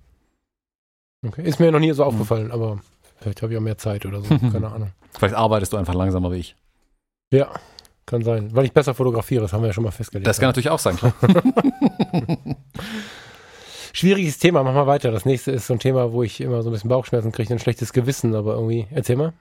[1.26, 2.10] Okay, ist mir noch nie so mhm.
[2.10, 2.80] aufgefallen, aber
[3.18, 4.91] vielleicht habe ich auch mehr Zeit oder so, keine Ahnung.
[5.11, 6.55] Vielleicht arbeitest du einfach langsamer wie ich.
[7.31, 7.51] Ja,
[8.05, 8.55] kann sein.
[8.55, 10.27] Weil ich besser fotografiere, das haben wir ja schon mal festgelegt.
[10.27, 11.13] Das kann natürlich auch sein, klar.
[13.93, 15.11] Schwieriges Thema, mach mal weiter.
[15.11, 17.59] Das nächste ist so ein Thema, wo ich immer so ein bisschen Bauchschmerzen kriege, ein
[17.59, 19.34] schlechtes Gewissen, aber irgendwie, erzähl mal.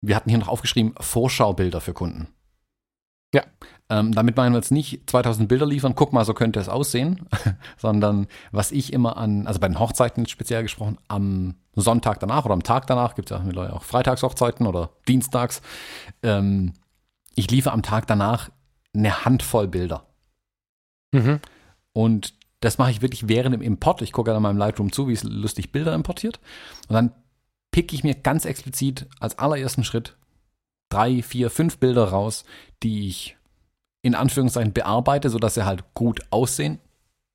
[0.00, 2.28] Wir hatten hier noch aufgeschrieben, Vorschaubilder für Kunden.
[3.34, 3.42] Ja.
[3.90, 7.26] Ähm, damit meinen wir jetzt nicht 2000 Bilder liefern, guck mal, so könnte es aussehen,
[7.78, 12.54] sondern was ich immer an, also bei den Hochzeiten speziell gesprochen, am Sonntag danach oder
[12.54, 15.62] am Tag danach, gibt es ja mittlerweile auch Freitagshochzeiten oder Dienstags,
[16.22, 16.74] ähm,
[17.38, 18.50] ich liefere am Tag danach
[18.92, 20.06] eine Handvoll Bilder.
[21.12, 21.40] Mhm.
[21.92, 24.02] Und das mache ich wirklich während dem Import.
[24.02, 26.40] Ich gucke an meinem Lightroom zu, wie es lustig Bilder importiert.
[26.88, 27.12] Und dann
[27.70, 30.16] picke ich mir ganz explizit als allerersten Schritt
[30.88, 32.44] drei, vier, fünf Bilder raus,
[32.82, 33.36] die ich
[34.02, 36.80] in Anführungszeichen bearbeite, sodass sie halt gut aussehen.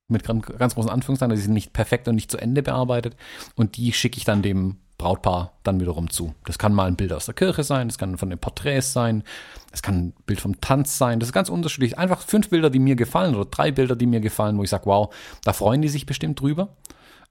[0.06, 3.16] Mit ganz, großen Anführungszeichen, dass sie sind nicht perfekt und nicht zu Ende bearbeitet.
[3.54, 6.34] Und die schicke ich dann dem Brautpaar dann wiederum zu.
[6.46, 9.22] Das kann mal ein Bild aus der Kirche sein, das kann von den Porträts sein,
[9.70, 11.98] das kann ein Bild vom Tanz sein, das ist ganz unterschiedlich.
[11.98, 14.86] Einfach fünf Bilder, die mir gefallen oder drei Bilder, die mir gefallen, wo ich sage,
[14.86, 15.14] wow,
[15.44, 16.70] da freuen die sich bestimmt drüber.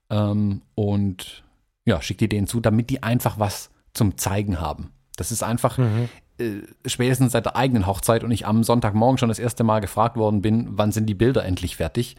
[0.08, 1.42] Ähm, und
[1.84, 4.92] ja, schickt die denen zu, damit die einfach was zum Zeigen haben.
[5.16, 6.08] Das ist einfach mhm.
[6.38, 10.16] äh, spätestens seit der eigenen Hochzeit und ich am Sonntagmorgen schon das erste Mal gefragt
[10.16, 12.14] worden bin, wann sind die Bilder endlich fertig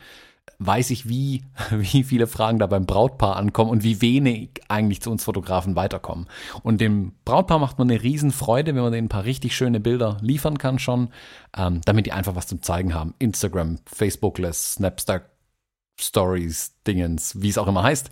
[0.60, 5.12] weiß ich, wie, wie viele Fragen da beim Brautpaar ankommen und wie wenig eigentlich zu
[5.12, 6.28] uns Fotografen weiterkommen.
[6.64, 10.18] Und dem Brautpaar macht man eine Riesenfreude, wenn man denen ein paar richtig schöne Bilder
[10.22, 11.10] liefern kann schon,
[11.58, 13.14] ähm, damit die einfach was zum Zeigen haben.
[13.20, 15.22] Instagram, Facebookless, Snapster,
[16.00, 18.10] Stories, Dingens, wie es auch immer heißt,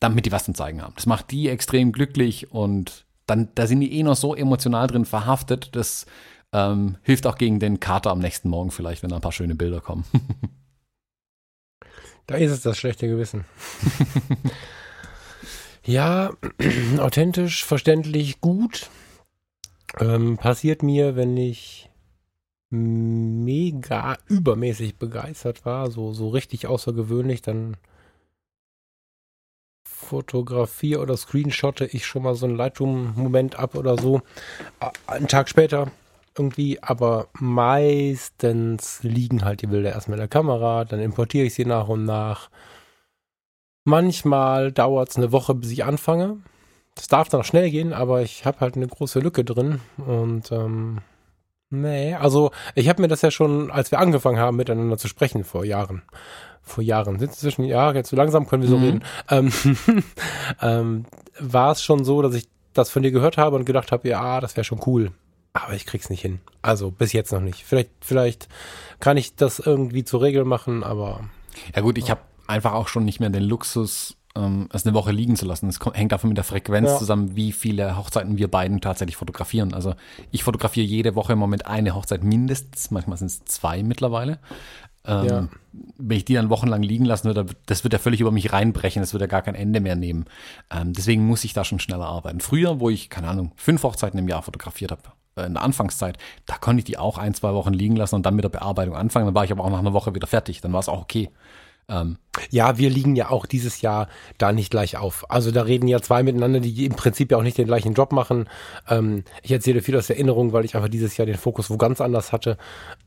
[0.00, 0.94] damit die was zum Zeigen haben.
[0.96, 5.06] Das macht die extrem glücklich und dann, da sind die eh noch so emotional drin
[5.06, 6.04] verhaftet, das
[6.52, 9.54] ähm, hilft auch gegen den Kater am nächsten Morgen vielleicht, wenn da ein paar schöne
[9.54, 10.04] Bilder kommen.
[12.26, 13.44] Da ist es das schlechte Gewissen.
[15.84, 16.30] ja,
[16.98, 18.88] authentisch, verständlich, gut.
[20.00, 21.90] Ähm, passiert mir, wenn ich
[22.70, 27.76] mega übermäßig begeistert war, so, so richtig außergewöhnlich, dann
[29.86, 34.22] fotografiere oder screenshotte ich schon mal so einen Lightroom-Moment ab oder so.
[35.06, 35.92] Einen Tag später
[36.36, 41.64] irgendwie, aber meistens liegen halt die Bilder erstmal in der Kamera, dann importiere ich sie
[41.64, 42.50] nach und nach.
[43.84, 46.38] Manchmal dauert es eine Woche, bis ich anfange.
[46.94, 50.52] Das darf dann auch schnell gehen, aber ich habe halt eine große Lücke drin und
[50.52, 50.98] ähm,
[51.70, 55.42] nee, also ich habe mir das ja schon, als wir angefangen haben, miteinander zu sprechen
[55.42, 56.02] vor Jahren,
[56.62, 58.84] vor Jahren, sind zwischen, ja, jetzt so langsam können wir so mhm.
[58.84, 59.52] reden, ähm,
[60.62, 61.04] ähm,
[61.40, 64.40] war es schon so, dass ich das von dir gehört habe und gedacht habe, ja,
[64.40, 65.10] das wäre schon cool.
[65.54, 66.40] Aber ich krieg's nicht hin.
[66.62, 67.64] Also bis jetzt noch nicht.
[67.64, 68.48] Vielleicht, vielleicht
[69.00, 71.20] kann ich das irgendwie zur Regel machen, aber.
[71.74, 72.10] Ja gut, ich ja.
[72.10, 75.68] habe einfach auch schon nicht mehr den Luxus, ähm, es eine Woche liegen zu lassen.
[75.68, 76.98] Es hängt davon mit der Frequenz ja.
[76.98, 79.74] zusammen, wie viele Hochzeiten wir beiden tatsächlich fotografieren.
[79.74, 79.94] Also
[80.32, 84.40] ich fotografiere jede Woche im Moment eine Hochzeit mindestens, manchmal sind es zwei mittlerweile.
[85.06, 85.48] Ähm, ja.
[85.98, 89.02] Wenn ich die dann wochenlang liegen lassen würde, das wird ja völlig über mich reinbrechen,
[89.02, 90.24] das wird ja gar kein Ende mehr nehmen.
[90.70, 92.40] Ähm, deswegen muss ich da schon schneller arbeiten.
[92.40, 95.02] Früher, wo ich, keine Ahnung, fünf Hochzeiten im Jahr fotografiert habe,
[95.36, 98.36] in der Anfangszeit, da konnte ich die auch ein, zwei Wochen liegen lassen und dann
[98.36, 99.26] mit der Bearbeitung anfangen.
[99.26, 100.60] Dann war ich aber auch nach einer Woche wieder fertig.
[100.60, 101.30] Dann war es auch okay.
[101.88, 102.16] Ähm,
[102.50, 104.08] ja, wir liegen ja auch dieses Jahr
[104.38, 105.30] da nicht gleich auf.
[105.30, 108.12] Also da reden ja zwei miteinander, die im Prinzip ja auch nicht den gleichen Job
[108.12, 108.48] machen.
[108.88, 112.00] Ähm, ich erzähle viel aus Erinnerung, weil ich einfach dieses Jahr den Fokus wo ganz
[112.00, 112.56] anders hatte.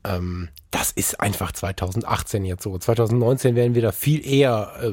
[0.04, 2.78] Ähm, das ist einfach 2018 jetzt so.
[2.78, 4.92] 2019 werden wir da viel eher äh,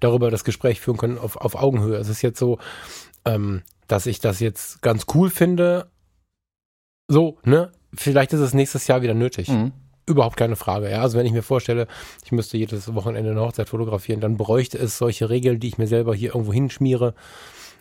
[0.00, 1.96] darüber das Gespräch führen können auf, auf Augenhöhe.
[1.96, 2.58] Es ist jetzt so,
[3.26, 5.90] ähm, dass ich das jetzt ganz cool finde.
[7.08, 7.70] So, ne?
[7.92, 9.48] Vielleicht ist es nächstes Jahr wieder nötig.
[9.48, 9.72] Mhm.
[10.06, 10.90] Überhaupt keine Frage.
[10.90, 11.86] Ja, also wenn ich mir vorstelle,
[12.24, 15.86] ich müsste jedes Wochenende eine Hochzeit fotografieren, dann bräuchte es solche Regeln, die ich mir
[15.86, 17.14] selber hier irgendwo hinschmiere,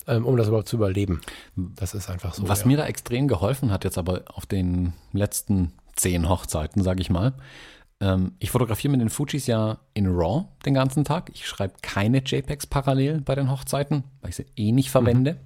[0.07, 1.21] ähm, um das überhaupt zu überleben.
[1.55, 2.47] Das ist einfach so.
[2.47, 2.67] Was ja.
[2.67, 7.33] mir da extrem geholfen hat, jetzt aber auf den letzten zehn Hochzeiten, sage ich mal.
[7.99, 11.29] Ähm, ich fotografiere mit den Fujis ja in RAW den ganzen Tag.
[11.33, 15.33] Ich schreibe keine JPEGs parallel bei den Hochzeiten, weil ich sie eh nicht verwende.
[15.33, 15.37] Mhm.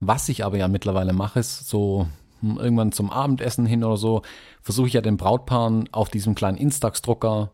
[0.00, 2.06] Was ich aber ja mittlerweile mache, ist so
[2.42, 4.22] irgendwann zum Abendessen hin oder so,
[4.62, 7.50] versuche ich ja den Brautpaaren auf diesem kleinen Instax-Drucker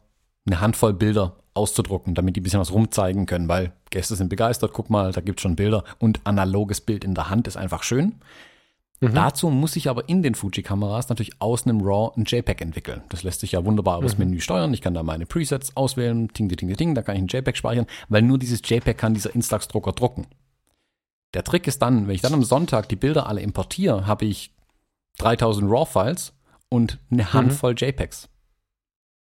[0.47, 4.73] eine Handvoll Bilder auszudrucken, damit die ein bisschen was rumzeigen können, weil Gäste sind begeistert,
[4.73, 7.83] guck mal, da gibt es schon Bilder und analoges Bild in der Hand ist einfach
[7.83, 8.17] schön.
[9.01, 9.15] Mhm.
[9.15, 13.03] Dazu muss ich aber in den Fuji-Kameras natürlich aus einem RAW ein JPEG entwickeln.
[13.11, 14.25] Das lässt sich ja wunderbar übers mhm.
[14.25, 14.73] Menü steuern.
[14.73, 17.57] Ich kann da meine Presets auswählen, ting, ting, ting, ting, da kann ich ein JPEG
[17.57, 20.27] speichern, weil nur dieses JPEG kann dieser Instax-Drucker drucken.
[21.35, 24.53] Der Trick ist dann, wenn ich dann am Sonntag die Bilder alle importiere, habe ich
[25.19, 26.33] 3000 RAW-Files
[26.69, 27.33] und eine mhm.
[27.33, 27.79] Handvoll mhm.
[27.79, 28.29] JPEGs.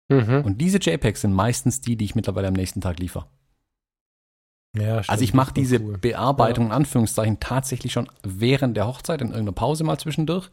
[0.08, 0.42] Mhm.
[0.44, 3.26] Und diese JPEGs sind meistens die, die ich mittlerweile am nächsten Tag liefere.
[4.76, 5.98] Ja, also ich mache diese cool.
[5.98, 10.50] Bearbeitung in Anführungszeichen tatsächlich schon während der Hochzeit in irgendeiner Pause mal zwischendurch.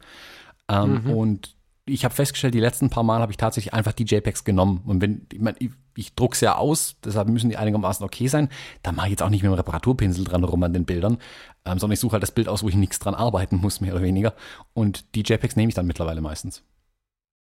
[0.68, 1.10] Ähm, mhm.
[1.10, 1.56] Und
[1.90, 4.82] ich habe festgestellt, die letzten paar Mal habe ich tatsächlich einfach die JPEGs genommen.
[4.86, 8.48] Und wenn, ich, mein, ich, ich druck's ja aus, deshalb müssen die einigermaßen okay sein,
[8.82, 11.18] dann mache ich jetzt auch nicht mit dem Reparaturpinsel dran rum an den Bildern,
[11.64, 13.92] ähm, sondern ich suche halt das Bild aus, wo ich nichts dran arbeiten muss, mehr
[13.92, 14.34] oder weniger.
[14.72, 16.62] Und die JPEGs nehme ich dann mittlerweile meistens.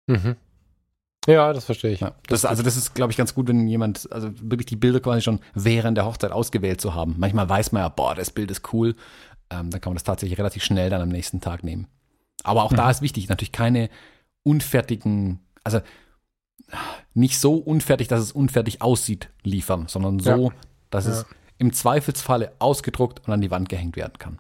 [0.07, 0.37] Mhm.
[1.27, 2.01] Ja, das verstehe ich.
[2.01, 5.01] Ja, das, also das ist, glaube ich, ganz gut, wenn jemand, also wirklich die Bilder
[5.01, 7.17] quasi schon während der Hochzeit ausgewählt zu haben.
[7.19, 8.95] Manchmal weiß man ja, boah, das Bild ist cool.
[9.51, 11.89] Ähm, dann kann man das tatsächlich relativ schnell dann am nächsten Tag nehmen.
[12.45, 12.77] Aber auch mhm.
[12.77, 13.91] da ist wichtig, natürlich keine
[14.47, 15.81] unfertigen, also
[17.15, 20.57] nicht so unfertig, dass es unfertig aussieht, liefern, sondern so, ja.
[20.91, 21.13] dass ja.
[21.13, 21.27] es
[21.59, 24.39] im Zweifelsfalle ausgedruckt und an die Wand gehängt werden kann.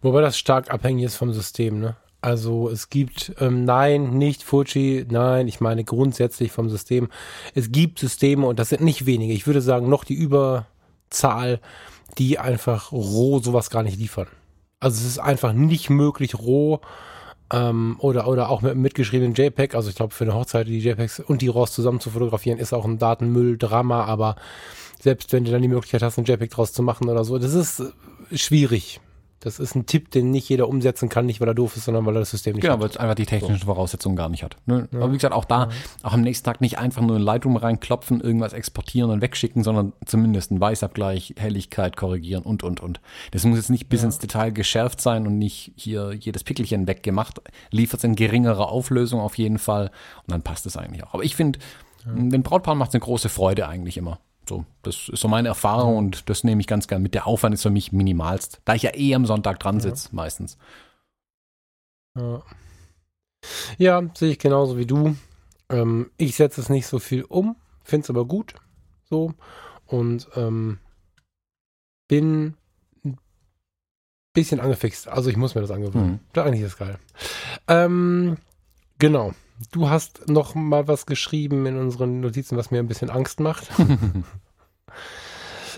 [0.00, 1.96] Wobei das stark abhängig ist vom System, ne?
[2.24, 7.08] Also es gibt, ähm, nein, nicht Fuji, nein, ich meine grundsätzlich vom System.
[7.52, 9.32] Es gibt Systeme und das sind nicht wenige.
[9.32, 11.60] Ich würde sagen, noch die Überzahl,
[12.18, 14.28] die einfach roh sowas gar nicht liefern.
[14.78, 16.80] Also es ist einfach nicht möglich, roh
[17.52, 19.74] ähm, oder, oder auch mit mitgeschriebenen JPEG.
[19.74, 22.72] Also ich glaube, für eine Hochzeit die JPEGs und die RAWs zusammen zu fotografieren, ist
[22.72, 24.36] auch ein Datenmüll-Drama, aber
[25.00, 27.54] selbst wenn du dann die Möglichkeit hast, ein JPEG draus zu machen oder so, das
[27.54, 27.82] ist
[28.32, 29.00] schwierig.
[29.42, 32.06] Das ist ein Tipp, den nicht jeder umsetzen kann, nicht weil er doof ist, sondern
[32.06, 32.78] weil er das System nicht genau, hat.
[32.78, 33.66] Genau, weil es einfach die technischen so.
[33.66, 34.56] Voraussetzungen gar nicht hat.
[34.66, 34.88] Ne?
[34.92, 35.00] Ja.
[35.00, 35.68] Aber wie gesagt, auch da,
[36.04, 39.94] auch am nächsten Tag nicht einfach nur in Lightroom reinklopfen, irgendwas exportieren und wegschicken, sondern
[40.06, 43.00] zumindest einen Weißabgleich, Helligkeit korrigieren und, und, und.
[43.32, 44.06] Das muss jetzt nicht bis ja.
[44.06, 47.40] ins Detail geschärft sein und nicht hier jedes Pickelchen weggemacht.
[47.72, 49.90] Liefert es in geringerer Auflösung auf jeden Fall
[50.24, 51.14] und dann passt es eigentlich auch.
[51.14, 51.58] Aber ich finde,
[52.06, 52.12] ja.
[52.12, 54.20] den Brautpaaren macht es eine große Freude eigentlich immer.
[54.48, 57.14] So, das ist so meine Erfahrung und das nehme ich ganz gern mit.
[57.14, 60.16] Der Aufwand ist für mich minimalst, da ich ja eh am Sonntag dran sitze, ja.
[60.16, 60.58] meistens.
[62.18, 62.42] Ja.
[63.78, 65.16] ja, sehe ich genauso wie du.
[65.68, 68.54] Ähm, ich setze es nicht so viel um, finde es aber gut.
[69.08, 69.34] So.
[69.86, 70.78] Und ähm,
[72.08, 72.56] bin
[73.04, 73.18] ein
[74.34, 75.08] bisschen angefixt.
[75.08, 76.20] Also ich muss mir das angewöhnen.
[76.34, 76.40] Mhm.
[76.40, 76.98] Eigentlich ist es geil.
[77.68, 78.36] Ähm,
[78.98, 79.32] genau.
[79.70, 83.68] Du hast noch mal was geschrieben in unseren Notizen, was mir ein bisschen Angst macht.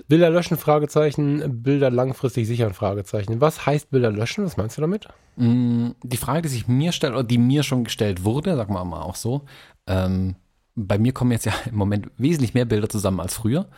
[0.09, 3.41] Bilder löschen, Fragezeichen, Bilder langfristig sichern, Fragezeichen.
[3.41, 4.45] Was heißt Bilder löschen?
[4.45, 5.07] Was meinst du damit?
[5.37, 8.85] Mm, Die Frage, die sich mir stellt, oder die mir schon gestellt wurde, sagen wir
[8.85, 9.45] mal auch so,
[9.87, 10.35] ähm,
[10.75, 13.69] bei mir kommen jetzt ja im Moment wesentlich mehr Bilder zusammen als früher.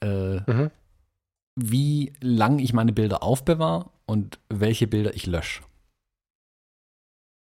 [0.00, 0.70] Äh, Mhm.
[1.56, 5.60] Wie lang ich meine Bilder aufbewahre und welche Bilder ich lösche.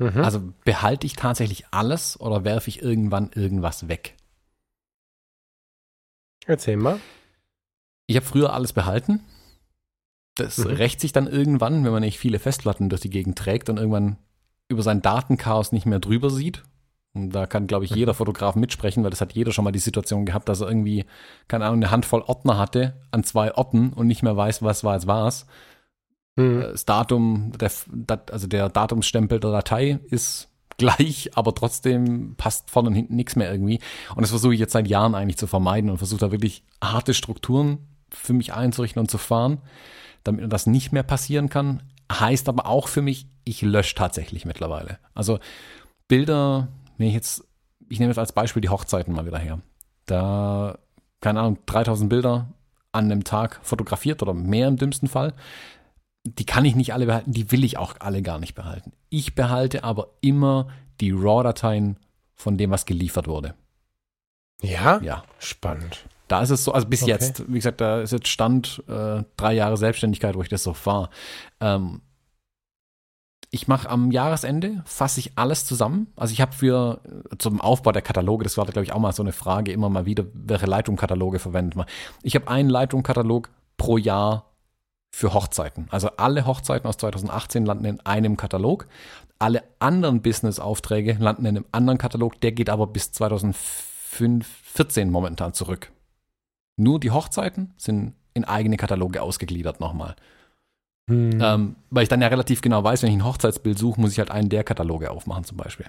[0.00, 0.22] Mhm.
[0.24, 4.16] Also behalte ich tatsächlich alles oder werfe ich irgendwann irgendwas weg?
[6.46, 6.98] Erzähl mal.
[8.06, 9.20] Ich habe früher alles behalten.
[10.36, 10.66] Das Mhm.
[10.66, 14.16] rächt sich dann irgendwann, wenn man nicht viele Festplatten durch die Gegend trägt und irgendwann
[14.68, 16.62] über sein Datenchaos nicht mehr drüber sieht.
[17.12, 19.80] Und da kann, glaube ich, jeder Fotograf mitsprechen, weil das hat jeder schon mal die
[19.80, 21.04] Situation gehabt, dass er irgendwie,
[21.48, 24.94] keine Ahnung, eine Handvoll Ordner hatte an zwei Orten und nicht mehr weiß, was war
[24.94, 25.46] jetzt was.
[26.36, 26.60] Mhm.
[26.60, 27.70] Das Datum, der,
[28.30, 33.50] also der Datumsstempel der Datei ist gleich, aber trotzdem passt vorne und hinten nichts mehr
[33.50, 33.80] irgendwie.
[34.14, 37.14] Und das versuche ich jetzt seit Jahren eigentlich zu vermeiden und versuche da wirklich harte
[37.14, 37.78] Strukturen
[38.10, 39.58] für mich einzurichten und zu fahren,
[40.24, 41.82] damit das nicht mehr passieren kann.
[42.10, 44.98] Heißt aber auch für mich, ich lösche tatsächlich mittlerweile.
[45.14, 45.38] Also
[46.08, 47.44] Bilder, wenn ich jetzt,
[47.88, 49.60] ich nehme jetzt als Beispiel die Hochzeiten mal wieder her.
[50.06, 50.78] Da,
[51.20, 52.48] keine Ahnung, 3000 Bilder
[52.90, 55.34] an einem Tag fotografiert oder mehr im dümmsten Fall
[56.24, 58.92] die kann ich nicht alle behalten, die will ich auch alle gar nicht behalten.
[59.08, 60.68] Ich behalte aber immer
[61.00, 61.96] die RAW-Dateien
[62.34, 63.54] von dem, was geliefert wurde.
[64.62, 65.00] Ja?
[65.02, 66.04] Ja, Spannend.
[66.28, 67.10] da ist es so, also bis Okay.
[67.12, 70.74] jetzt, wie gesagt, da ist jetzt Stand äh, drei Jahre Selbstständigkeit, wo ich das so
[70.74, 71.08] fahre.
[71.60, 72.02] Ähm,
[73.52, 76.06] ich mache am Jahresende, fasse ich alles zusammen.
[76.14, 77.00] Also ich habe für
[77.32, 79.88] äh, zum Aufbau der Kataloge, das war, glaube ich, auch mal so eine Frage, immer
[79.88, 81.86] mal wieder, welche Leitung-Kataloge verwendet man.
[82.22, 83.48] Ich habe einen Leitung-Katalog
[83.78, 84.49] pro Jahr
[85.10, 85.88] für Hochzeiten.
[85.90, 88.86] Also alle Hochzeiten aus 2018 landen in einem Katalog.
[89.38, 92.40] Alle anderen Business-Aufträge landen in einem anderen Katalog.
[92.40, 95.90] Der geht aber bis 2014 momentan zurück.
[96.76, 100.14] Nur die Hochzeiten sind in eigene Kataloge ausgegliedert nochmal.
[101.10, 101.40] Hm.
[101.42, 104.18] Ähm, weil ich dann ja relativ genau weiß, wenn ich ein Hochzeitsbild suche, muss ich
[104.20, 105.86] halt einen der Kataloge aufmachen zum Beispiel.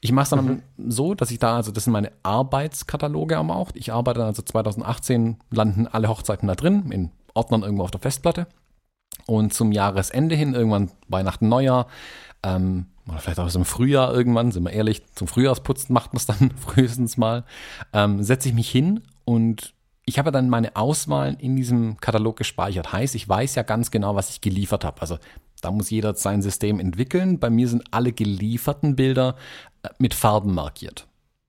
[0.00, 3.72] Ich mache es dann so, dass ich da, also das sind meine Arbeitskataloge am auch.
[3.74, 8.00] Ich arbeite dann also 2018, landen alle Hochzeiten da drin, in Ordnern irgendwo auf der
[8.00, 8.46] Festplatte.
[9.26, 11.86] Und zum Jahresende hin, irgendwann Weihnachten, Neujahr,
[12.42, 16.18] ähm, oder vielleicht auch so im Frühjahr irgendwann, sind wir ehrlich, zum Frühjahrsputzen macht man
[16.18, 17.44] es dann frühestens mal,
[17.92, 19.74] ähm, setze ich mich hin und
[20.06, 22.92] ich habe dann meine Auswahlen in diesem Katalog gespeichert.
[22.92, 25.00] Heißt, ich weiß ja ganz genau, was ich geliefert habe.
[25.00, 25.18] Also
[25.62, 27.38] da muss jeder sein System entwickeln.
[27.38, 29.36] Bei mir sind alle gelieferten Bilder
[29.82, 31.06] äh, mit Farben markiert.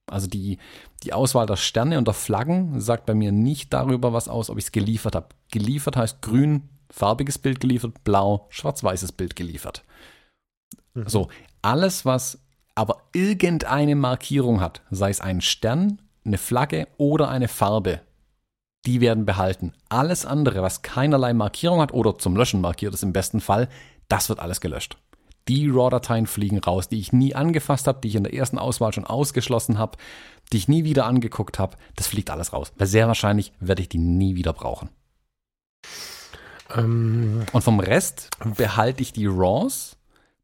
[0.08, 0.58] Also die,
[1.06, 4.58] die Auswahl der Sterne und der Flaggen sagt bei mir nicht darüber was aus, ob
[4.58, 5.28] ich es geliefert habe.
[5.52, 9.84] Geliefert heißt grün, farbiges Bild geliefert, blau, schwarz-weißes Bild geliefert.
[10.94, 11.28] So,
[11.62, 12.40] alles, was
[12.74, 18.02] aber irgendeine Markierung hat, sei es ein Stern, eine Flagge oder eine Farbe,
[18.86, 19.74] die werden behalten.
[19.90, 23.70] Alles andere, was keinerlei Markierung hat oder zum Löschen markiert ist im besten Fall,
[24.08, 24.98] das wird alles gelöscht.
[25.48, 28.94] Die RAW-Dateien fliegen raus, die ich nie angefasst habe, die ich in der ersten Auswahl
[28.94, 29.98] schon ausgeschlossen habe,
[30.52, 32.72] die ich nie wieder angeguckt habe, das fliegt alles raus.
[32.78, 34.90] Weil sehr wahrscheinlich werde ich die nie wieder brauchen.
[36.76, 39.98] Ähm, Und vom Rest behalte ich die RAWs,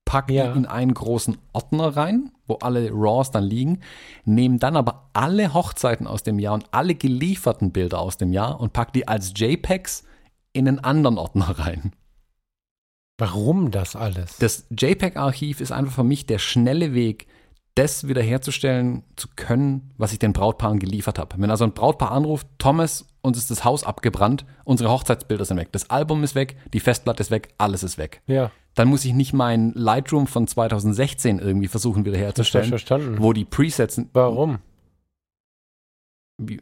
[0.05, 0.51] packe Ja.
[0.51, 3.79] die in einen großen Ordner rein, wo alle RAWs dann liegen,
[4.25, 8.59] nehme dann aber alle Hochzeiten aus dem Jahr und alle gelieferten Bilder aus dem Jahr
[8.59, 10.03] und packe die als JPEGs
[10.53, 11.93] in einen anderen Ordner rein.
[13.17, 14.37] warum das alles?
[14.39, 17.27] Das JPEG-Archiv ist einfach für mich der schnelle Weg,
[17.75, 21.35] das wiederherzustellen zu können, was ich den Brautpaaren geliefert habe.
[21.37, 25.69] Wenn also ein Brautpaar anruft, Thomas, uns ist das Haus abgebrannt, unsere Hochzeitsbilder sind weg,
[25.71, 28.21] das Album ist weg, die Festplatte ist weg, alles ist weg.
[28.27, 33.17] ja, Dann muss ich nicht mein Lightroom von 2016 irgendwie versuchen wiederherzustellen, verstanden.
[33.19, 34.09] wo die Presets sind.
[34.13, 34.59] Warum?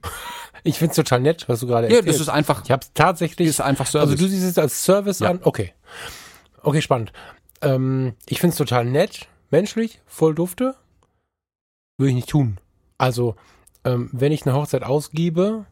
[0.63, 2.19] Ich finde es total nett, was du gerade Ja, erzählst.
[2.19, 4.19] das ist einfach, ich habe es tatsächlich ist einfach Also Service.
[4.19, 5.29] du siehst es als Service Ja.
[5.29, 5.39] an?
[5.41, 5.73] Okay.
[6.61, 7.13] Okay, spannend.
[7.61, 10.75] Ähm, ich finde es total nett, menschlich, voll dufte.
[11.99, 12.57] Würde ich nicht tun.
[12.97, 13.35] Also,
[13.83, 15.65] ähm, wenn ich eine Hochzeit ausgebe,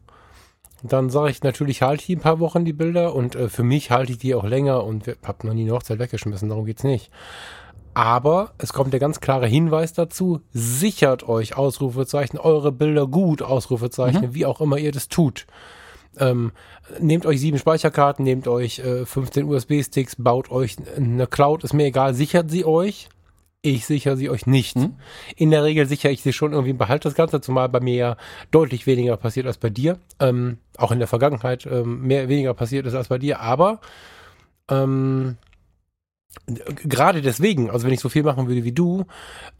[0.82, 3.62] dann sage ich natürlich, halte ich die ein paar Wochen die Bilder und äh, für
[3.62, 6.84] mich halte ich die auch länger und habe noch nie eine Hochzeit weggeschmissen, darum geht's
[6.84, 7.10] nicht.
[7.94, 14.34] Aber es kommt der ganz klare Hinweis dazu, sichert euch Ausrufezeichen, eure Bilder gut, Ausrufezeichen,
[14.34, 15.46] wie auch immer ihr das tut.
[16.18, 16.52] Ähm,
[17.00, 21.86] nehmt euch sieben Speicherkarten, nehmt euch äh, 15 USB-Sticks, baut euch eine Cloud, ist mir
[21.86, 23.08] egal, sichert sie euch.
[23.60, 24.76] Ich sichere sie euch nicht.
[24.76, 24.96] Mhm.
[25.36, 27.94] In der Regel sichere ich sie schon irgendwie und behalte das Ganze, zumal bei mir
[27.94, 28.16] ja
[28.50, 29.98] deutlich weniger passiert als bei dir.
[30.20, 33.80] Ähm, auch in der Vergangenheit ähm, mehr weniger passiert ist als bei dir, aber
[34.70, 35.36] ähm,
[36.46, 39.06] gerade deswegen, also wenn ich so viel machen würde wie du,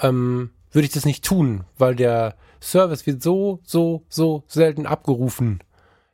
[0.00, 5.60] ähm, würde ich das nicht tun, weil der Service wird so, so, so selten abgerufen,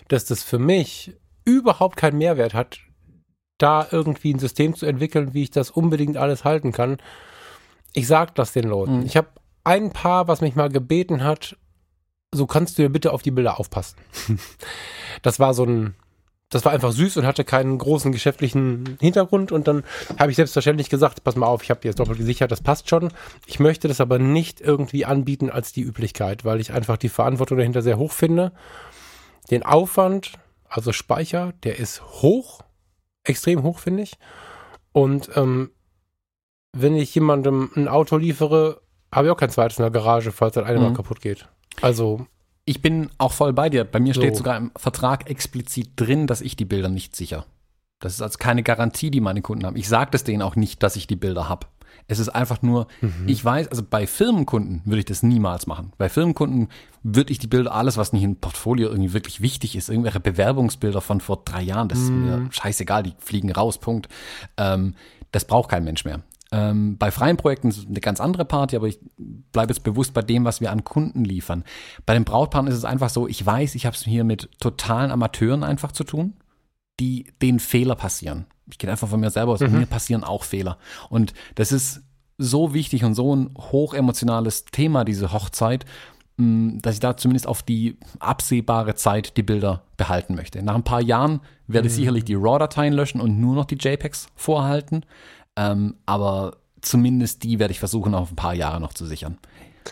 [0.08, 2.78] dass das für mich überhaupt keinen Mehrwert hat,
[3.58, 6.98] da irgendwie ein System zu entwickeln, wie ich das unbedingt alles halten kann.
[7.94, 8.98] Ich sag das den Leuten.
[8.98, 9.06] Mhm.
[9.06, 9.28] Ich habe
[9.62, 11.56] ein Paar, was mich mal gebeten hat,
[12.32, 13.96] so kannst du dir bitte auf die Bilder aufpassen.
[15.22, 15.94] das war so ein,
[16.50, 19.84] das war einfach süß und hatte keinen großen geschäftlichen Hintergrund und dann
[20.18, 22.90] habe ich selbstverständlich gesagt, pass mal auf, ich habe dir jetzt doppelt gesichert, das passt
[22.90, 23.12] schon.
[23.46, 27.58] Ich möchte das aber nicht irgendwie anbieten als die Üblichkeit, weil ich einfach die Verantwortung
[27.58, 28.52] dahinter sehr hoch finde.
[29.50, 30.32] Den Aufwand,
[30.68, 32.60] also Speicher, der ist hoch,
[33.22, 34.14] extrem hoch, finde ich.
[34.92, 35.70] Und ähm,
[36.74, 38.80] wenn ich jemandem ein Auto liefere,
[39.12, 40.94] habe ich auch kein zweites in der Garage, falls das eine mal Mhm.
[40.94, 41.48] kaputt geht.
[41.80, 42.26] Also,
[42.66, 43.84] Ich bin auch voll bei dir.
[43.84, 44.22] Bei mir So.
[44.22, 47.44] steht sogar im Vertrag explizit drin, dass ich die Bilder nicht sicher.
[48.00, 49.76] Das ist also keine Garantie, die meine Kunden haben.
[49.76, 51.66] Ich sage das denen auch nicht, dass ich die Bilder habe.
[52.08, 52.86] Es ist einfach nur,
[53.26, 55.92] ich weiß, also bei Firmenkunden würde ich das niemals machen.
[55.98, 56.68] Bei Firmenkunden
[57.02, 61.00] würde ich die Bilder, alles, was nicht im Portfolio irgendwie wirklich wichtig ist, irgendwelche Bewerbungsbilder
[61.02, 64.08] von vor drei Jahren, das ist mir scheißegal, die fliegen raus, Punkt.
[64.56, 64.94] Ähm,
[65.32, 66.20] das braucht kein Mensch mehr.
[66.54, 70.14] Ähm, bei freien Projekten ist es eine ganz andere Party, aber ich bleibe jetzt bewusst
[70.14, 71.64] bei dem, was wir an Kunden liefern.
[72.06, 75.10] Bei den Brautpaaren ist es einfach so, ich weiß, ich habe es hier mit totalen
[75.10, 76.34] Amateuren einfach zu tun,
[77.00, 78.46] die denen Fehler passieren.
[78.70, 80.78] Ich gehe einfach von mir selber aus, mir passieren auch Fehler.
[81.10, 82.02] Und das ist
[82.38, 85.84] so wichtig und so ein hochemotionales Thema, diese Hochzeit,
[86.36, 90.62] mh, dass ich da zumindest auf die absehbare Zeit die Bilder behalten möchte.
[90.62, 94.28] Nach ein paar Jahren werde ich sicherlich die RAW-Dateien löschen und nur noch die JPEGs
[94.36, 95.04] vorhalten.
[95.56, 99.38] Ähm, aber zumindest die werde ich versuchen, auf ein paar Jahre noch zu sichern.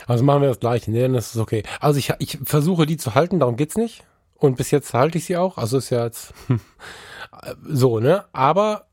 [0.07, 1.09] also machen wir das gleiche, ne?
[1.09, 1.63] Das ist okay.
[1.81, 4.05] Also ich, ich versuche die zu halten, darum geht's nicht.
[4.35, 5.57] Und bis jetzt halte ich sie auch.
[5.57, 6.35] Also ist ja jetzt
[7.69, 8.25] so, ne?
[8.33, 8.87] Aber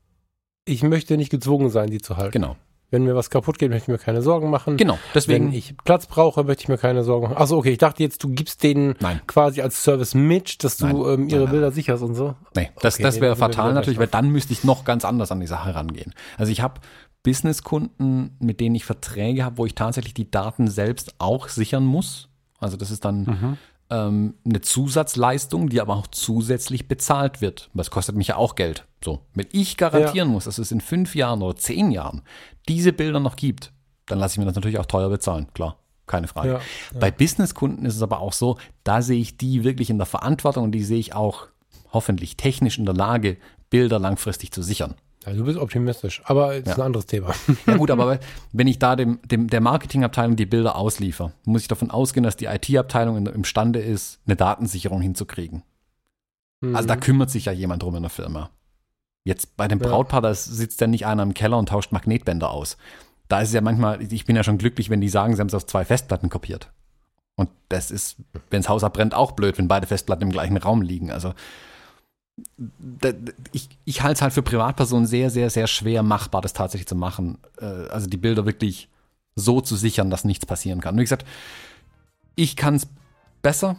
[0.64, 2.32] ich möchte nicht gezwungen sein, die zu halten.
[2.32, 2.56] Genau.
[2.90, 4.76] Wenn mir was kaputt geht, möchte ich mir keine Sorgen machen.
[4.76, 4.98] Genau.
[5.14, 5.46] Deswegen.
[5.46, 7.36] Wenn ich Platz brauche, möchte ich mir keine Sorgen machen.
[7.36, 9.20] Achso, okay, ich dachte jetzt, du gibst denen Nein.
[9.26, 10.96] quasi als Service mit, dass du Nein.
[10.96, 11.52] ähm, Nein, ihre nein.
[11.52, 12.34] Bilder sicherst und so.
[12.56, 15.30] Nee, das, Okay, das nee, wäre fatal natürlich, weil dann müsste ich noch ganz anders
[15.30, 16.14] an die Sache rangehen.
[16.36, 16.80] Also ich habe
[17.22, 22.28] Businesskunden, mit denen ich Verträge habe, wo ich tatsächlich die Daten selbst auch sichern muss.
[22.58, 23.56] Also das ist dann
[23.90, 27.70] ähm, eine Zusatzleistung, die aber auch zusätzlich bezahlt wird.
[27.74, 28.86] Das kostet mich ja auch Geld.
[29.04, 32.22] So, wenn ich garantieren muss, dass es in fünf Jahren oder zehn Jahren
[32.68, 33.72] diese Bilder noch gibt,
[34.06, 35.48] dann lasse ich mir das natürlich auch teuer bezahlen.
[35.54, 36.48] Klar, keine Frage.
[36.48, 36.60] Ja,
[36.98, 40.64] Bei Businesskunden ist es aber auch so, da sehe ich die wirklich in der Verantwortung
[40.64, 41.48] und die sehe ich auch
[41.92, 43.36] hoffentlich technisch in der Lage,
[43.70, 44.94] Bilder langfristig zu sichern.
[45.26, 46.74] Ja, du bist optimistisch, aber ist Ja.
[46.76, 47.34] ein anderes Thema.
[47.66, 48.18] Ja gut, aber
[48.52, 52.36] wenn ich da dem, dem der Marketingabteilung die Bilder ausliefer, muss ich davon ausgehen, dass
[52.36, 55.62] die IT-Abteilung imstande ist, eine Datensicherung hinzukriegen.
[56.74, 58.50] Also da kümmert sich ja jemand drum in der Firma.
[59.24, 59.78] Jetzt bei dem.
[59.78, 62.76] Brautpaar, da sitzt ja nicht einer im Keller und tauscht Magnetbänder aus.
[63.28, 65.48] Da ist es ja manchmal, ich bin ja schon glücklich, wenn die sagen, sie haben
[65.48, 66.70] es auf zwei Festplatten kopiert.
[67.36, 68.16] Und das ist,
[68.50, 71.10] wenn das Haus abbrennt, auch blöd, wenn beide Festplatten im gleichen Raum liegen.
[71.10, 71.32] Also
[73.52, 76.94] ich, ich halte es halt für Privatpersonen sehr, sehr, sehr schwer machbar, das tatsächlich zu
[76.94, 77.38] machen.
[77.60, 78.88] Äh, Also die Bilder wirklich
[79.36, 80.94] so zu sichern, dass nichts passieren kann.
[80.94, 81.26] Und wie gesagt,
[82.34, 82.86] ich kann es
[83.42, 83.76] besser,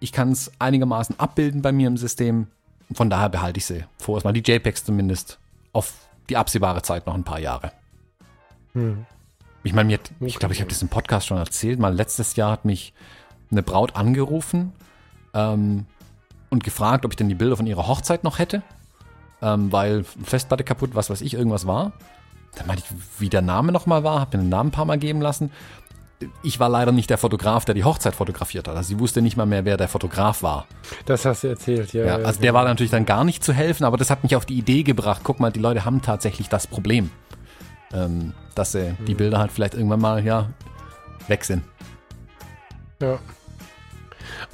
[0.00, 2.48] ich kann es einigermaßen abbilden bei mir im System.
[2.92, 3.84] Von daher behalte ich sie.
[3.98, 5.38] Vorerst mal die JPEGs zumindest
[5.72, 5.94] auf
[6.28, 7.72] die absehbare Zeit noch ein paar Jahre.
[8.72, 9.06] Hm.
[9.62, 11.78] Ich meine, mir ich glaube, ich habe das im Podcast schon erzählt.
[11.78, 12.92] Mal letztes Jahr hat mich
[13.50, 14.72] eine Braut angerufen
[15.32, 15.86] ähm,
[16.54, 18.62] und gefragt, ob ich denn die Bilder von ihrer Hochzeit noch hätte,
[19.42, 21.92] ähm, weil Festplatte kaputt, was weiß ich, irgendwas war.
[22.56, 24.98] Dann meinte ich, wie der Name nochmal war, habe mir den Namen ein paar Mal
[24.98, 25.50] geben lassen.
[26.42, 28.76] Ich war leider nicht der Fotograf, der die Hochzeit fotografiert hat.
[28.76, 30.66] Also sie wusste nicht mal mehr, wer der Fotograf war.
[31.04, 32.04] Das hast du erzählt, ja.
[32.04, 34.36] Ja, ja, also der war natürlich dann gar nicht zu helfen, aber das hat mich
[34.36, 37.10] auf die Idee gebracht, guck mal, die Leute haben tatsächlich das Problem,
[37.92, 40.48] ähm, dass sie die Bilder halt vielleicht irgendwann mal, ja,
[41.26, 41.64] weg sind.
[43.02, 43.18] ja.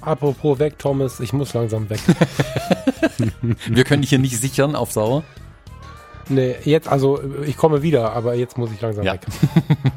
[0.01, 2.01] Apropos weg, Thomas, ich muss langsam weg.
[3.69, 5.23] Wir können dich hier nicht sichern auf Sauer.
[6.29, 9.15] nee, jetzt, also ich komme wieder, aber jetzt muss ich langsam Ja.
[9.15, 9.23] weg.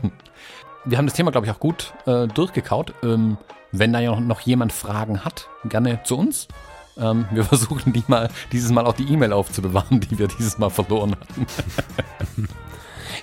[0.85, 2.93] Wir haben das Thema, glaube ich, auch gut äh, durchgekaut.
[3.03, 3.37] Ähm,
[3.71, 6.47] wenn da ja noch, jemand Fragen hat, gerne zu uns.
[6.97, 10.69] Ähm, wir versuchen die mal, dieses Mal auch die E-Mail aufzubewahren, die wir dieses Mal
[10.69, 11.47] verloren hatten.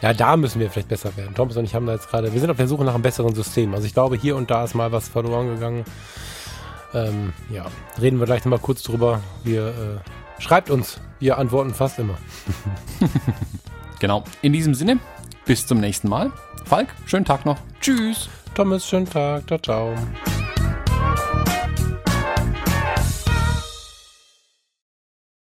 [0.03, 1.35] Ja, da müssen wir vielleicht besser werden.
[1.35, 3.35] Thomas und ich haben da jetzt gerade, wir sind auf der Suche nach einem besseren
[3.35, 3.75] System.
[3.75, 5.85] Also ich glaube, hier und da ist mal was verloren gegangen.
[6.93, 7.67] Ähm, ja,
[8.01, 9.21] reden wir gleich nochmal kurz drüber.
[9.45, 12.19] Wir äh, schreibt uns, wir antworten fast immer.
[14.01, 14.25] Genau.
[14.43, 14.99] In diesem Sinne,
[15.45, 16.33] bis zum nächsten Mal.
[16.65, 17.59] Falk, schönen Tag noch.
[17.81, 18.29] Tschüss.
[18.55, 19.95] Thomas, schönen Tag, ciao, ciao.